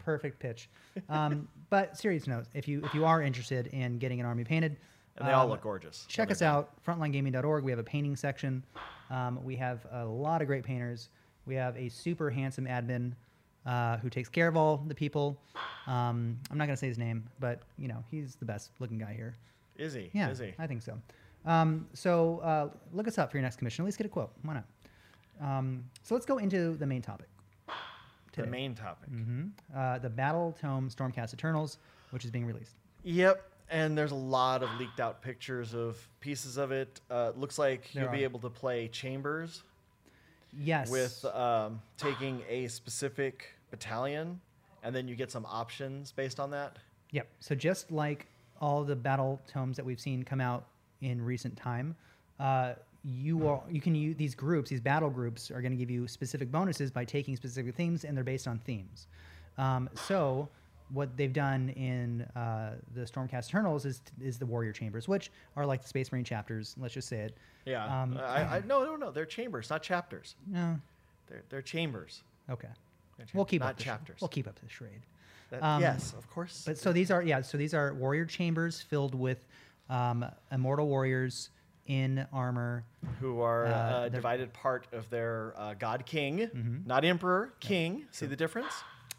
perfect 0.05 0.41
pitch. 0.41 0.69
Um, 1.09 1.47
but 1.71 1.97
serious 1.97 2.27
note, 2.27 2.47
if 2.55 2.67
you 2.67 2.83
if 2.85 2.93
you 2.93 3.05
are 3.07 3.23
interested 3.23 3.69
in 3.69 3.99
getting 3.99 4.19
an 4.19 4.27
army 4.27 4.43
painted, 4.43 4.77
And 5.17 5.29
they 5.29 5.33
all 5.33 5.45
um, 5.45 5.51
look 5.51 5.63
gorgeous. 5.63 6.05
check 6.09 6.33
us 6.33 6.41
done. 6.41 6.53
out 6.55 6.85
frontlinegaming.org 6.85 7.63
we 7.63 7.71
have 7.71 7.79
a 7.79 7.85
painting 7.85 8.17
section 8.17 8.65
um, 9.11 9.39
we 9.45 9.55
have 9.57 9.87
a 9.93 10.05
lot 10.05 10.41
of 10.43 10.49
great 10.49 10.65
painters 10.65 11.11
we 11.47 11.55
have 11.55 11.77
a 11.77 11.89
super 11.89 12.31
handsome 12.31 12.67
admin 12.67 13.13
uh, 13.67 13.97
who 13.99 14.09
takes 14.11 14.29
care 14.29 14.49
of 14.49 14.57
all 14.57 14.79
the 14.87 14.95
people 14.95 15.39
um, 15.87 16.39
i'm 16.51 16.59
not 16.59 16.67
going 16.67 16.71
to 16.77 16.77
say 16.77 16.87
his 16.89 16.99
name 16.99 17.25
but 17.41 17.63
you 17.79 17.89
know 17.89 18.03
he's 18.11 18.35
the 18.37 18.45
best 18.45 18.71
looking 18.81 18.99
guy 18.99 19.13
here 19.15 19.37
Is 19.77 19.95
he? 19.95 20.11
yeah 20.13 20.31
Is 20.31 20.39
he? 20.39 20.53
i 20.59 20.67
think 20.67 20.83
so 20.83 20.99
um, 21.47 21.87
so 21.95 22.39
uh, 22.41 22.69
look 22.93 23.09
us 23.09 23.17
up 23.19 23.31
for 23.31 23.37
your 23.39 23.43
next 23.43 23.57
commission 23.57 23.83
at 23.83 23.87
least 23.87 23.99
get 23.99 24.07
a 24.07 24.11
quote 24.11 24.31
why 24.43 24.55
not 24.55 24.65
um, 25.41 25.85
so 26.03 26.15
let's 26.15 26.27
go 26.27 26.39
into 26.39 26.77
the 26.77 26.87
main 26.87 27.01
topic 27.03 27.29
The 28.37 28.47
main 28.47 28.75
topic. 28.75 29.09
hmm 29.09 29.49
uh, 29.77 29.99
the 29.99 30.11
battle 30.11 30.57
tome 30.61 30.89
stormcast 30.91 31.35
eternals 31.35 31.79
which 32.11 32.25
is 32.25 32.31
being 32.31 32.47
released 32.47 32.77
Yep. 33.03 33.47
And 33.73 33.97
there's 33.97 34.11
a 34.11 34.17
lot 34.17 34.65
of 34.65 34.69
leaked 34.81 34.99
out 34.99 35.23
pictures 35.23 35.75
of 35.75 35.97
pieces 36.19 36.57
of 36.57 36.73
it. 36.73 37.01
Uh, 37.09 37.31
looks 37.37 37.57
like 37.57 37.89
There 37.95 38.03
you'll 38.03 38.13
be 38.13 38.25
able 38.25 38.41
to 38.41 38.51
play 38.51 38.89
chambers 38.89 39.63
yes 40.59 40.91
with 40.91 41.25
um, 41.35 41.81
taking 41.97 42.43
a 42.49 42.69
specific 42.69 43.55
battalion, 43.71 44.41
and 44.83 44.95
then 44.95 45.09
you 45.09 45.15
get 45.15 45.31
some 45.31 45.47
options 45.47 46.13
based 46.13 46.41
on 46.41 46.51
that. 46.51 46.79
Yep. 47.13 47.29
So 47.41 47.55
just 47.55 47.91
like 47.91 48.27
all 48.61 48.85
the 48.85 48.97
battle 48.97 49.41
tomes 49.47 49.77
that 49.77 49.85
we've 49.85 50.01
seen 50.01 50.23
come 50.23 50.41
out 50.41 50.67
in 51.01 51.23
recent 51.23 51.57
time, 51.57 51.97
uh, 52.39 52.75
you 53.03 53.49
are 53.49 53.63
you 53.71 53.81
can 53.81 53.95
use 53.95 54.17
these 54.17 54.35
groups. 54.35 54.71
These 54.71 54.81
battle 54.81 55.11
groups 55.11 55.51
are 55.51 55.63
going 55.63 55.73
to 55.73 55.79
give 55.79 55.91
you 55.91 56.07
specific 56.07 56.51
bonuses 56.51 56.91
by 56.91 57.05
taking 57.05 57.37
specific 57.37 57.75
themes, 57.75 58.05
and 58.05 58.17
they're 58.17 58.25
based 58.25 58.47
on 58.47 58.59
themes. 58.59 59.07
Um, 59.59 59.89
so 59.95 60.49
what 60.93 61.17
they've 61.17 61.33
done 61.33 61.71
in 61.71 62.23
uh, 62.37 62.73
the 62.95 63.03
Stormcast 63.03 63.49
Eternals 63.49 63.85
is 63.85 64.03
is 64.23 64.39
the 64.39 64.47
Warrior 64.47 64.73
Chambers, 64.73 65.07
which 65.09 65.31
are 65.57 65.65
like 65.67 65.83
the 65.83 65.89
Space 65.89 66.11
Marine 66.13 66.25
chapters. 66.25 66.75
Let's 66.79 66.95
just 66.95 67.09
say 67.09 67.19
it. 67.21 67.37
Yeah. 67.67 68.03
Um, 68.03 68.19
I, 68.19 68.57
I, 68.57 68.63
no, 68.67 68.85
no, 68.85 68.97
no. 68.97 69.11
They're 69.11 69.27
chambers, 69.27 69.71
not 69.71 69.83
chapters. 69.83 70.35
No. 70.47 70.79
They're, 71.29 71.43
they're 71.51 71.63
chambers. 71.63 72.23
Okay. 72.49 72.69
They're 73.19 73.27
We'll 73.35 73.45
keep 73.45 73.63
up 73.65 73.77
the 73.77 73.83
sh- 73.83 73.87
chapters. 73.87 74.21
we'll 74.21 74.29
keep 74.29 74.49
up 74.49 74.59
the 74.59 74.69
charade. 74.69 75.03
That- 75.51 75.63
um, 75.63 75.81
yes, 75.83 76.15
of 76.17 76.29
course. 76.31 76.63
But 76.67 76.79
so 76.79 76.93
these 76.93 77.11
are 77.11 77.23
yeah. 77.23 77.41
So 77.43 77.59
these 77.59 77.75
are 77.75 77.93
warrior 77.95 78.25
chambers 78.25 78.81
filled 78.81 79.15
with 79.15 79.47
um, 79.89 80.25
immortal 80.53 80.87
warriors 80.89 81.51
in 81.87 82.25
armor. 82.33 82.85
who 83.21 83.41
are 83.41 83.67
uh, 83.67 83.71
uh, 83.71 84.01
they're- 84.03 84.11
divided 84.11 84.53
part 84.53 84.87
of 84.93 85.09
their 85.11 85.53
uh, 85.57 85.75
god 85.75 86.07
king, 86.07 86.39
Mhm. 86.55 86.87
not 86.87 87.05
emperor, 87.05 87.53
king. 87.61 88.07
See 88.11 88.27
the 88.27 88.37
difference? 88.37 88.73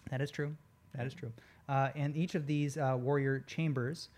That 0.09 0.21
is 0.21 0.31
true. 0.31 0.55
That 0.95 1.05
is 1.05 1.13
true. 1.13 1.31
Uh, 1.71 1.89
and 1.95 2.17
each 2.17 2.35
of 2.35 2.45
these 2.47 2.77
uh, 2.77 2.97
warrior 2.99 3.39
chambers 3.47 4.09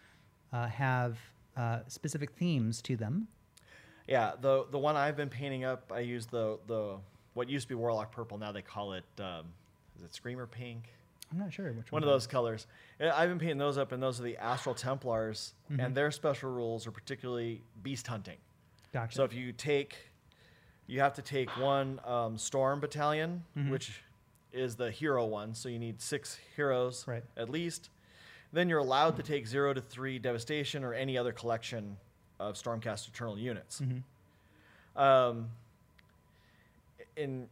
uh, 0.51 0.65
have 0.67 1.19
uh, 1.55 1.79
specific 1.87 2.31
themes 2.31 2.81
to 2.81 2.95
them. 2.95 3.27
Yeah, 4.07 4.31
the 4.41 4.65
the 4.71 4.79
one 4.79 4.95
I've 4.95 5.15
been 5.15 5.29
painting 5.29 5.63
up, 5.63 5.91
I 5.95 5.99
use 5.99 6.25
the 6.25 6.57
the 6.67 6.95
what 7.35 7.47
used 7.49 7.65
to 7.65 7.69
be 7.69 7.75
warlock 7.75 8.11
purple. 8.11 8.37
Now 8.39 8.51
they 8.51 8.63
call 8.63 8.93
it 8.93 9.05
um, 9.19 9.45
is 9.95 10.03
it 10.03 10.13
screamer 10.15 10.47
pink? 10.47 10.89
I'm 11.31 11.37
not 11.39 11.53
sure 11.53 11.67
which 11.73 11.91
One 11.91 12.01
One 12.01 12.03
of 12.03 12.09
those 12.09 12.25
colors. 12.27 12.65
I've 12.99 13.29
been 13.29 13.39
painting 13.39 13.57
those 13.59 13.77
up, 13.77 13.91
and 13.91 14.01
those 14.01 14.19
are 14.19 14.23
the 14.23 14.37
Astral 14.37 14.73
Templars, 14.75 15.53
Mm-hmm. 15.71 15.79
and 15.79 15.95
their 15.95 16.11
special 16.11 16.51
rules 16.51 16.85
are 16.87 16.91
particularly 16.91 17.61
beast 17.83 18.05
hunting. 18.07 18.37
Gotcha. 18.91 19.15
So 19.15 19.23
if 19.23 19.33
you 19.33 19.51
take, 19.53 19.95
you 20.87 20.99
have 20.99 21.13
to 21.15 21.21
take 21.21 21.49
one 21.57 21.99
um, 22.05 22.37
storm 22.37 22.79
battalion, 22.79 23.43
Mm-hmm. 23.57 23.71
which 23.71 24.01
is 24.53 24.75
the 24.75 24.91
hero 24.91 25.25
one. 25.25 25.53
So 25.55 25.67
you 25.69 25.79
need 25.79 26.01
six 26.01 26.37
heroes 26.55 27.05
Right. 27.07 27.23
at 27.35 27.49
least. 27.49 27.89
Then 28.51 28.69
you're 28.69 28.79
allowed 28.79 29.15
to 29.17 29.23
take 29.23 29.47
zero 29.47 29.73
to 29.73 29.81
three 29.81 30.19
devastation 30.19 30.83
or 30.83 30.93
any 30.93 31.17
other 31.17 31.31
collection 31.33 31.97
of 32.39 32.55
Stormcast 32.55 33.07
Eternal 33.07 33.37
units. 33.37 33.81
Mm-hmm. 33.81 35.01
Um, 35.01 35.49
in 37.15 37.47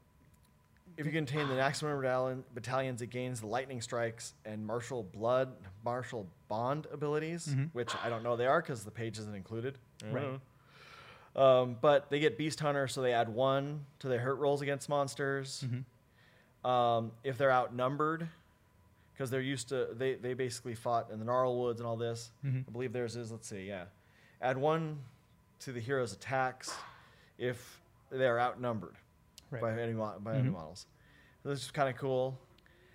if 0.98 1.06
you 1.06 1.12
contain 1.12 1.48
the 1.48 1.56
maximum 1.56 1.96
battalion, 2.00 2.44
battalions, 2.54 3.02
it 3.02 3.08
gains 3.08 3.40
the 3.40 3.48
lightning 3.48 3.82
strikes 3.82 4.34
and 4.46 4.66
martial 4.68 5.04
blood, 5.04 5.50
martial 5.86 6.28
bond 6.50 6.86
abilities, 6.92 7.48
Mhm. 7.48 7.70
which 7.74 7.96
I 8.04 8.10
don't 8.10 8.22
know 8.24 8.36
they 8.36 8.46
are 8.46 8.62
because 8.62 8.84
the 8.84 8.92
page 8.92 9.18
isn't 9.18 9.34
included. 9.34 9.78
Right. 10.12 10.40
Um, 11.36 11.78
but 11.80 12.10
they 12.10 12.20
get 12.20 12.38
Beast 12.38 12.60
Hunter, 12.60 12.88
so 12.90 13.02
they 13.02 13.14
add 13.14 13.30
one 13.30 13.86
to 14.00 14.10
their 14.10 14.20
hurt 14.20 14.36
rolls 14.36 14.62
against 14.62 14.90
monsters. 14.90 15.64
Mhm. 15.66 15.86
Um, 16.64 17.12
if 17.24 17.38
they're 17.38 17.52
outnumbered, 17.52 18.28
because 19.14 19.30
they're 19.32 19.42
used 19.42 19.70
to, 19.70 19.88
they, 19.94 20.16
they 20.16 20.34
basically 20.34 20.76
fought 20.76 21.10
in 21.12 21.20
the 21.20 21.26
Gnarl 21.26 21.60
Woods 21.60 21.80
and 21.80 21.88
all 21.88 21.98
this. 21.98 22.32
Mhm. 22.46 22.68
I 22.68 22.72
believe 22.72 22.94
theirs 22.94 23.16
is, 23.16 23.32
let's 23.32 23.48
see, 23.48 23.68
yeah. 23.68 23.86
Add 24.42 24.58
one 24.58 25.00
to 25.60 25.72
the 25.72 25.80
hero's 25.80 26.14
attacks 26.14 26.74
if 27.38 27.82
they're 28.10 28.40
outnumbered 28.40 28.96
Right. 29.52 29.62
by 29.62 29.80
any 29.80 29.94
by 29.94 30.36
any 30.36 30.50
Mhm. 30.50 30.54
models. 30.54 30.86
This 31.44 31.64
is 31.66 31.72
kind 31.72 31.90
of 31.90 31.96
cool. 31.98 32.38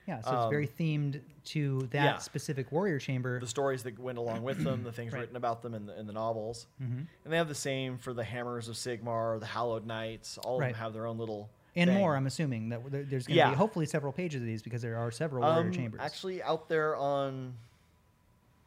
yeah. 0.06 0.20
So 0.20 0.30
it's 0.40 0.50
very 0.50 0.66
um, 0.68 0.72
themed 0.78 1.20
to 1.46 1.80
that 1.90 2.04
yeah. 2.04 2.18
specific 2.18 2.70
warrior 2.70 3.00
chamber. 3.00 3.40
The 3.40 3.46
stories 3.48 3.82
that 3.82 3.98
went 3.98 4.18
along 4.18 4.42
with 4.44 4.62
them, 4.62 4.84
the 4.84 4.92
things 4.98 5.12
Right. 5.12 5.20
written 5.22 5.34
about 5.36 5.62
them 5.62 5.74
in 5.74 5.86
the, 5.86 5.98
in 5.98 6.06
the 6.06 6.12
novels. 6.12 6.66
hmm 6.78 6.84
And 7.24 7.32
they 7.32 7.36
have 7.36 7.48
the 7.48 7.54
same 7.56 7.98
for 7.98 8.14
the 8.14 8.22
Hammers 8.22 8.68
of 8.68 8.76
Sigmar, 8.76 9.40
the 9.40 9.46
Hallowed 9.46 9.84
Knights. 9.84 10.38
All 10.38 10.56
of 10.56 10.60
them 10.68 10.74
have 10.74 10.92
their 10.92 11.06
own 11.06 11.18
little 11.18 11.50
And 11.76 11.90
thing. 11.90 11.98
more, 11.98 12.16
I'm 12.16 12.26
assuming 12.26 12.70
that 12.70 12.90
there- 12.90 13.04
there's 13.04 13.26
going 13.26 13.34
to 13.34 13.38
Yeah. 13.38 13.50
be 13.50 13.56
hopefully 13.56 13.86
several 13.86 14.12
pages 14.12 14.40
of 14.40 14.46
these 14.46 14.62
because 14.62 14.82
there 14.82 14.96
are 14.96 15.10
several 15.10 15.42
warrior 15.42 15.60
Um, 15.66 15.72
chambers. 15.72 16.00
Actually, 16.00 16.42
out 16.42 16.68
there 16.68 16.96
on 16.96 17.54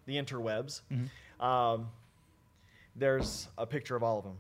the 0.06 0.16
interwebs, 0.18 0.82
Mhm. 0.92 1.44
um, 1.44 1.90
there's 2.96 3.48
a 3.58 3.66
picture 3.66 3.96
of 3.96 4.04
all 4.04 4.20
of 4.20 4.24
them 4.26 4.38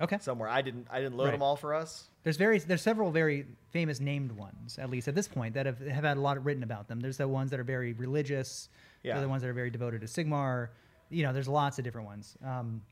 okay. 0.00 0.18
somewhere. 0.18 0.48
I 0.48 0.62
didn't 0.62 0.86
I 0.90 1.00
didn't 1.00 1.16
load 1.16 1.24
Right. 1.26 1.30
them 1.32 1.42
all 1.42 1.56
for 1.56 1.74
us. 1.74 2.08
There's 2.22 2.36
very 2.36 2.58
there's 2.58 2.82
several 2.82 3.10
very 3.10 3.46
famous 3.70 4.00
named 4.00 4.32
ones 4.32 4.78
at 4.78 4.90
least 4.90 5.08
at 5.08 5.14
this 5.14 5.28
point 5.28 5.54
that 5.54 5.66
have 5.66 5.78
have 5.80 6.04
had 6.04 6.16
a 6.16 6.20
lot 6.20 6.42
written 6.44 6.62
about 6.62 6.88
them. 6.88 7.00
There's 7.00 7.16
the 7.18 7.28
ones 7.28 7.50
that 7.50 7.60
are 7.60 7.64
very 7.64 7.92
religious. 7.94 8.68
Yeah. 9.02 9.20
The 9.20 9.28
ones 9.28 9.42
that 9.42 9.48
are 9.48 9.52
very 9.54 9.70
devoted 9.70 10.00
to 10.02 10.06
Sigmar. 10.06 10.68
You 11.10 11.22
know, 11.22 11.32
there's 11.32 11.48
lots 11.48 11.78
of 11.78 11.84
different 11.84 12.06
ones. 12.06 12.36
Um, 12.44 12.82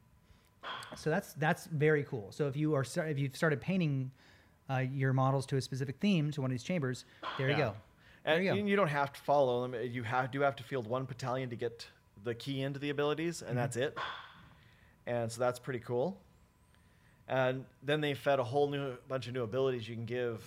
so 0.97 1.11
that's 1.11 1.35
that's 1.35 1.67
very 1.67 2.05
cool. 2.05 2.33
So 2.33 2.47
if 2.49 2.57
you 2.57 2.75
are 2.75 2.85
if 2.85 3.19
you've 3.19 3.37
started 3.37 3.61
painting 3.61 4.11
uh, 4.71 4.79
your 4.79 5.13
models 5.13 5.47
to 5.47 5.57
a 5.57 5.61
specific 5.61 5.97
theme 6.01 6.31
to 6.33 6.41
one 6.41 6.51
of 6.51 6.53
these 6.53 6.63
chambers, 6.63 7.05
there 7.39 7.51
you 7.51 7.57
go. 7.57 7.75
There 8.25 8.35
And 8.37 8.45
you 8.45 8.67
you, 8.67 8.77
don't 8.77 8.89
have 8.89 9.13
to 9.13 9.21
follow 9.21 9.63
them. 9.67 9.81
You 9.93 10.03
have 10.03 10.31
do 10.31 10.41
have 10.41 10.57
to 10.57 10.63
field 10.65 10.87
one 10.89 11.05
battalion 11.05 11.49
to 11.51 11.57
get 11.57 11.87
the 12.25 12.35
key 12.35 12.63
into 12.63 12.79
the 12.81 12.91
abilities, 12.91 13.39
Mm-hmm. 13.39 13.49
and 13.51 13.59
that's 13.59 13.77
it. 13.77 13.97
And 15.07 15.31
so 15.31 15.39
that's 15.41 15.59
pretty 15.61 15.79
cool. 15.81 16.19
And 17.29 17.65
then 17.83 18.01
they 18.01 18.15
fed 18.15 18.39
a 18.39 18.45
whole 18.45 18.69
new 18.69 18.97
bunch 19.09 19.27
of 19.29 19.35
new 19.35 19.43
abilities 19.43 19.89
you 19.89 19.95
can 19.95 20.05
give 20.05 20.43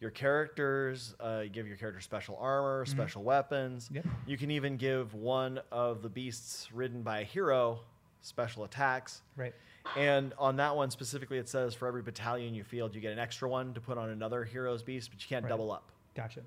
your 0.00 0.10
characters. 0.10 1.14
Uh, 1.20 1.40
you 1.44 1.48
give 1.50 1.66
your 1.66 1.76
character 1.76 2.00
special 2.00 2.36
armor, 2.40 2.84
special 2.86 3.22
weapons. 3.22 3.86
Mm-hmm. 3.86 3.96
Yep. 3.96 4.06
You 4.26 4.36
can 4.38 4.50
even 4.50 4.76
give 4.76 5.14
one 5.14 5.60
of 5.72 6.02
the 6.02 6.08
beasts 6.08 6.70
ridden 6.72 7.02
by 7.02 7.20
a 7.20 7.24
hero 7.24 7.80
special 8.22 8.64
attacks. 8.64 9.22
Right. 9.36 9.54
And 9.96 10.32
on 10.38 10.56
that 10.56 10.74
one 10.76 10.90
specifically, 10.90 11.38
it 11.38 11.48
says 11.48 11.74
for 11.74 11.86
every 11.88 12.02
battalion 12.02 12.54
you 12.54 12.64
field, 12.64 12.94
you 12.94 13.00
get 13.00 13.12
an 13.12 13.18
extra 13.18 13.48
one 13.48 13.72
to 13.74 13.80
put 13.80 13.98
on 13.98 14.10
another 14.10 14.44
hero's 14.44 14.82
beast, 14.82 15.10
but 15.10 15.20
you 15.22 15.28
can't 15.28 15.44
Right. 15.44 15.48
double 15.50 15.70
up. 15.70 15.90
Gotcha. 16.14 16.40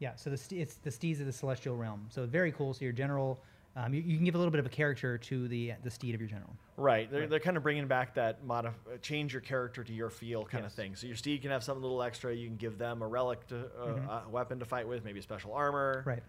Yeah. 0.00 0.14
So 0.16 0.30
the 0.30 0.56
it's 0.60 0.74
the 0.76 0.90
steeds 0.90 1.20
of 1.20 1.26
the 1.26 1.32
celestial 1.32 1.76
realm. 1.76 2.06
So 2.10 2.26
very 2.26 2.52
cool. 2.52 2.74
So 2.74 2.84
your 2.84 2.92
general, 2.92 3.40
um, 3.76 3.94
you, 3.94 4.02
you 4.02 4.16
can 4.16 4.24
give 4.24 4.34
a 4.34 4.38
little 4.38 4.50
bit 4.50 4.60
of 4.60 4.66
a 4.66 4.70
character 4.70 5.16
to 5.18 5.48
the 5.48 5.72
the 5.82 5.90
steed 5.90 6.14
of 6.14 6.20
your 6.20 6.28
general. 6.28 6.54
Right. 6.76 7.10
They're, 7.10 7.20
Right. 7.22 7.30
they're 7.30 7.40
kind 7.40 7.56
of 7.56 7.62
bringing 7.62 7.86
back 7.86 8.14
that 8.14 8.44
modif- 8.44 8.74
uh, 8.92 8.96
change 9.00 9.32
your 9.32 9.40
character 9.42 9.82
to 9.84 9.92
your 9.92 10.10
feel 10.10 10.44
kind 10.44 10.64
Yes. 10.64 10.72
of 10.72 10.76
thing. 10.76 10.96
So 10.96 11.06
your 11.06 11.16
steed 11.16 11.42
can 11.42 11.50
have 11.52 11.62
something 11.62 11.82
a 11.82 11.86
little 11.86 12.02
extra. 12.02 12.34
You 12.34 12.48
can 12.48 12.56
give 12.56 12.76
them 12.78 13.02
a 13.02 13.06
relic, 13.06 13.46
to, 13.48 13.66
uh, 13.66 13.86
Mhm. 13.86 14.26
a 14.26 14.28
weapon 14.28 14.58
to 14.58 14.64
fight 14.64 14.86
with, 14.88 15.04
maybe 15.04 15.20
special 15.20 15.52
armor. 15.52 16.02
Right. 16.04 16.22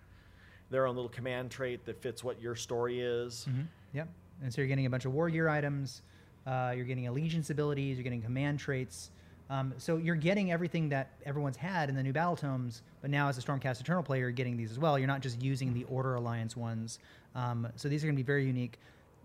Their 0.69 0.85
own 0.87 0.95
little 0.95 1.09
command 1.09 1.49
trait 1.51 1.85
that 1.85 2.01
fits 2.01 2.23
what 2.23 2.39
your 2.41 2.55
story 2.55 2.99
is. 3.01 3.45
hmm 3.45 3.61
Yep. 3.93 4.09
And 4.43 4.53
so 4.53 4.61
you're 4.61 4.67
getting 4.67 4.85
a 4.85 4.89
bunch 4.89 5.05
of 5.05 5.13
war 5.13 5.29
gear 5.29 5.47
items. 5.47 6.01
Uh, 6.45 6.73
you're 6.75 6.85
getting 6.85 7.07
allegiance 7.07 7.49
abilities. 7.49 7.97
You're 7.97 8.03
getting 8.03 8.21
command 8.21 8.59
traits. 8.59 9.11
Um, 9.49 9.73
so 9.77 9.97
you're 9.97 10.15
getting 10.15 10.51
everything 10.51 10.89
that 10.89 11.09
everyone's 11.25 11.57
had 11.57 11.89
in 11.89 11.95
the 11.95 12.01
new 12.01 12.13
battle 12.13 12.35
tomes, 12.35 12.81
but 13.01 13.11
now 13.11 13.27
as 13.29 13.37
a 13.37 13.41
Stormcast 13.41 13.79
Eternal 13.79 14.01
player, 14.01 14.21
you're 14.21 14.31
getting 14.31 14.57
these 14.57 14.71
as 14.71 14.79
well. 14.79 14.97
You're 14.97 15.07
not 15.07 15.21
just 15.21 15.39
using 15.41 15.71
the 15.73 15.83
Order 15.83 16.15
Alliance 16.15 16.57
ones. 16.57 16.97
Um, 17.35 17.67
so 17.75 17.87
these 17.87 18.03
are 18.03 18.07
going 18.07 18.15
to 18.15 18.23
be 18.23 18.25
very 18.25 18.45
unique. 18.45 18.79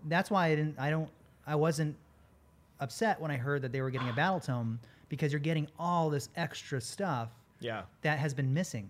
That's 0.09 0.29
why 0.29 0.47
I 0.47 0.55
didn't. 0.55 0.77
I 0.79 0.89
don't. 0.91 1.09
I 1.47 1.55
wasn't 1.55 1.95
upset 2.79 3.19
when 3.19 3.31
I 3.31 3.37
heard 3.37 3.61
that 3.63 3.71
they 3.71 3.81
were 3.81 3.89
getting 3.89 4.09
a 4.09 4.13
battle 4.13 4.39
tome 4.39 4.79
because 5.09 5.31
you're 5.31 5.39
getting 5.39 5.67
all 5.79 6.09
this 6.09 6.29
extra 6.35 6.79
stuff 6.79 7.29
Yeah. 7.59 7.83
that 8.01 8.17
has 8.19 8.33
been 8.33 8.53
missing. 8.53 8.89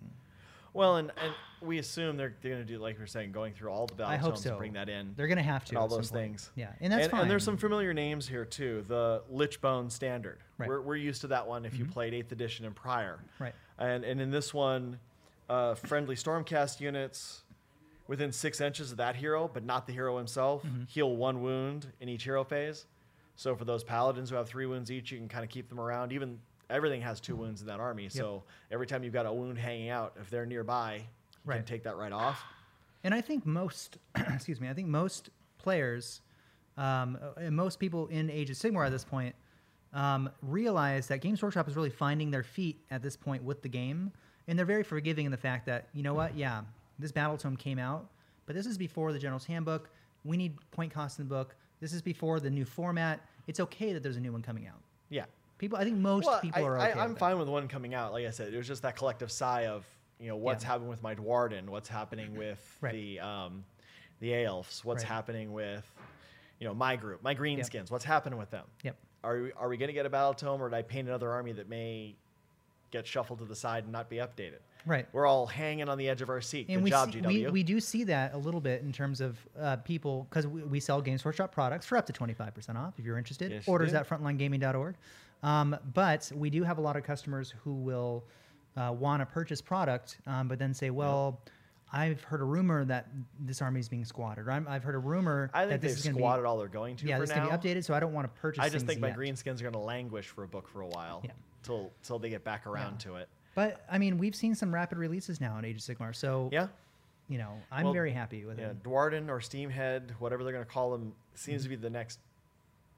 Well, 0.73 0.95
and, 0.97 1.11
and 1.21 1.33
we 1.61 1.77
assume 1.79 2.17
they're, 2.17 2.33
they're 2.41 2.53
going 2.53 2.65
to 2.65 2.73
do 2.73 2.79
like 2.79 2.97
we 2.97 3.03
are 3.03 3.07
saying, 3.07 3.31
going 3.33 3.53
through 3.53 3.69
all 3.71 3.87
the 3.87 3.95
battle 3.95 4.11
I 4.13 4.17
hope 4.17 4.31
tomes 4.31 4.43
so. 4.43 4.49
and 4.51 4.57
bring 4.59 4.73
that 4.73 4.89
in. 4.89 5.13
They're 5.17 5.27
going 5.27 5.37
to 5.37 5.43
have 5.43 5.65
to 5.65 5.71
and 5.71 5.77
all 5.77 5.85
at 5.85 5.91
some 5.91 5.97
those 5.99 6.11
point. 6.11 6.23
things. 6.23 6.51
Yeah, 6.55 6.69
and 6.79 6.91
that's 6.93 7.03
and, 7.03 7.11
fine. 7.11 7.21
And 7.21 7.31
there's 7.31 7.43
some 7.43 7.57
familiar 7.57 7.93
names 7.93 8.27
here 8.27 8.45
too. 8.45 8.85
The 8.87 9.21
Lichbone 9.31 9.91
Standard. 9.91 10.39
Right. 10.57 10.65
Mm-hmm. 10.65 10.69
We're, 10.77 10.81
we're 10.81 10.95
used 10.95 11.21
to 11.21 11.27
that 11.27 11.45
one 11.47 11.65
if 11.65 11.77
you 11.77 11.85
played 11.85 12.13
Eighth 12.13 12.31
Edition 12.31 12.65
and 12.65 12.75
prior. 12.75 13.19
Right. 13.39 13.53
And 13.79 14.03
and 14.03 14.21
in 14.21 14.31
this 14.31 14.53
one, 14.53 14.97
uh, 15.49 15.75
friendly 15.75 16.15
Stormcast 16.15 16.79
units 16.79 17.43
within 18.07 18.31
six 18.31 18.59
inches 18.61 18.91
of 18.91 18.97
that 18.97 19.15
hero, 19.15 19.49
but 19.53 19.63
not 19.63 19.87
the 19.87 19.93
hero 19.93 20.17
himself, 20.17 20.63
Mm-hmm. 20.63 20.83
heal 20.87 21.15
one 21.15 21.41
wound 21.41 21.87
in 21.99 22.09
each 22.09 22.23
hero 22.23 22.43
phase. 22.43 22.85
So 23.35 23.55
for 23.55 23.65
those 23.65 23.83
paladins 23.83 24.29
who 24.29 24.35
have 24.35 24.47
three 24.47 24.65
wounds 24.65 24.91
each, 24.91 25.11
you 25.11 25.17
can 25.17 25.27
kind 25.27 25.43
of 25.43 25.49
keep 25.49 25.67
them 25.69 25.79
around. 25.79 26.11
Even 26.11 26.37
everything 26.71 27.01
has 27.01 27.19
two 27.19 27.35
wounds 27.35 27.61
in 27.61 27.67
that 27.67 27.79
army. 27.79 28.09
So 28.09 28.43
every 28.71 28.87
time 28.87 29.03
you've 29.03 29.13
got 29.13 29.25
a 29.25 29.33
wound 29.33 29.57
hanging 29.57 29.89
out, 29.89 30.13
if 30.19 30.29
they're 30.29 30.45
nearby, 30.45 30.95
you 30.95 31.51
can 31.57 31.65
take 31.65 31.83
that 31.83 31.97
right 31.97 32.11
off. 32.11 32.43
And 33.03 33.13
I 33.13 33.21
think 33.21 33.45
most, 33.45 33.97
excuse 34.15 34.61
me, 34.61 34.69
I 34.69 34.73
think 34.73 34.87
most 34.87 35.29
players, 35.57 36.21
um, 36.77 37.17
uh, 37.21 37.39
and 37.39 37.55
most 37.55 37.79
people 37.79 38.07
in 38.07 38.29
Age 38.29 38.49
of 38.49 38.55
Sigmar 38.57 38.85
at 38.85 38.91
this 38.91 39.03
point, 39.03 39.35
um, 39.93 40.29
realize 40.41 41.07
that 41.07 41.19
Games 41.21 41.41
Workshop 41.41 41.67
is 41.67 41.75
really 41.75 41.89
finding 41.89 42.31
their 42.31 42.43
feet 42.43 42.79
at 42.91 43.01
this 43.01 43.17
point 43.17 43.43
with 43.43 43.61
the 43.61 43.69
game, 43.69 44.11
and 44.47 44.57
they're 44.57 44.65
very 44.65 44.83
forgiving 44.83 45.25
in 45.25 45.31
the 45.31 45.37
fact 45.37 45.65
that 45.65 45.89
you 45.93 46.03
know 46.03 46.13
what, 46.13 46.37
yeah, 46.37 46.61
this 46.99 47.11
battle 47.11 47.37
tome 47.37 47.57
came 47.57 47.79
out, 47.79 48.07
but 48.45 48.55
this 48.55 48.65
is 48.65 48.77
before 48.77 49.11
the 49.11 49.19
General's 49.19 49.45
Handbook. 49.45 49.89
We 50.23 50.37
need 50.37 50.55
point 50.71 50.93
cost 50.93 51.19
in 51.19 51.25
the 51.25 51.29
book. 51.29 51.55
This 51.79 51.93
is 51.93 52.01
before 52.01 52.39
the 52.39 52.49
new 52.49 52.63
format. 52.63 53.19
It's 53.47 53.59
okay 53.59 53.91
that 53.93 54.03
there's 54.03 54.17
a 54.17 54.21
new 54.21 54.31
one 54.31 54.41
coming 54.43 54.67
out. 54.67 54.79
Yeah. 55.09 55.25
People, 55.61 55.77
I 55.77 55.83
think 55.83 55.97
most 55.97 56.25
Well, 56.25 56.41
people 56.41 56.63
I, 56.65 56.67
are 56.67 56.77
I, 56.79 56.89
okay. 56.89 56.99
I'm 56.99 57.09
with 57.09 57.17
it. 57.17 57.19
fine 57.19 57.37
with 57.37 57.47
one 57.47 57.67
coming 57.67 57.93
out. 57.93 58.13
Like 58.13 58.25
I 58.25 58.31
said, 58.31 58.51
it 58.51 58.57
was 58.57 58.65
just 58.67 58.81
that 58.81 58.95
collective 58.95 59.31
sigh 59.31 59.67
of, 59.67 59.85
you 60.19 60.27
know, 60.27 60.35
what's 60.35 60.63
Yeah. 60.63 60.69
happening 60.71 60.89
with 60.89 61.03
my 61.03 61.13
Duardin, 61.13 61.69
what's 61.69 61.87
happening 61.87 62.35
with 62.35 62.59
Right. 62.81 62.91
the 62.93 63.19
um, 63.19 63.63
the 64.21 64.43
elves, 64.43 64.83
what's 64.83 65.03
Right. 65.03 65.09
happening 65.11 65.53
with, 65.53 65.85
you 66.59 66.65
know, 66.67 66.73
my 66.73 66.95
group, 66.95 67.21
my 67.21 67.35
greenskins, 67.35 67.73
Yep. 67.73 67.91
what's 67.91 68.05
happening 68.05 68.39
with 68.39 68.49
them? 68.49 68.65
Yep. 68.81 68.95
Are 69.23 69.39
we, 69.39 69.51
are 69.53 69.69
we 69.69 69.77
going 69.77 69.89
to 69.89 69.93
get 69.93 70.07
a 70.07 70.09
battle 70.09 70.33
tome, 70.33 70.59
or 70.63 70.67
did 70.67 70.75
I 70.77 70.81
paint 70.81 71.07
another 71.07 71.29
army 71.29 71.51
that 71.51 71.69
may 71.69 72.15
get 72.89 73.05
shuffled 73.05 73.37
to 73.39 73.45
the 73.45 73.55
side 73.55 73.83
and 73.83 73.93
not 73.93 74.09
be 74.09 74.15
updated? 74.15 74.61
Right. 74.87 75.07
We're 75.13 75.27
all 75.27 75.45
hanging 75.45 75.87
on 75.89 75.99
the 75.99 76.09
edge 76.09 76.23
of 76.23 76.29
our 76.29 76.41
seat. 76.41 76.69
and 76.69 76.77
Good 76.77 76.83
we, 76.85 76.89
job, 76.89 77.13
see, 77.13 77.19
GW. 77.21 77.27
we 77.27 77.47
we 77.51 77.61
do 77.63 77.79
see 77.79 78.03
that 78.05 78.33
a 78.33 78.37
little 78.39 78.61
bit 78.61 78.81
in 78.81 78.91
terms 78.91 79.21
of 79.21 79.37
uh, 79.59 79.75
people 79.77 80.25
because 80.27 80.47
we, 80.47 80.63
we 80.63 80.79
sell 80.79 81.01
Games 81.03 81.23
Workshop 81.23 81.51
products 81.51 81.85
for 81.85 81.97
up 81.99 82.07
to 82.07 82.13
25% 82.13 82.75
off 82.77 82.95
if 82.97 83.05
you're 83.05 83.19
interested. 83.19 83.51
Yes, 83.51 83.67
Orders 83.67 83.91
do. 83.91 83.97
at 83.97 84.09
frontlinegaming.org. 84.09 84.95
Um, 85.43 85.75
but 85.93 86.31
we 86.35 86.49
do 86.49 86.63
have 86.63 86.77
a 86.77 86.81
lot 86.81 86.95
of 86.95 87.03
customers 87.03 87.53
who 87.63 87.73
will 87.73 88.23
uh, 88.77 88.93
want 88.97 89.21
to 89.21 89.25
purchase 89.25 89.61
product, 89.61 90.17
um, 90.27 90.47
but 90.47 90.59
then 90.59 90.73
say, 90.73 90.89
well, 90.91 91.41
I've 91.93 92.21
heard 92.23 92.39
a 92.41 92.45
rumor 92.45 92.85
that 92.85 93.07
this 93.39 93.61
army 93.61 93.79
is 93.79 93.89
being 93.89 94.05
squatted. 94.05 94.47
Or 94.47 94.51
I'm, 94.51 94.65
I've 94.67 94.83
heard 94.83 94.95
a 94.95 94.99
rumor 94.99 95.49
I 95.53 95.65
that 95.65 95.81
this 95.81 95.91
they've 95.91 95.97
is 95.97 96.03
to 96.03 96.09
be 96.11 96.15
squatted 96.19 96.45
all 96.45 96.57
they're 96.57 96.67
going 96.69 96.95
to 96.97 97.05
yeah, 97.07 97.15
for 97.15 97.21
this 97.21 97.31
is 97.31 97.35
now. 97.35 97.47
going 97.47 97.59
to 97.59 97.67
be 97.67 97.69
updated. 97.69 97.83
So 97.85 97.93
I 97.93 97.99
don't 97.99 98.13
want 98.13 98.33
to 98.33 98.41
purchase. 98.41 98.63
I 98.63 98.69
just 98.69 98.85
think 98.85 99.01
my 99.01 99.09
yet. 99.09 99.17
greenskins 99.17 99.59
are 99.59 99.63
going 99.63 99.73
to 99.73 99.79
languish 99.79 100.27
for 100.27 100.43
a 100.43 100.47
book 100.47 100.69
for 100.69 100.81
a 100.81 100.87
while 100.87 101.21
Yeah. 101.25 101.31
till 101.63 101.91
till 102.03 102.17
they 102.19 102.29
get 102.29 102.43
back 102.45 102.65
around 102.65 102.99
to 103.01 103.15
it. 103.15 103.27
But 103.55 103.83
I 103.91 103.97
mean, 103.97 104.17
we've 104.17 104.35
seen 104.35 104.55
some 104.55 104.73
rapid 104.73 104.97
releases 104.97 105.41
now 105.41 105.57
in 105.57 105.65
Age 105.65 105.75
of 105.75 105.81
Sigmar, 105.97 106.15
so 106.15 106.47
Yeah. 106.53 106.67
you 107.27 107.37
know, 107.37 107.51
I'm 107.69 107.83
Well, 107.85 107.93
very 107.93 108.11
happy 108.13 108.45
with 108.45 108.57
it. 108.59 108.61
Yeah, 108.61 108.69
it. 108.69 108.83
Duardin 108.83 109.27
or 109.27 109.41
Steamhead, 109.41 110.15
whatever 110.19 110.45
they're 110.45 110.53
going 110.53 110.63
to 110.65 110.71
call 110.71 110.91
them, 110.91 111.11
seems 111.33 111.63
to 111.63 111.69
be 111.69 111.75
the 111.75 111.89
next 111.89 112.19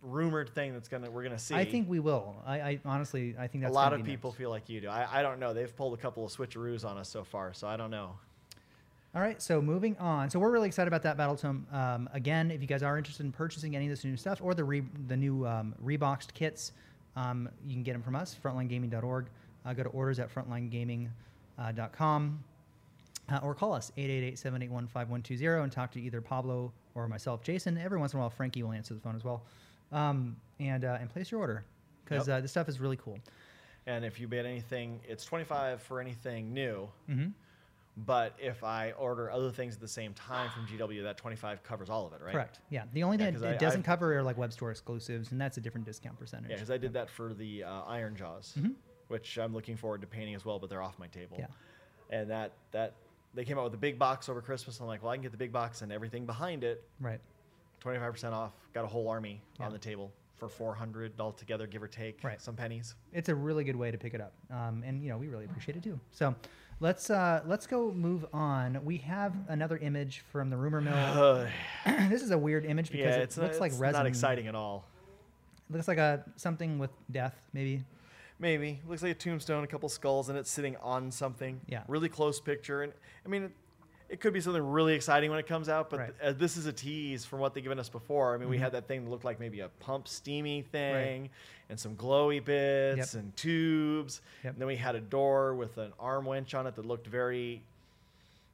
rumored 0.03 0.49
thing 0.49 0.73
that's 0.73 0.87
gonna 0.87 1.09
we're 1.09 1.23
gonna 1.23 1.39
see. 1.39 1.55
I 1.55 1.65
think 1.65 1.89
we 1.89 1.99
will. 1.99 2.35
I, 2.45 2.59
I 2.59 2.79
honestly, 2.85 3.35
I 3.39 3.47
think 3.47 3.63
that's 3.63 3.71
a 3.71 3.75
lot 3.75 3.93
of 3.93 4.03
people 4.03 4.31
next. 4.31 4.37
feel 4.37 4.49
like 4.49 4.69
you 4.69 4.81
do. 4.81 4.89
I, 4.89 5.19
I 5.19 5.21
don't 5.21 5.39
know. 5.39 5.53
They've 5.53 5.75
pulled 5.75 5.93
a 5.93 6.01
couple 6.01 6.25
of 6.25 6.31
switcheroos 6.31 6.85
on 6.85 6.97
us 6.97 7.09
so 7.09 7.23
far, 7.23 7.53
so 7.53 7.67
I 7.67 7.77
don't 7.77 7.91
know. 7.91 8.11
All 9.15 9.21
right, 9.21 9.39
so 9.41 9.61
moving 9.61 9.95
on. 9.97 10.31
So 10.31 10.39
we're 10.39 10.49
really 10.49 10.67
excited 10.67 10.87
about 10.87 11.03
that 11.03 11.17
battle 11.17 11.35
tome. 11.35 11.67
Um, 11.71 12.09
again, 12.13 12.49
if 12.49 12.61
you 12.61 12.67
guys 12.67 12.81
are 12.81 12.97
interested 12.97 13.23
in 13.23 13.31
purchasing 13.31 13.75
any 13.75 13.85
of 13.85 13.91
this 13.91 14.03
new 14.03 14.17
stuff 14.17 14.39
or 14.41 14.55
the 14.55 14.63
re- 14.63 14.83
the 15.07 15.15
new 15.15 15.45
um, 15.45 15.75
reboxed 15.83 16.33
kits, 16.33 16.71
um, 17.15 17.47
you 17.65 17.73
can 17.73 17.83
get 17.83 17.93
them 17.93 18.01
from 18.01 18.15
us, 18.15 18.35
frontlinegaming.org. 18.43 19.27
Uh, 19.65 19.73
go 19.73 19.83
to 19.83 19.89
orders 19.89 20.19
at 20.19 20.33
frontlinegaming.com 20.33 22.43
uh, 23.31 23.39
or 23.41 23.55
call 23.55 23.73
us 23.73 23.91
888-781-5120 23.97 25.63
and 25.63 25.71
talk 25.71 25.91
to 25.91 26.01
either 26.01 26.21
Pablo 26.21 26.71
or 26.95 27.07
myself, 27.07 27.43
Jason. 27.43 27.77
Every 27.77 27.97
once 27.97 28.13
in 28.13 28.19
a 28.19 28.21
while, 28.21 28.29
Frankie 28.29 28.63
will 28.63 28.73
answer 28.73 28.93
the 28.93 28.99
phone 28.99 29.15
as 29.15 29.23
well, 29.23 29.43
um, 29.93 30.35
and 30.59 30.83
uh, 30.85 30.97
and 30.99 31.09
place 31.09 31.31
your 31.31 31.39
order 31.39 31.63
because 32.03 32.27
Yep. 32.27 32.37
uh, 32.37 32.41
this 32.41 32.51
stuff 32.51 32.67
is 32.69 32.79
really 32.79 32.97
cool. 32.97 33.19
And 33.85 34.05
if 34.05 34.19
you 34.19 34.27
bid 34.27 34.45
anything, 34.45 34.99
it's 35.07 35.25
twenty 35.25 35.43
five 35.45 35.81
for 35.81 35.99
anything 36.01 36.53
new. 36.53 36.89
Mm-hmm. 37.09 37.27
But 37.95 38.33
if 38.39 38.63
I 38.63 38.91
order 38.93 39.29
other 39.29 39.51
things 39.51 39.75
at 39.75 39.79
the 39.81 39.87
same 39.87 40.13
time 40.15 40.49
from 40.49 40.65
GW, 40.65 41.03
that 41.03 41.17
twenty 41.17 41.35
five 41.35 41.61
covers 41.63 41.89
all 41.89 42.07
of 42.07 42.13
it, 42.13 42.21
right? 42.23 42.31
Correct. 42.33 42.59
Yeah. 42.69 42.83
The 42.93 43.03
only 43.03 43.17
Yeah, 43.17 43.25
thing 43.31 43.35
it, 43.43 43.43
I- 43.43 43.57
doesn't 43.57 43.81
I've- 43.81 43.85
cover 43.85 44.17
are 44.17 44.23
like 44.23 44.37
web 44.37 44.51
store 44.51 44.71
exclusives, 44.71 45.31
and 45.31 45.39
that's 45.39 45.57
a 45.57 45.61
different 45.61 45.85
discount 45.85 46.17
percentage. 46.17 46.49
Yeah, 46.49 46.55
because 46.55 46.71
I 46.71 46.77
did 46.77 46.93
that 46.93 47.09
for 47.09 47.33
the 47.35 47.63
uh, 47.63 47.83
Ironjawz, 47.83 48.73
which 49.09 49.37
I'm 49.37 49.53
looking 49.53 49.75
forward 49.77 50.01
to 50.01 50.07
painting 50.07 50.33
as 50.33 50.43
well, 50.43 50.57
but 50.59 50.69
they're 50.69 50.81
off 50.81 50.97
my 50.97 51.07
table. 51.07 51.35
Yeah. 51.37 51.45
And 52.09 52.29
that 52.31 52.53
that 52.71 52.93
they 53.35 53.43
came 53.45 53.57
out 53.59 53.63
with 53.65 53.73
a 53.75 53.77
big 53.77 53.99
box 53.99 54.27
over 54.29 54.41
Christmas. 54.41 54.79
I'm 54.79 54.87
like, 54.87 55.03
well, 55.03 55.11
I 55.11 55.15
can 55.15 55.23
get 55.23 55.31
the 55.31 55.37
big 55.37 55.51
box 55.51 55.81
and 55.83 55.91
everything 55.91 56.25
behind 56.25 56.63
it, 56.63 56.83
Right. 56.99 57.19
25% 57.87 58.33
off. 58.33 58.53
Got 58.73 58.85
a 58.85 58.87
whole 58.87 59.07
army 59.09 59.41
Yeah. 59.59 59.65
on 59.67 59.73
the 59.73 59.79
table 59.79 60.11
for 60.35 60.47
400 60.49 61.19
altogether, 61.19 61.67
give 61.67 61.83
or 61.83 61.87
take 61.87 62.23
Right. 62.23 62.41
some 62.41 62.55
pennies. 62.55 62.95
It's 63.11 63.29
a 63.29 63.35
really 63.35 63.63
good 63.63 63.75
way 63.75 63.91
to 63.91 63.97
pick 63.97 64.13
it 64.13 64.21
up, 64.21 64.33
um, 64.49 64.83
and 64.85 65.03
you 65.03 65.09
know 65.09 65.17
we 65.17 65.27
really 65.27 65.45
appreciate 65.45 65.75
it 65.77 65.83
too. 65.83 65.99
So 66.11 66.35
let's 66.79 67.09
uh, 67.09 67.43
let's 67.45 67.67
go 67.67 67.91
move 67.91 68.25
on. 68.33 68.83
We 68.83 68.97
have 68.97 69.33
another 69.47 69.77
image 69.77 70.19
from 70.31 70.49
the 70.49 70.57
rumor 70.57 70.81
mill. 70.81 70.93
Uh, 71.85 72.07
this 72.09 72.21
is 72.21 72.31
a 72.31 72.37
weird 72.37 72.65
image 72.65 72.91
because 72.91 73.15
yeah, 73.15 73.21
it 73.23 73.37
looks 73.37 73.57
uh, 73.57 73.59
like 73.61 73.71
it's 73.71 73.79
resin. 73.79 73.99
not 73.99 74.05
exciting 74.05 74.47
at 74.47 74.55
all. 74.55 74.85
It 75.69 75.73
looks 75.75 75.87
like 75.87 75.97
a 75.97 76.23
something 76.35 76.79
with 76.79 76.91
death, 77.11 77.35
maybe. 77.53 77.83
Maybe 78.39 78.81
looks 78.87 79.03
like 79.03 79.11
a 79.11 79.15
tombstone, 79.15 79.63
a 79.63 79.67
couple 79.67 79.87
skulls, 79.89 80.27
and 80.27 80.37
it's 80.37 80.49
sitting 80.49 80.75
on 80.77 81.11
something. 81.11 81.61
Yeah. 81.67 81.83
Really 81.87 82.09
close 82.09 82.41
picture, 82.41 82.81
and 82.81 82.91
I 83.25 83.29
mean, 83.29 83.51
it, 84.13 84.19
could 84.21 84.33
be 84.33 84.39
something 84.41 84.61
really 84.63 84.93
exciting 84.93 85.29
when 85.29 85.39
it 85.39 85.47
comes 85.47 85.67
out, 85.69 85.89
but 85.89 85.99
Right. 85.99 86.09
Mm-hmm. 86.11 86.21
th- 86.23 86.35
uh, 86.35 86.39
this 86.39 86.55
is 86.57 86.65
a 86.65 86.73
tease 86.73 87.25
from 87.25 87.39
what 87.39 87.53
they've 87.53 87.63
given 87.63 87.79
us 87.79 87.89
before. 87.89 88.33
I 88.33 88.37
mean, 88.37 88.47
we 88.49 88.57
had 88.57 88.71
that 88.73 88.87
thing 88.87 89.03
that 89.03 89.09
looked 89.11 89.25
like 89.25 89.39
maybe 89.39 89.59
a 89.61 89.69
pump 89.79 90.07
steamy 90.07 90.61
thing, 90.61 91.29
and 91.69 91.79
some 91.79 91.95
glowy 91.95 92.43
bits 92.43 93.13
Yep. 93.13 93.23
and 93.23 93.35
tubes, 93.35 94.21
Yep. 94.43 94.53
and 94.53 94.61
then 94.61 94.67
we 94.67 94.75
had 94.75 94.95
a 94.95 95.01
door 95.01 95.55
with 95.55 95.77
an 95.77 95.91
arm 95.99 96.25
winch 96.25 96.53
on 96.53 96.67
it 96.67 96.75
that 96.75 96.85
looked 96.85 97.07
very. 97.07 97.63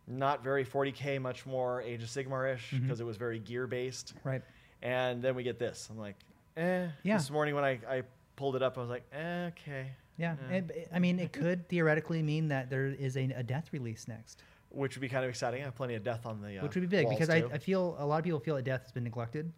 Not 0.08 0.44
very 0.44 0.66
40k, 0.66 1.20
much 1.22 1.46
more 1.46 1.84
Age 1.84 2.02
of 2.02 2.10
Sigmar-ish 2.10 2.72
Mm-hmm. 2.72 2.82
because 2.84 3.00
it 3.00 3.04
was 3.06 3.18
very 3.18 3.38
gear 3.38 3.68
based. 3.68 4.16
Right. 4.24 4.42
And 4.82 5.22
then 5.22 5.36
we 5.36 5.44
get 5.44 5.60
this. 5.60 5.88
I'm 5.92 6.00
like, 6.00 6.16
eh. 6.58 6.88
Yeah. 7.04 7.18
This 7.18 7.30
morning 7.30 7.54
when 7.54 7.64
I, 7.64 7.80
I 7.88 8.02
pulled 8.36 8.56
it 8.56 8.64
up, 8.64 8.78
I 8.80 8.82
was 8.82 8.90
like, 8.90 9.04
eh, 9.14 9.48
okay. 9.50 9.92
Yeah. 10.18 10.36
Eh. 10.50 10.58
It- 10.58 10.90
I 10.92 10.98
mean, 10.98 11.20
it 11.20 11.32
could 11.32 11.70
theoretically 11.70 12.24
mean 12.24 12.48
that 12.48 12.72
there 12.72 12.88
is 12.88 13.18
a, 13.18 13.26
a 13.36 13.44
death 13.44 13.72
release 13.72 14.08
next, 14.08 14.42
Which 14.72 14.96
would 14.96 15.02
be 15.02 15.10
kind 15.10 15.24
of 15.24 15.30
exciting. 15.30 15.62
I 15.62 15.66
have 15.66 15.76
plenty 15.76 15.96
of 15.96 16.04
death 16.04 16.26
on 16.26 16.42
the 16.42 16.60
uh, 16.60 16.64
which 16.64 16.76
would 16.76 16.82
be 16.82 16.88
big 16.88 17.10
because 17.10 17.30
I. 17.30 17.38
I 17.52 17.58
feel 17.58 17.96
a 18.00 18.06
lot 18.06 18.18
of 18.20 18.24
people 18.24 18.40
feel 18.40 18.56
that 18.56 18.66
death 18.66 18.84
has 18.84 18.92
been 18.92 19.04
neglected. 19.04 19.52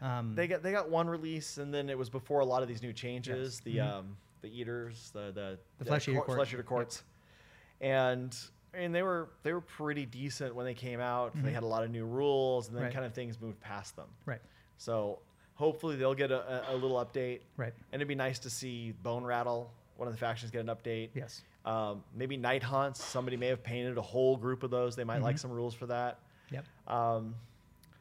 Um, 0.00 0.34
they 0.34 0.46
got 0.46 0.62
they 0.62 0.70
got 0.72 0.90
one 0.90 1.08
release, 1.08 1.58
and 1.58 1.72
then 1.74 1.88
it 1.90 1.98
was 1.98 2.08
before 2.10 2.40
a 2.40 2.44
lot 2.44 2.62
of 2.62 2.68
these 2.68 2.82
new 2.82 2.92
changes. 2.92 3.54
Yes. 3.56 3.60
The 3.64 3.76
Mhm. 3.78 3.90
um 3.92 4.16
the 4.42 4.48
eaters, 4.60 5.10
the 5.12 5.32
the, 5.32 5.58
The 5.78 5.84
flesh 5.86 6.06
eater 6.08 6.16
court- 6.18 6.26
court. 6.26 6.38
flesh 6.38 6.52
eater 6.52 6.62
courts, 6.62 7.02
and 7.80 8.36
and 8.74 8.94
they 8.94 9.02
were 9.02 9.30
they 9.42 9.52
were 9.52 9.60
pretty 9.60 10.06
decent 10.06 10.54
when 10.54 10.66
they 10.66 10.74
came 10.74 11.00
out. 11.00 11.32
They 11.34 11.50
Mhm. 11.50 11.54
had 11.54 11.62
a 11.62 11.66
lot 11.66 11.84
of 11.84 11.90
new 11.90 12.04
rules, 12.06 12.68
and 12.68 12.76
then 12.76 12.84
Right. 12.84 12.92
kind 12.92 13.04
of 13.04 13.12
things 13.14 13.40
moved 13.40 13.60
past 13.60 13.96
them. 13.96 14.08
right. 14.26 14.40
So 14.76 15.20
hopefully 15.54 15.94
they'll 15.96 16.14
get 16.16 16.30
a, 16.32 16.70
a, 16.70 16.74
a 16.74 16.76
little 16.76 16.96
update, 17.04 17.40
Right. 17.56 17.72
and 17.92 18.00
it'd 18.00 18.08
be 18.08 18.14
nice 18.16 18.40
to 18.40 18.50
see 18.50 18.90
Bone 19.02 19.22
Rattle, 19.24 19.72
one 19.96 20.08
of 20.08 20.12
the 20.14 20.18
factions, 20.18 20.50
get 20.50 20.60
an 20.60 20.66
update. 20.66 21.10
Yes. 21.14 21.42
Um, 21.64 22.04
maybe 22.14 22.36
Nighthaunts. 22.36 22.96
Somebody 22.98 23.36
may 23.36 23.46
have 23.48 23.62
painted 23.62 23.96
a 23.96 24.02
whole 24.02 24.36
group 24.36 24.62
of 24.62 24.70
those. 24.70 24.94
They 24.96 25.04
might 25.04 25.22
like 25.22 25.36
Mhm. 25.36 25.40
some 25.40 25.50
rules 25.50 25.74
for 25.74 25.86
that. 25.86 26.18
Yep. 26.50 26.64
Um, 26.86 27.34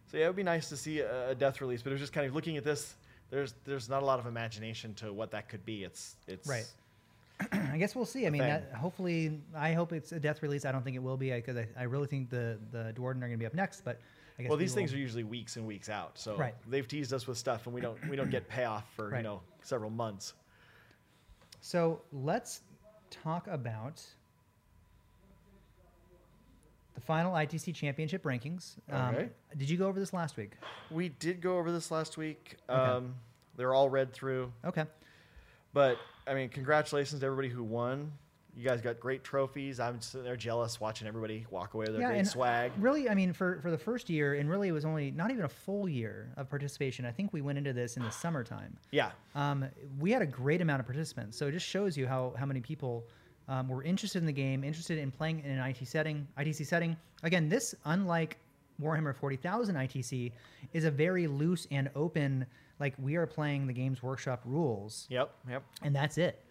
so 0.07 0.17
yeah, 0.17 0.25
it 0.25 0.27
would 0.27 0.35
be 0.35 0.43
nice 0.43 0.67
to 0.69 0.77
see 0.77 0.99
a, 0.99 1.29
a 1.29 1.35
death 1.35 1.61
release, 1.61 1.81
but 1.81 1.89
it 1.91 1.93
was 1.93 2.01
just 2.01 2.13
kind 2.13 2.27
of 2.27 2.35
looking 2.35 2.57
at 2.57 2.63
this. 2.63 2.95
There's 3.29 3.53
there's 3.65 3.89
not 3.89 4.03
a 4.03 4.05
lot 4.05 4.19
of 4.19 4.25
imagination 4.27 4.93
to 4.95 5.11
what 5.13 5.31
that 5.31 5.47
could 5.49 5.65
be. 5.65 5.83
It's 5.83 6.15
it's 6.27 6.47
Right. 6.47 6.65
I 7.51 7.77
guess 7.77 7.95
we'll 7.95 8.05
see. 8.05 8.27
I 8.27 8.29
mean, 8.29 8.41
that, 8.43 8.71
hopefully, 8.73 9.41
I 9.55 9.73
hope 9.73 9.91
it's 9.91 10.11
a 10.11 10.19
death 10.19 10.43
release. 10.43 10.65
I 10.65 10.71
don't 10.71 10.83
think 10.83 10.95
it 10.95 11.01
will 11.01 11.17
be 11.17 11.31
because 11.31 11.57
I, 11.57 11.67
I 11.77 11.83
really 11.83 12.07
think 12.07 12.29
the 12.29 12.59
the 12.71 12.93
Duardin 12.95 13.17
are 13.17 13.27
going 13.27 13.31
to 13.31 13.37
be 13.37 13.45
up 13.47 13.53
next. 13.55 13.81
But 13.83 13.99
I 14.37 14.43
guess 14.43 14.49
Well, 14.49 14.57
these 14.57 14.71
will- 14.71 14.75
things 14.75 14.93
are 14.93 14.97
usually 14.97 15.23
weeks 15.23 15.55
and 15.55 15.65
weeks 15.65 15.89
out. 15.89 16.19
So 16.19 16.35
Right. 16.37 16.53
they've 16.67 16.87
teased 16.87 17.11
us 17.13 17.25
with 17.27 17.37
stuff, 17.37 17.65
and 17.65 17.73
we 17.73 17.81
don't 17.81 17.97
we 18.09 18.15
don't 18.17 18.29
get 18.29 18.47
payoff 18.49 18.85
for 18.95 19.09
Right. 19.09 19.17
you 19.19 19.23
know 19.23 19.41
several 19.63 19.89
months. 19.89 20.33
So 21.61 22.01
let's 22.11 22.61
talk 23.13 23.47
about 23.47 24.01
the 26.95 27.01
final 27.01 27.33
ITC 27.33 27.73
Championship 27.75 28.23
rankings. 28.23 28.75
Um, 28.91 29.15
Okay. 29.15 29.29
Did 29.57 29.69
you 29.69 29.77
go 29.77 29.87
over 29.87 29.99
this 29.99 30.13
last 30.13 30.37
week? 30.37 30.51
We 30.91 31.09
did 31.09 31.41
go 31.41 31.57
over 31.57 31.71
this 31.71 31.91
last 31.91 32.17
week. 32.17 32.57
Okay. 32.69 32.79
Um, 32.79 33.15
they're 33.55 33.73
all 33.73 33.89
read 33.89 34.13
through, 34.13 34.51
Okay. 34.65 34.85
but 35.73 35.97
I 36.25 36.33
mean, 36.33 36.49
congratulations 36.49 37.19
to 37.19 37.25
everybody 37.25 37.49
who 37.49 37.63
won. 37.63 38.13
You 38.55 38.63
guys 38.63 38.81
got 38.81 38.99
great 38.99 39.23
trophies. 39.23 39.79
I'm 39.79 39.99
sitting 39.99 40.23
there 40.23 40.35
jealous 40.35 40.79
watching 40.79 41.07
everybody 41.07 41.45
walk 41.49 41.73
away 41.73 41.85
with 41.87 41.97
their 41.97 42.07
great 42.07 42.27
swag. 42.27 42.71
Really, 42.77 43.09
I 43.09 43.15
mean, 43.15 43.33
for, 43.33 43.59
for 43.61 43.71
the 43.71 43.77
first 43.77 44.09
year, 44.09 44.35
and 44.35 44.49
really 44.49 44.67
it 44.67 44.71
was 44.71 44.85
only 44.85 45.09
not 45.11 45.31
even 45.31 45.45
a 45.45 45.49
full 45.49 45.89
year 45.89 46.31
of 46.37 46.49
participation. 46.49 47.05
I 47.05 47.11
think 47.11 47.33
we 47.33 47.41
went 47.41 47.57
into 47.57 47.73
this 47.73 47.97
in 47.97 48.03
the 48.03 48.11
summertime. 48.11 48.77
Yeah, 48.91 49.11
Um, 49.33 49.65
we 49.99 50.11
had 50.11 50.21
a 50.21 50.27
great 50.27 50.61
amount 50.61 50.81
of 50.81 50.85
participants, 50.85 51.37
so 51.37 51.47
it 51.47 51.51
just 51.51 51.65
shows 51.65 51.97
you 51.97 52.07
how, 52.07 52.33
how 52.37 52.45
many 52.45 52.61
people 52.61 53.07
um, 53.47 53.67
were 53.67 53.83
interested 53.83 54.19
in 54.19 54.25
the 54.25 54.31
game, 54.31 54.63
interested 54.63 54.97
in 54.97 55.11
playing 55.11 55.41
in 55.43 55.51
an 55.51 55.59
IT 55.67 55.87
setting, 55.87 56.27
ITC 56.37 56.65
setting. 56.65 56.95
Again, 57.23 57.49
this, 57.49 57.73
unlike 57.85 58.37
Warhammer 58.81 59.15
40,000 59.15 59.75
ITC, 59.75 60.31
is 60.73 60.85
a 60.85 60.91
very 60.91 61.27
loose 61.27 61.67
and 61.71 61.89
open. 61.95 62.45
Like 62.79 62.93
we 62.97 63.15
are 63.15 63.25
playing 63.25 63.67
the 63.67 63.73
Games 63.73 64.01
Workshop 64.01 64.41
rules, 64.45 65.07
yep, 65.09 65.33
yep. 65.49 65.63
and 65.81 65.95
that's 65.95 66.17
it. 66.17 66.42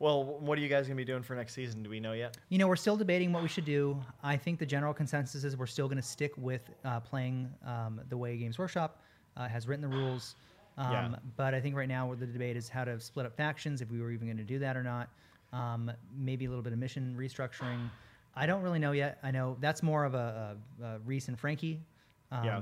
Well, 0.00 0.24
what 0.24 0.56
are 0.58 0.60
you 0.60 0.68
guys 0.68 0.86
gonna 0.86 0.96
be 0.96 1.04
doing 1.04 1.22
for 1.22 1.34
next 1.34 1.54
season? 1.54 1.82
Do 1.82 1.90
we 1.90 1.98
know 1.98 2.12
yet? 2.12 2.36
You 2.50 2.58
know, 2.58 2.68
we're 2.68 2.76
still 2.76 2.96
debating 2.96 3.32
what 3.32 3.42
we 3.42 3.48
should 3.48 3.64
do. 3.64 4.00
I 4.22 4.36
think 4.36 4.58
the 4.58 4.66
general 4.66 4.94
consensus 4.94 5.42
is 5.44 5.56
we're 5.56 5.66
still 5.66 5.88
going 5.88 5.96
to 5.96 6.02
stick 6.06 6.32
with 6.36 6.70
uh, 6.84 7.00
playing 7.00 7.50
um, 7.66 8.00
the 8.08 8.16
way 8.16 8.36
Games 8.36 8.58
Workshop 8.58 9.02
uh, 9.36 9.48
has 9.48 9.66
written 9.66 9.82
the 9.82 9.96
rules. 9.96 10.36
Um, 10.76 10.92
Yeah. 10.92 11.14
But 11.36 11.52
I 11.54 11.60
think 11.60 11.74
right 11.74 11.88
now 11.88 12.14
the 12.14 12.26
debate 12.26 12.56
is 12.56 12.68
how 12.68 12.84
to 12.84 13.00
split 13.00 13.26
up 13.26 13.36
factions, 13.36 13.80
if 13.80 13.90
we 13.90 14.00
were 14.00 14.12
even 14.12 14.28
going 14.28 14.36
to 14.38 14.44
do 14.44 14.58
that 14.60 14.76
or 14.76 14.84
not. 14.84 15.08
Um, 15.52 15.90
maybe 16.16 16.44
a 16.44 16.48
little 16.48 16.62
bit 16.62 16.72
of 16.72 16.78
mission 16.78 17.16
restructuring. 17.18 17.90
I 18.36 18.46
don't 18.46 18.62
really 18.62 18.78
know 18.78 18.92
yet. 18.92 19.18
I 19.24 19.32
know 19.32 19.56
that's 19.60 19.82
more 19.82 20.04
of 20.04 20.14
a, 20.14 20.56
a, 20.80 20.84
a 20.84 20.98
Reese 21.00 21.26
and 21.28 21.36
Frankie 21.38 21.80
um, 22.30 22.44
Yeah. 22.44 22.60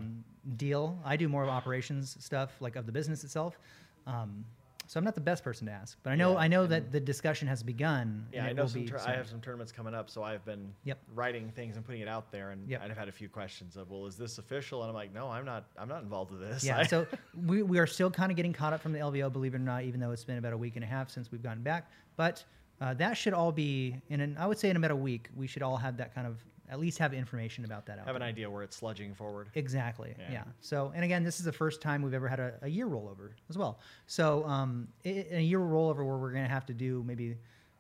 deal. 0.57 0.99
I 1.05 1.17
do 1.17 1.29
more 1.29 1.43
of 1.43 1.51
operations 1.51 2.17
stuff, 2.21 2.57
like 2.61 2.77
of 2.77 2.87
the 2.87 2.93
business 2.93 3.25
itself. 3.25 3.59
Um, 4.07 4.45
so 4.87 4.99
I'm 4.99 5.05
not 5.05 5.15
the 5.15 5.21
best 5.21 5.43
person 5.45 5.67
to 5.67 5.73
ask, 5.73 5.99
but 6.03 6.11
I 6.11 6.15
know 6.17 6.33
Yeah, 6.33 6.39
I 6.39 6.49
know 6.49 6.67
that 6.67 6.93
the 6.93 7.01
discussion 7.01 7.49
has 7.49 7.63
begun. 7.63 8.27
Yeah, 8.33 8.47
I 8.47 8.53
know 8.53 8.67
some. 8.67 8.87
Tur- 8.87 9.01
I 9.07 9.13
have 9.17 9.29
some 9.29 9.41
tournaments 9.41 9.73
coming 9.73 9.95
up, 9.95 10.09
so 10.09 10.23
I've 10.23 10.45
been 10.45 10.73
Yep. 10.85 10.99
writing 11.15 11.51
things 11.51 11.77
and 11.77 11.85
putting 11.85 12.01
it 12.01 12.09
out 12.09 12.31
there, 12.31 12.51
and 12.51 12.69
Yep. 12.69 12.83
I've 12.83 12.97
had 12.97 13.09
a 13.09 13.13
few 13.13 13.29
questions 13.29 13.77
of, 13.77 13.91
well, 13.91 14.07
is 14.07 14.17
this 14.17 14.39
official? 14.39 14.83
And 14.83 14.89
I'm 14.89 14.95
like, 14.95 15.13
no, 15.13 15.29
I'm 15.29 15.45
not. 15.45 15.65
I'm 15.79 15.89
not 15.89 16.03
involved 16.03 16.31
with 16.31 16.41
this. 16.41 16.65
Yeah, 16.65 16.83
so 16.85 17.07
we, 17.47 17.63
we 17.63 17.79
are 17.79 17.87
still 17.87 18.11
kind 18.11 18.31
of 18.31 18.37
getting 18.37 18.53
caught 18.53 18.73
up 18.73 18.81
from 18.81 18.93
the 18.93 19.01
LVO, 19.01 19.33
believe 19.33 19.55
it 19.55 19.59
or 19.59 19.61
not, 19.61 19.83
even 19.85 20.01
though 20.01 20.13
it's 20.13 20.25
been 20.25 20.39
about 20.39 20.53
a 20.53 20.59
week 20.59 20.77
and 20.77 20.85
a 20.85 20.89
half 20.89 21.11
since 21.11 21.31
we've 21.33 21.43
gotten 21.43 21.63
back. 21.63 21.91
But 22.17 22.45
uh, 22.81 22.95
that 22.95 23.17
should 23.17 23.33
all 23.35 23.53
be 23.53 24.01
in 24.11 24.21
an, 24.21 24.37
I 24.39 24.47
would 24.47 24.59
say 24.59 24.71
in 24.71 24.77
about 24.77 24.91
a 24.91 24.97
week, 24.97 25.29
we 25.35 25.47
should 25.47 25.63
all 25.63 25.77
have 25.77 25.97
that 25.97 26.15
kind 26.15 26.27
of, 26.27 26.45
at 26.71 26.81
least 26.81 26.99
have 26.99 27.15
information 27.15 27.65
about 27.65 27.87
that 27.87 27.99
out 27.99 28.07
have 28.07 28.17
an 28.17 28.23
idea 28.23 28.51
where 28.51 28.63
it's 28.63 28.81
sludging 28.81 29.15
forward. 29.15 29.49
Exactly. 29.55 30.15
Yeah. 30.19 30.33
Yeah. 30.33 30.45
So, 30.61 30.93
and 30.95 31.05
again, 31.05 31.23
this 31.23 31.39
is 31.39 31.45
the 31.45 31.53
first 31.53 31.81
time 31.81 32.03
we've 32.03 32.15
ever 32.15 32.29
had 32.29 32.41
a, 32.41 32.55
a 32.63 32.69
year 32.69 32.87
rollover 32.87 33.31
as 33.49 33.59
well. 33.59 33.81
So, 34.07 34.45
um, 34.45 34.89
i 35.05 35.09
in 35.09 35.39
a 35.39 35.43
year 35.43 35.61
rollover 35.61 35.99
where 35.99 36.17
we're 36.17 36.33
going 36.33 36.45
to 36.45 36.51
have 36.51 36.67
to 36.67 36.75
do 36.75 37.03
maybe, 37.07 37.37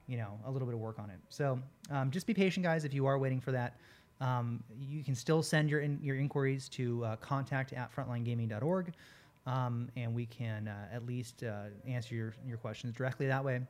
you 0.06 0.16
know, 0.16 0.38
a 0.46 0.50
little 0.50 0.66
bit 0.66 0.74
of 0.74 0.80
work 0.80 0.98
on 0.98 1.10
it. 1.10 1.18
So, 1.28 1.60
um, 1.90 2.10
just 2.10 2.26
be 2.26 2.34
patient, 2.34 2.64
guys. 2.64 2.84
If 2.84 2.94
you 2.94 3.06
are 3.06 3.18
waiting 3.18 3.40
for 3.40 3.52
that, 3.52 3.76
um, 4.20 4.62
you 4.78 5.04
can 5.04 5.14
still 5.14 5.42
send 5.42 5.68
your 5.68 5.80
in, 5.80 5.98
your 6.02 6.16
inquiries 6.16 6.68
to 6.70 7.04
uh, 7.04 7.16
contact 7.16 7.72
at 7.72 7.94
frontlinegaming.org, 7.94 8.92
um, 9.46 9.88
and 9.96 10.14
we 10.14 10.26
can 10.26 10.68
uh, 10.68 10.94
at 10.94 11.06
least 11.06 11.42
uh, 11.42 11.64
answer 11.86 12.14
your 12.14 12.34
your 12.46 12.56
questions 12.56 12.94
directly 12.94 13.26
that 13.26 13.44
way. 13.44 13.60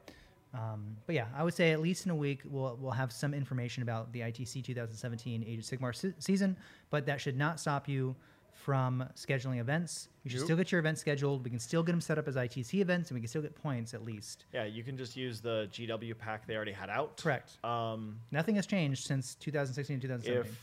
Um, 0.55 0.97
but 1.07 1.15
yeah, 1.15 1.27
I 1.37 1.45
would 1.45 1.55
say 1.55 1.73
at 1.73 1.81
least 1.81 2.07
in 2.07 2.11
a 2.11 2.15
week 2.17 2.41
we'll 2.45 2.79
we'll 2.81 2.93
have 2.93 3.13
some 3.13 3.35
information 3.35 3.83
about 3.83 4.13
the 4.13 4.21
ITC 4.21 4.65
2017 4.65 5.45
Age 5.47 5.59
of 5.59 5.65
Sigmar 5.65 5.95
se- 5.95 6.15
season. 6.19 6.57
But 6.91 7.07
that 7.07 7.21
should 7.21 7.37
not 7.37 7.61
stop 7.61 7.89
you 7.89 8.17
from 8.53 9.05
scheduling 9.15 9.59
events. 9.61 10.09
You 10.25 10.31
should 10.31 10.39
Nope. 10.41 10.47
still 10.47 10.57
get 10.57 10.73
your 10.73 10.79
events 10.79 11.01
scheduled. 11.01 11.45
We 11.45 11.51
can 11.51 11.59
still 11.59 11.83
get 11.83 11.93
them 11.93 12.01
set 12.01 12.19
up 12.19 12.27
as 12.27 12.37
ITC 12.37 12.81
events, 12.81 13.11
and 13.11 13.17
we 13.17 13.21
can 13.21 13.29
still 13.29 13.43
get 13.43 13.55
points 13.55 13.93
at 13.93 14.03
least. 14.05 14.47
Yeah, 14.53 14.65
you 14.65 14.83
can 14.83 14.97
just 14.97 15.15
use 15.15 15.41
the 15.41 15.69
GW 15.73 16.17
pack 16.19 16.47
they 16.47 16.57
already 16.57 16.73
had 16.73 16.89
out. 16.89 17.17
Correct. 17.19 17.63
Um, 17.63 18.19
Nothing 18.33 18.55
has 18.57 18.67
changed 18.67 19.05
since 19.07 19.35
2016 19.37 19.95
and 19.95 20.03
2017. 20.03 20.51
if 20.53 20.59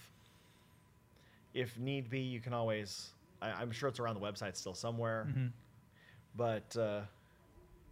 if 1.54 1.78
need 1.80 2.10
be, 2.10 2.20
you 2.20 2.40
can 2.40 2.54
always. 2.54 3.12
I, 3.42 3.52
I'm 3.52 3.72
sure 3.72 3.90
it's 3.90 4.00
around 4.00 4.16
the 4.16 4.22
website 4.22 4.56
still 4.56 4.74
somewhere. 4.74 5.28
Mm-hmm. 5.30 5.48
But 6.36 6.76
uh, 6.76 7.02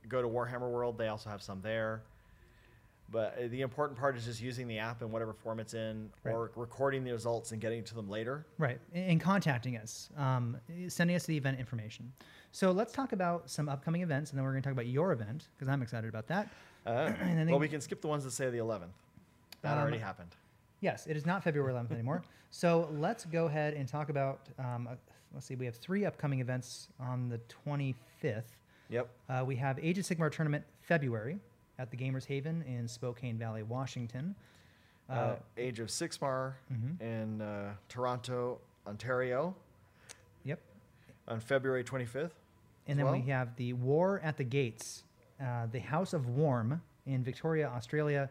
go 0.09 0.21
to 0.21 0.27
Warhammer 0.27 0.69
World; 0.71 0.97
they 0.97 1.07
also 1.07 1.29
have 1.29 1.41
some 1.41 1.61
there. 1.61 2.01
But 3.11 3.37
uh, 3.37 3.47
the 3.49 3.59
important 3.61 3.99
part 3.99 4.15
is 4.15 4.23
just 4.23 4.41
using 4.41 4.67
the 4.69 4.79
app 4.79 5.01
in 5.01 5.11
whatever 5.11 5.33
form 5.33 5.59
it's 5.59 5.73
in, 5.73 6.09
Right. 6.23 6.31
or 6.33 6.49
recording 6.55 7.03
the 7.03 7.11
results 7.11 7.51
and 7.51 7.59
getting 7.59 7.83
to 7.83 7.93
them 7.95 8.09
later. 8.09 8.45
Right, 8.57 8.79
and 8.93 9.19
contacting 9.19 9.75
us, 9.77 10.09
um, 10.17 10.55
sending 10.87 11.15
us 11.17 11.25
the 11.25 11.35
event 11.35 11.59
information. 11.59 12.11
So 12.53 12.71
let's 12.71 12.93
talk 12.93 13.11
about 13.11 13.49
some 13.49 13.67
upcoming 13.67 14.01
events, 14.01 14.31
and 14.31 14.37
then 14.37 14.45
we're 14.45 14.51
going 14.51 14.61
to 14.63 14.67
talk 14.69 14.73
about 14.73 14.87
your 14.87 15.11
event 15.11 15.47
because 15.57 15.67
I'm 15.67 15.81
excited 15.81 16.07
about 16.09 16.27
that. 16.27 16.47
Uh, 16.85 16.89
And 17.21 17.37
then 17.37 17.47
well, 17.47 17.59
they- 17.59 17.65
we 17.65 17.67
can 17.69 17.81
skip 17.81 17.99
the 18.01 18.07
ones 18.07 18.23
that 18.23 18.31
say 18.31 18.49
the 18.49 18.59
11th. 18.59 18.91
That 19.61 19.73
Um, 19.73 19.79
already 19.79 19.97
happened. 19.99 20.35
Yes, 20.79 21.05
it 21.05 21.15
is 21.17 21.25
not 21.25 21.43
February 21.43 21.73
11th 21.73 21.91
anymore. 21.99 22.23
So 22.49 22.89
let's 22.93 23.25
go 23.25 23.45
ahead 23.47 23.73
and 23.73 23.87
talk 23.89 24.07
about. 24.09 24.39
Um, 24.57 24.87
uh, 24.87 24.95
let's 25.33 25.45
see, 25.45 25.55
we 25.55 25.65
have 25.65 25.75
three 25.75 26.05
upcoming 26.05 26.39
events 26.39 26.87
on 26.99 27.27
the 27.29 27.39
25th. 27.65 28.55
Yep. 28.91 29.10
Uh, 29.30 29.43
we 29.47 29.56
have 29.56 29.80
Age 29.80 29.97
of 29.97 30.06
Sigmar 30.06 30.32
tournament 30.32 30.63
February 30.82 31.39
at 31.80 31.89
the 31.89 31.97
Gamers 31.97 32.25
Haven 32.25 32.62
in 32.63 32.88
Spokane 32.88 33.38
Valley, 33.38 33.63
Washington. 33.63 34.36
Uh, 35.10 35.13
Uh, 35.13 35.36
Age 35.58 35.80
of 35.80 35.88
Sixmar 35.88 36.54
Mhm. 36.71 37.01
in 37.01 37.41
uh, 37.41 37.73
Toronto, 37.89 38.60
Ontario, 38.86 39.56
yep. 40.43 40.60
on 41.27 41.39
February 41.39 41.84
25th. 41.84 42.34
And 42.88 42.99
then 42.99 43.12
we 43.12 43.21
have 43.30 43.56
the 43.56 43.73
War 43.73 44.19
at 44.21 44.38
the 44.38 44.43
Gates, 44.43 45.04
uh, 45.39 45.67
the 45.67 45.80
House 45.80 46.13
of 46.13 46.27
Warm 46.27 46.82
in 47.06 47.23
Victoria, 47.23 47.67
Australia, 47.69 48.30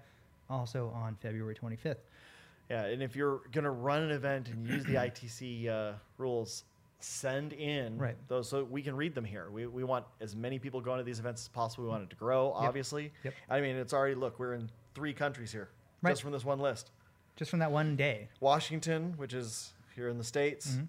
also 0.48 0.90
on 0.90 1.16
February 1.16 1.54
25th. 1.54 2.04
Yeah, 2.68 2.84
and 2.84 3.02
if 3.02 3.16
you're 3.16 3.40
gonna 3.52 3.70
run 3.70 4.02
an 4.02 4.10
event 4.10 4.48
and 4.48 4.66
use 4.66 4.84
the 4.84 4.96
ITC 4.96 5.68
uh, 5.68 5.94
rules, 6.18 6.64
send 7.04 7.52
in 7.52 7.98
Right. 7.98 8.16
those 8.28 8.48
so 8.48 8.64
we 8.64 8.82
can 8.82 8.96
read 8.96 9.14
them 9.14 9.24
here. 9.24 9.50
We, 9.50 9.66
we 9.66 9.84
want 9.84 10.04
as 10.20 10.36
many 10.36 10.58
people 10.58 10.80
going 10.80 10.98
to 10.98 11.04
these 11.04 11.18
events 11.18 11.42
as 11.42 11.48
possible. 11.48 11.84
We 11.84 11.90
want 11.90 12.04
it 12.04 12.10
to 12.10 12.16
grow, 12.16 12.52
obviously. 12.52 13.12
Yep. 13.24 13.34
I 13.48 13.60
mean, 13.60 13.76
it's 13.76 13.92
already 13.92 14.14
look, 14.14 14.38
we're 14.38 14.54
in 14.54 14.70
three 14.94 15.12
countries 15.14 15.52
here 15.52 15.68
Right. 16.02 16.12
just 16.12 16.22
from 16.22 16.32
this 16.32 16.44
one 16.44 16.60
list. 16.60 16.90
Just 17.36 17.50
from 17.50 17.60
that 17.60 17.72
one 17.72 17.96
day. 17.96 18.28
Washington, 18.40 19.14
which 19.16 19.32
is 19.34 19.72
here 19.94 20.08
in 20.08 20.18
the 20.18 20.24
states, 20.24 20.72
Mhm. 20.72 20.88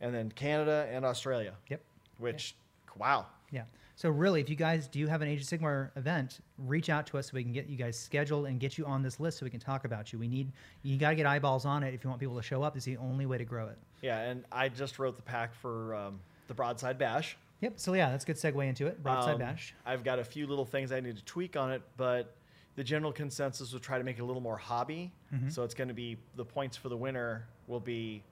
and 0.00 0.14
then 0.14 0.30
Canada 0.30 0.88
and 0.90 1.04
Australia. 1.04 1.54
Yep. 1.68 1.80
Which, 2.18 2.54
wow, 2.96 3.26
Yeah. 3.50 3.64
So 4.00 4.08
really, 4.08 4.40
if 4.40 4.48
you 4.48 4.56
guys 4.56 4.88
do 4.88 5.06
have 5.08 5.20
an 5.20 5.28
Age 5.28 5.42
of 5.42 5.46
Sigmar 5.46 5.90
event, 5.94 6.40
reach 6.56 6.88
out 6.88 7.06
to 7.08 7.18
us 7.18 7.26
so 7.26 7.32
we 7.34 7.42
can 7.42 7.52
get 7.52 7.68
you 7.68 7.76
guys 7.76 7.98
scheduled 7.98 8.46
and 8.46 8.58
get 8.58 8.78
you 8.78 8.86
on 8.86 9.02
this 9.02 9.20
list 9.20 9.38
so 9.38 9.44
we 9.44 9.50
can 9.50 9.60
talk 9.60 9.84
about 9.84 10.10
you. 10.10 10.18
We 10.18 10.26
need 10.26 10.52
you 10.82 10.96
got 10.96 11.10
to 11.10 11.16
get 11.16 11.26
eyeballs 11.26 11.66
on 11.66 11.82
it 11.82 11.92
if 11.92 12.02
you 12.02 12.08
want 12.08 12.18
people 12.18 12.36
to 12.36 12.42
show 12.42 12.62
up. 12.62 12.76
It's 12.76 12.86
the 12.86 12.96
only 12.96 13.26
way 13.26 13.36
to 13.36 13.44
grow 13.44 13.66
it. 13.68 13.76
yeah. 14.00 14.20
And 14.20 14.46
I 14.50 14.70
just 14.70 14.98
wrote 14.98 15.16
the 15.16 15.22
pack 15.22 15.54
for 15.54 15.94
um, 15.94 16.18
the 16.48 16.54
Broadside 16.54 16.96
Bash. 16.96 17.36
Yep. 17.60 17.74
So 17.76 17.92
yeah, 17.92 18.08
that's 18.08 18.24
a 18.24 18.26
good 18.26 18.36
segue 18.36 18.66
into 18.66 18.86
it. 18.86 19.02
Broadside 19.02 19.34
Um, 19.34 19.40
bash. 19.40 19.74
I've 19.84 20.02
got 20.02 20.18
a 20.18 20.24
few 20.24 20.46
little 20.46 20.64
things 20.64 20.92
I 20.92 21.00
need 21.00 21.18
to 21.18 21.24
tweak 21.26 21.54
on 21.58 21.70
it, 21.70 21.82
but 21.98 22.34
the 22.76 22.84
general 22.84 23.12
consensus 23.12 23.70
will 23.70 23.80
try 23.80 23.98
to 23.98 24.04
make 24.04 24.16
it 24.18 24.22
a 24.22 24.24
little 24.24 24.40
more 24.40 24.56
hobby. 24.56 25.12
Mm-hmm. 25.30 25.50
So 25.50 25.62
it's 25.62 25.74
going 25.74 25.88
to 25.88 25.94
be 25.94 26.16
the 26.36 26.44
points 26.46 26.74
for 26.74 26.88
the 26.88 26.96
winner 26.96 27.44
will 27.66 27.80
be 27.80 28.22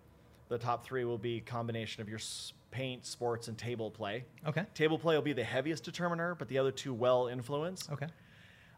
the 0.49 0.57
top 0.57 0.83
three 0.83 1.05
will 1.05 1.19
be 1.19 1.41
combination 1.41 2.01
of 2.01 2.09
your 2.09 2.21
paint, 2.71 3.07
sports, 3.07 3.49
and 3.49 3.57
table 3.57 3.91
play. 3.91 4.25
Okay. 4.47 4.65
Table 4.75 4.99
play 4.99 5.15
will 5.15 5.23
be 5.23 5.33
the 5.33 5.45
heaviest 5.45 5.85
determiner, 5.85 6.35
but 6.35 6.49
the 6.49 6.59
other 6.59 6.71
two 6.73 6.93
well 6.95 7.29
influence. 7.29 7.89
Okay. 7.91 8.07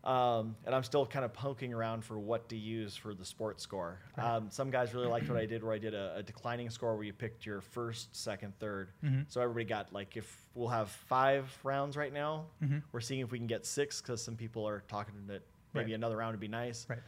Um, 0.03 0.57
and 0.65 0.75
I'm 0.75 0.83
still 0.83 1.05
kind 1.05 1.27
of 1.27 1.35
poking 1.35 1.75
around 1.75 2.05
for 2.07 2.19
what 2.19 2.49
to 2.49 2.57
use 2.57 2.97
for 2.97 3.13
the 3.13 3.25
sports 3.25 3.63
score. 3.63 3.99
Um, 4.17 4.47
some 4.51 4.71
guys 4.71 4.95
really 4.95 5.09
liked 5.09 5.29
what 5.29 5.37
I 5.37 5.45
did, 5.53 5.63
where 5.63 5.75
I 5.75 5.79
did 5.79 5.93
a, 5.93 6.15
a 6.17 6.23
declining 6.23 6.71
score 6.71 6.95
where 6.95 7.05
you 7.05 7.13
picked 7.13 7.45
your 7.45 7.61
first, 7.61 8.17
second, 8.17 8.59
third. 8.59 8.89
Mhm. 9.05 9.27
So 9.29 9.43
everybody 9.43 9.67
got 9.67 9.93
like 9.93 10.17
if 10.17 10.41
we'll 10.55 10.69
have 10.69 10.89
five 10.89 11.55
rounds 11.65 11.99
right 11.99 12.13
now, 12.15 12.47
Mhm. 12.63 12.83
we're 12.93 13.01
seeing 13.01 13.21
if 13.21 13.31
we 13.31 13.37
can 13.37 13.47
get 13.47 13.67
six 13.67 14.01
because 14.01 14.23
some 14.25 14.37
people 14.37 14.67
are 14.67 14.83
talking 14.89 15.13
that 15.27 15.43
maybe 15.75 15.91
Right. 15.91 15.97
another 15.97 16.17
round 16.17 16.33
would 16.33 16.41
be 16.41 16.49
nice. 16.49 16.87
Right. 16.89 17.01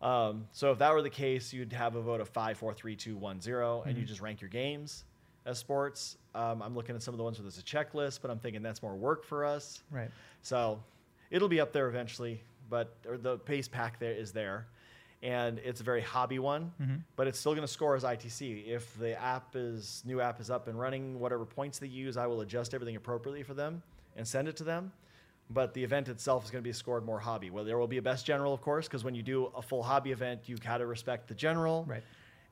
Um, 0.00 0.48
so 0.50 0.72
if 0.72 0.78
that 0.80 0.92
were 0.92 1.02
the 1.02 1.10
case, 1.10 1.52
you'd 1.52 1.72
have 1.72 1.94
a 1.94 2.00
vote 2.02 2.20
of 2.20 2.28
five, 2.28 2.58
four, 2.58 2.74
three, 2.74 2.96
two, 2.96 3.16
one, 3.16 3.40
zero, 3.40 3.82
and 3.86 3.96
you 3.96 4.02
Mhm. 4.02 4.08
just 4.08 4.20
rank 4.20 4.40
your 4.40 4.50
games 4.50 5.04
as 5.46 5.58
sports. 5.58 6.16
Um, 6.34 6.62
I'm 6.62 6.74
looking 6.74 6.94
at 6.94 7.02
some 7.02 7.14
of 7.14 7.18
the 7.18 7.24
ones 7.24 7.38
where 7.38 7.42
there's 7.42 7.58
a 7.58 7.62
checklist, 7.62 8.20
but 8.22 8.30
I'm 8.30 8.38
thinking 8.38 8.62
that's 8.62 8.82
more 8.82 8.94
work 8.94 9.24
for 9.24 9.44
us. 9.44 9.82
Right. 9.90 10.10
So 10.42 10.82
it'll 11.30 11.48
be 11.48 11.60
up 11.60 11.72
there 11.72 11.88
eventually, 11.88 12.42
but 12.70 12.94
or 13.08 13.16
the 13.16 13.38
pace 13.38 13.68
pack 13.68 13.98
there 13.98 14.12
is 14.12 14.32
there. 14.32 14.66
and 15.22 15.60
it's 15.60 15.80
a 15.80 15.84
very 15.84 16.00
hobby 16.00 16.38
one, 16.40 16.72
Mm-hmm. 16.80 16.96
but 17.14 17.28
it's 17.28 17.38
still 17.38 17.52
going 17.54 17.66
to 17.66 17.72
score 17.72 17.94
as 17.94 18.02
ITC. 18.02 18.66
If 18.66 18.98
the 18.98 19.20
app 19.20 19.54
is 19.54 20.02
new 20.04 20.20
app 20.20 20.40
is 20.40 20.50
up 20.50 20.66
and 20.68 20.76
running, 20.78 21.20
whatever 21.20 21.44
points 21.44 21.78
they 21.78 21.86
use, 21.86 22.16
I 22.16 22.26
will 22.26 22.40
adjust 22.40 22.74
everything 22.74 22.96
appropriately 22.96 23.42
for 23.44 23.54
them 23.54 23.82
and 24.16 24.26
send 24.26 24.48
it 24.48 24.56
to 24.56 24.64
them. 24.64 24.90
But 25.50 25.74
the 25.74 25.84
event 25.84 26.08
itself 26.08 26.44
is 26.44 26.50
going 26.50 26.64
to 26.64 26.68
be 26.68 26.72
scored 26.72 27.04
more 27.04 27.20
hobby. 27.20 27.50
Well, 27.50 27.62
there 27.64 27.78
will 27.78 27.86
be 27.86 27.98
a 27.98 28.02
best 28.02 28.24
general, 28.26 28.52
of 28.54 28.62
course, 28.62 28.88
because 28.88 29.04
when 29.04 29.14
you 29.14 29.22
do 29.22 29.52
a 29.54 29.62
full 29.62 29.82
hobby 29.82 30.10
event, 30.10 30.40
you 30.46 30.56
gotta 30.56 30.86
respect 30.86 31.28
the 31.28 31.34
general, 31.34 31.84
Right. 31.86 32.02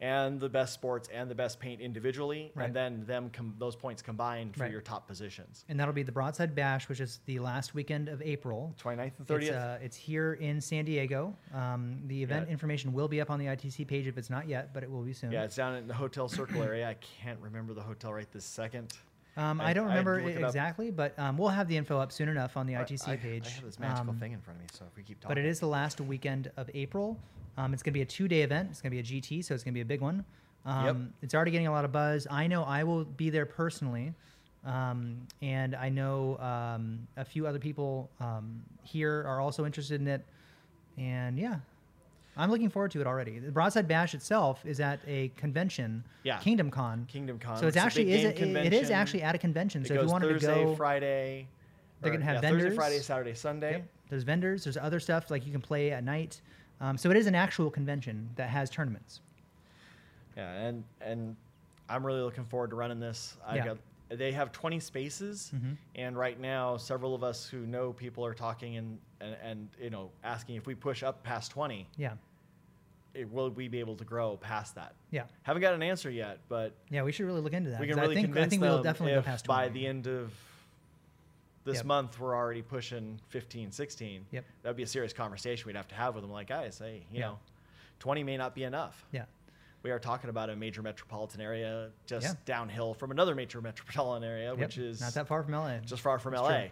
And 0.00 0.40
the 0.40 0.48
best 0.48 0.72
sports 0.72 1.08
and 1.12 1.30
the 1.30 1.34
best 1.34 1.60
paint 1.60 1.80
individually, 1.80 2.52
Right. 2.54 2.66
and 2.66 2.74
then 2.74 3.04
them 3.06 3.30
com- 3.30 3.54
those 3.58 3.76
points 3.76 4.00
combined 4.02 4.54
for 4.56 4.62
Right. 4.62 4.72
your 4.72 4.80
top 4.80 5.06
positions. 5.06 5.64
And 5.68 5.78
that'll 5.78 5.92
be 5.94 6.02
the 6.02 6.12
Broadside 6.12 6.54
Bash, 6.54 6.88
which 6.88 7.00
is 7.00 7.20
the 7.26 7.38
last 7.38 7.74
weekend 7.74 8.08
of 8.08 8.22
April. 8.22 8.74
29th 8.78 9.18
and 9.18 9.30
It's, 9.30 9.48
30th. 9.48 9.56
uh, 9.56 9.78
it's 9.82 9.96
here 9.96 10.34
in 10.34 10.60
San 10.60 10.84
Diego. 10.84 11.36
Um, 11.52 12.02
the 12.06 12.22
event 12.22 12.46
Yeah. 12.46 12.52
information 12.52 12.92
will 12.92 13.08
be 13.08 13.20
up 13.20 13.30
on 13.30 13.38
the 13.38 13.46
ITC 13.48 13.84
page 13.84 14.06
if 14.06 14.16
it's 14.16 14.30
not 14.30 14.48
yet, 14.48 14.72
but 14.72 14.82
it 14.82 14.90
will 14.90 15.02
be 15.02 15.12
soon. 15.12 15.32
Yeah, 15.32 15.44
it's 15.44 15.56
down 15.56 15.74
in 15.76 15.86
the 15.86 15.94
hotel 15.94 16.28
circle 16.28 16.62
area. 16.62 16.88
I 16.88 16.94
can't 16.94 17.38
remember 17.40 17.74
the 17.74 17.82
hotel 17.82 18.12
right 18.14 18.30
this 18.32 18.44
second. 18.44 18.92
Um, 19.36 19.60
I, 19.60 19.66
I- 19.70 19.72
don't 19.72 19.86
remember 19.86 20.20
look 20.22 20.32
it 20.32 20.36
it 20.38 20.42
up. 20.42 20.48
exactly, 20.50 20.90
but 20.90 21.18
um, 21.18 21.38
we'll 21.38 21.48
have 21.48 21.68
the 21.68 21.76
info 21.76 21.98
up 21.98 22.12
soon 22.12 22.28
enough 22.28 22.56
on 22.56 22.66
the 22.66 22.74
ITC 22.74 23.08
I, 23.08 23.16
page. 23.16 23.46
I 23.46 23.50
have 23.50 23.64
this 23.64 23.78
magical 23.78 24.10
Um, 24.10 24.18
thing 24.18 24.32
in 24.32 24.40
front 24.40 24.58
of 24.58 24.62
me, 24.64 24.68
so 24.72 24.84
if 24.90 24.96
we 24.96 25.02
keep 25.02 25.20
talking. 25.20 25.34
But 25.34 25.38
it 25.38 25.46
is 25.46 25.60
the 25.60 25.66
last 25.68 26.00
weekend 26.00 26.50
of 26.56 26.68
April. 26.74 27.18
Um, 27.56 27.72
it's 27.72 27.82
going 27.82 27.92
to 27.92 27.98
be 27.98 28.02
a 28.02 28.06
two 28.06 28.28
day 28.28 28.42
event. 28.42 28.68
It's 28.70 28.80
going 28.80 28.90
to 28.94 29.02
be 29.02 29.16
a 29.16 29.20
GT, 29.20 29.44
so 29.44 29.54
it's 29.54 29.62
going 29.64 29.72
to 29.72 29.76
be 29.78 29.82
a 29.82 29.84
big 29.84 30.00
one. 30.00 30.24
Um, 30.66 31.12
It's 31.22 31.34
already 31.34 31.50
getting 31.52 31.66
a 31.68 31.72
lot 31.72 31.84
of 31.84 31.92
buzz. 31.92 32.26
I 32.30 32.46
know 32.46 32.64
I 32.64 32.84
will 32.84 33.04
be 33.04 33.30
there 33.30 33.46
personally. 33.46 34.12
Um, 34.64 35.26
and 35.40 35.74
I 35.74 35.88
know 35.88 36.36
um, 36.38 37.06
a 37.16 37.24
few 37.24 37.46
other 37.46 37.58
people 37.58 38.10
um, 38.20 38.62
here 38.82 39.24
are 39.26 39.40
also 39.40 39.64
interested 39.64 40.00
in 40.02 40.06
it. 40.06 40.22
And 40.98 41.38
yeah, 41.38 41.56
I'm 42.36 42.50
looking 42.50 42.70
forward 42.70 42.90
to 42.92 43.00
it 43.00 43.06
already. 43.06 43.38
The 43.38 43.50
Broadside 43.50 43.88
Bash 43.88 44.14
itself 44.14 44.64
is 44.64 44.80
at 44.80 45.00
a 45.06 45.28
convention, 45.36 46.04
Yeah. 46.22 46.38
Kingdom 46.38 46.70
Con. 46.70 47.06
Kingdom 47.06 47.38
Con. 47.38 47.56
So 47.58 47.66
it's 47.66 47.76
It's 47.76 47.84
actually 47.84 48.12
is 48.12 48.32
game 48.38 48.56
it, 48.56 48.72
is 48.72 48.90
actually 48.90 49.22
at 49.22 49.34
a 49.34 49.38
convention. 49.38 49.82
It 49.82 49.88
so 49.88 49.94
if 49.94 50.02
you 50.02 50.06
wanted 50.08 50.30
Thursday, 50.30 50.58
to 50.60 50.64
go, 50.66 50.74
Friday. 50.76 51.48
They're 52.00 52.12
gonna 52.12 52.24
have 52.24 52.42
yeah, 52.42 52.50
Thursday. 52.50 52.74
Friday, 52.74 52.98
Saturday, 53.00 53.34
Sunday. 53.34 53.72
Yep. 53.72 53.88
There's 54.08 54.22
vendors. 54.22 54.64
There's 54.64 54.76
other 54.76 55.00
stuff 55.00 55.30
like 55.30 55.44
you 55.44 55.52
can 55.52 55.60
play 55.60 55.90
at 55.92 56.02
night. 56.02 56.40
Um, 56.80 56.96
so 56.96 57.10
it 57.10 57.16
is 57.16 57.26
an 57.26 57.34
actual 57.34 57.70
convention 57.70 58.30
that 58.36 58.48
has 58.48 58.70
tournaments. 58.70 59.20
Yeah, 60.36 60.50
and 60.52 60.84
and 61.00 61.36
I'm 61.88 62.06
really 62.06 62.20
looking 62.22 62.44
forward 62.44 62.70
to 62.70 62.76
running 62.76 63.00
this. 63.00 63.36
I 63.46 63.56
Yeah. 63.56 63.64
got 63.66 63.78
they 64.10 64.32
have 64.32 64.50
20 64.52 64.80
spaces, 64.80 65.52
Mhm. 65.54 65.76
and 65.94 66.18
right 66.18 66.38
now 66.38 66.76
several 66.76 67.14
of 67.14 67.22
us 67.22 67.46
who 67.48 67.64
know 67.66 67.92
people 67.92 68.24
are 68.26 68.34
talking 68.34 68.76
and, 68.76 68.98
and 69.20 69.36
and 69.42 69.68
you 69.80 69.90
know 69.90 70.10
asking 70.24 70.56
if 70.56 70.66
we 70.66 70.74
push 70.74 71.02
up 71.02 71.22
past 71.22 71.52
20, 71.52 71.86
Yeah. 71.96 72.14
it, 73.14 73.30
will 73.30 73.50
we 73.50 73.68
be 73.68 73.78
able 73.80 73.96
to 73.96 74.04
grow 74.04 74.36
past 74.36 74.74
that? 74.74 74.94
Yeah. 75.10 75.24
Haven't 75.42 75.62
got 75.62 75.74
an 75.74 75.82
answer 75.82 76.10
yet, 76.10 76.40
but 76.48 76.74
Yeah. 76.90 77.02
We 77.02 77.12
should 77.12 77.26
really 77.26 77.40
look 77.40 77.52
into 77.52 77.70
that. 77.70 77.80
we 77.80 77.86
can 77.86 77.98
really 78.00 78.12
I 78.12 78.14
think 78.16 78.26
convince 78.28 78.46
I 78.46 78.50
think 78.50 78.62
we'll 78.62 78.82
definitely 78.82 79.14
go 79.14 79.22
past 79.22 79.46
by 79.46 79.68
the 79.68 79.86
end 79.86 80.06
of 80.08 80.32
this 81.64 81.76
Yep. 81.76 81.84
month 81.86 82.18
we're 82.18 82.34
already 82.34 82.62
pushing 82.62 83.20
15, 83.28 83.70
16. 83.70 84.26
Yep. 84.32 84.44
That'd 84.62 84.76
be 84.76 84.82
a 84.82 84.86
serious 84.86 85.12
conversation 85.12 85.66
we'd 85.66 85.76
have 85.76 85.88
to 85.88 85.94
have 85.94 86.14
with 86.14 86.24
them. 86.24 86.32
Like, 86.32 86.48
guys, 86.48 86.78
hey, 86.78 87.04
you 87.12 87.20
Yeah. 87.20 87.26
know, 87.28 87.38
20 87.98 88.24
may 88.24 88.36
not 88.38 88.54
be 88.54 88.64
enough. 88.64 89.04
Yeah. 89.12 89.26
We 89.82 89.90
are 89.90 89.98
talking 89.98 90.28
about 90.30 90.50
a 90.50 90.56
major 90.56 90.82
metropolitan 90.82 91.40
area 91.40 91.90
just 92.06 92.26
Yeah. 92.26 92.32
downhill 92.44 92.92
from 92.94 93.10
another 93.10 93.34
major 93.34 93.60
metropolitan 93.62 94.28
area, 94.28 94.50
Yep. 94.50 94.58
which 94.58 94.78
is 94.78 95.00
not 95.00 95.14
that 95.14 95.26
far 95.26 95.42
from 95.42 95.54
LA. 95.54 95.78
just 95.80 96.02
far 96.02 96.18
from 96.18 96.32
That's 96.32 96.42
LA. 96.42 96.60
true. 96.60 96.70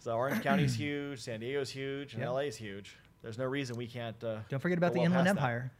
So 0.00 0.12
Orange 0.16 0.42
County's 0.42 0.74
huge, 0.74 1.20
San 1.20 1.40
Diego's 1.40 1.70
huge, 1.70 2.14
and 2.14 2.22
Yep. 2.22 2.30
LA's 2.32 2.56
huge. 2.56 2.96
There's 3.22 3.38
no 3.38 3.44
reason 3.46 3.76
we 3.76 3.86
can't. 3.86 4.22
Uh, 4.22 4.40
Don't 4.48 4.60
forget 4.60 4.78
about 4.78 4.92
the 4.92 4.98
well 5.00 5.06
Inland 5.06 5.26
past 5.26 5.36
that. 5.36 5.42
Empire. 5.42 5.72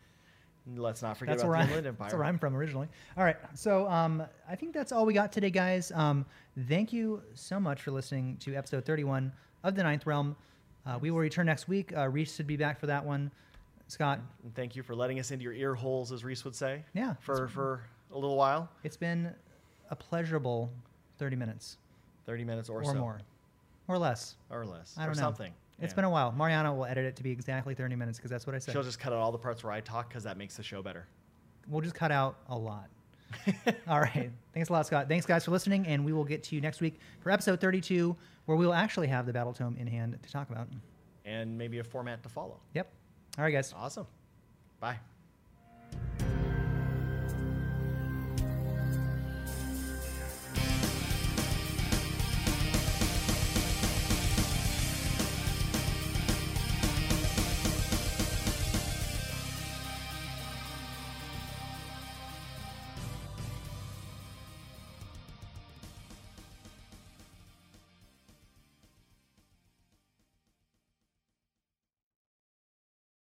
Let's 0.76 1.00
not 1.02 1.16
forget 1.16 1.38
That's 1.38 1.44
about 1.44 1.62
the 1.62 1.68
Inland 1.68 1.86
Empire. 1.86 2.04
that's 2.08 2.14
where 2.14 2.24
I'm 2.24 2.38
from 2.38 2.54
originally. 2.54 2.88
All 3.16 3.24
right. 3.24 3.36
So 3.54 3.88
um, 3.88 4.22
I 4.48 4.54
think 4.54 4.74
that's 4.74 4.92
all 4.92 5.06
we 5.06 5.14
got 5.14 5.32
today, 5.32 5.50
guys. 5.50 5.90
Um, 5.92 6.26
thank 6.68 6.92
you 6.92 7.22
so 7.34 7.58
much 7.58 7.80
for 7.82 7.90
listening 7.90 8.36
to 8.38 8.54
episode 8.54 8.84
31 8.84 9.32
of 9.64 9.74
The 9.76 9.82
Ninth 9.82 10.04
Realm. 10.04 10.36
Uh, 10.84 10.98
we 11.00 11.10
will 11.10 11.20
return 11.20 11.46
next 11.46 11.68
week. 11.68 11.96
Uh, 11.96 12.08
Reese 12.08 12.34
should 12.34 12.46
be 12.46 12.56
back 12.56 12.78
for 12.80 12.86
that 12.86 13.04
one. 13.04 13.30
Scott, 13.88 14.20
And 14.44 14.54
thank 14.54 14.76
you 14.76 14.82
for 14.82 14.94
letting 14.94 15.18
us 15.18 15.30
into 15.30 15.42
your 15.44 15.52
ear 15.54 15.74
holes, 15.74 16.12
as 16.12 16.22
Reese 16.24 16.44
would 16.44 16.54
say. 16.54 16.84
Yeah, 16.94 17.14
For 17.20 17.48
for 17.48 17.82
a 18.12 18.14
little 18.14 18.36
while, 18.36 18.68
it's 18.84 18.96
been 18.96 19.34
a 19.90 19.96
pleasurable 19.96 20.70
30 21.18 21.36
minutes 21.36 21.78
30 22.26 22.44
minutes 22.44 22.68
or, 22.68 22.82
or, 22.82 22.84
so, 22.84 22.94
more 22.94 23.18
or 23.88 23.96
less. 23.98 24.36
or 24.50 24.66
less, 24.66 24.94
I 24.98 25.02
don't 25.06 25.12
or 25.12 25.14
know. 25.14 25.20
something. 25.22 25.52
It's 25.80 25.92
Yeah. 25.92 25.96
been 25.96 26.04
a 26.04 26.10
while. 26.10 26.30
Mariana 26.32 26.74
will 26.74 26.84
edit 26.84 27.06
it 27.06 27.16
to 27.16 27.22
be 27.22 27.30
exactly 27.30 27.74
30 27.74 27.96
minutes 27.96 28.18
because 28.18 28.30
that's 28.30 28.46
what 28.46 28.54
I 28.54 28.58
said. 28.58 28.72
She'll 28.72 28.82
just 28.82 28.98
cut 29.00 29.12
out 29.14 29.18
all 29.20 29.32
the 29.32 29.38
parts 29.38 29.64
where 29.64 29.72
I 29.72 29.80
talk 29.80 30.08
because 30.10 30.24
that 30.24 30.36
makes 30.36 30.56
the 30.56 30.62
show 30.62 30.82
better. 30.82 31.06
We'll 31.68 31.80
just 31.80 31.94
cut 31.94 32.12
out 32.12 32.36
a 32.48 32.56
lot. 32.58 32.88
All 33.88 34.00
right. 34.00 34.30
Thanks 34.54 34.68
a 34.70 34.72
lot, 34.72 34.86
Scott. 34.86 35.06
Thanks, 35.08 35.24
guys, 35.26 35.44
for 35.44 35.50
listening. 35.50 35.86
And 35.86 36.04
we 36.04 36.12
will 36.14 36.24
get 36.24 36.42
to 36.44 36.54
you 36.54 36.60
next 36.62 36.80
week 36.80 36.98
for 37.20 37.30
episode 37.30 37.60
32, 37.60 38.16
where 38.46 38.56
we 38.56 38.66
will 38.66 38.72
actually 38.74 39.06
have 39.08 39.26
the 39.26 39.32
Battle 39.34 39.52
Tome 39.52 39.76
in 39.78 39.86
hand 39.86 40.18
to 40.22 40.32
talk 40.32 40.50
about. 40.50 40.68
and 41.26 41.56
maybe 41.58 41.78
a 41.78 41.84
format 41.84 42.22
to 42.22 42.28
follow. 42.30 42.58
Yep. 42.74 42.90
All 43.38 43.44
right, 43.44 43.52
guys. 43.52 43.72
Awesome. 43.76 44.06
Bye. 44.80 44.98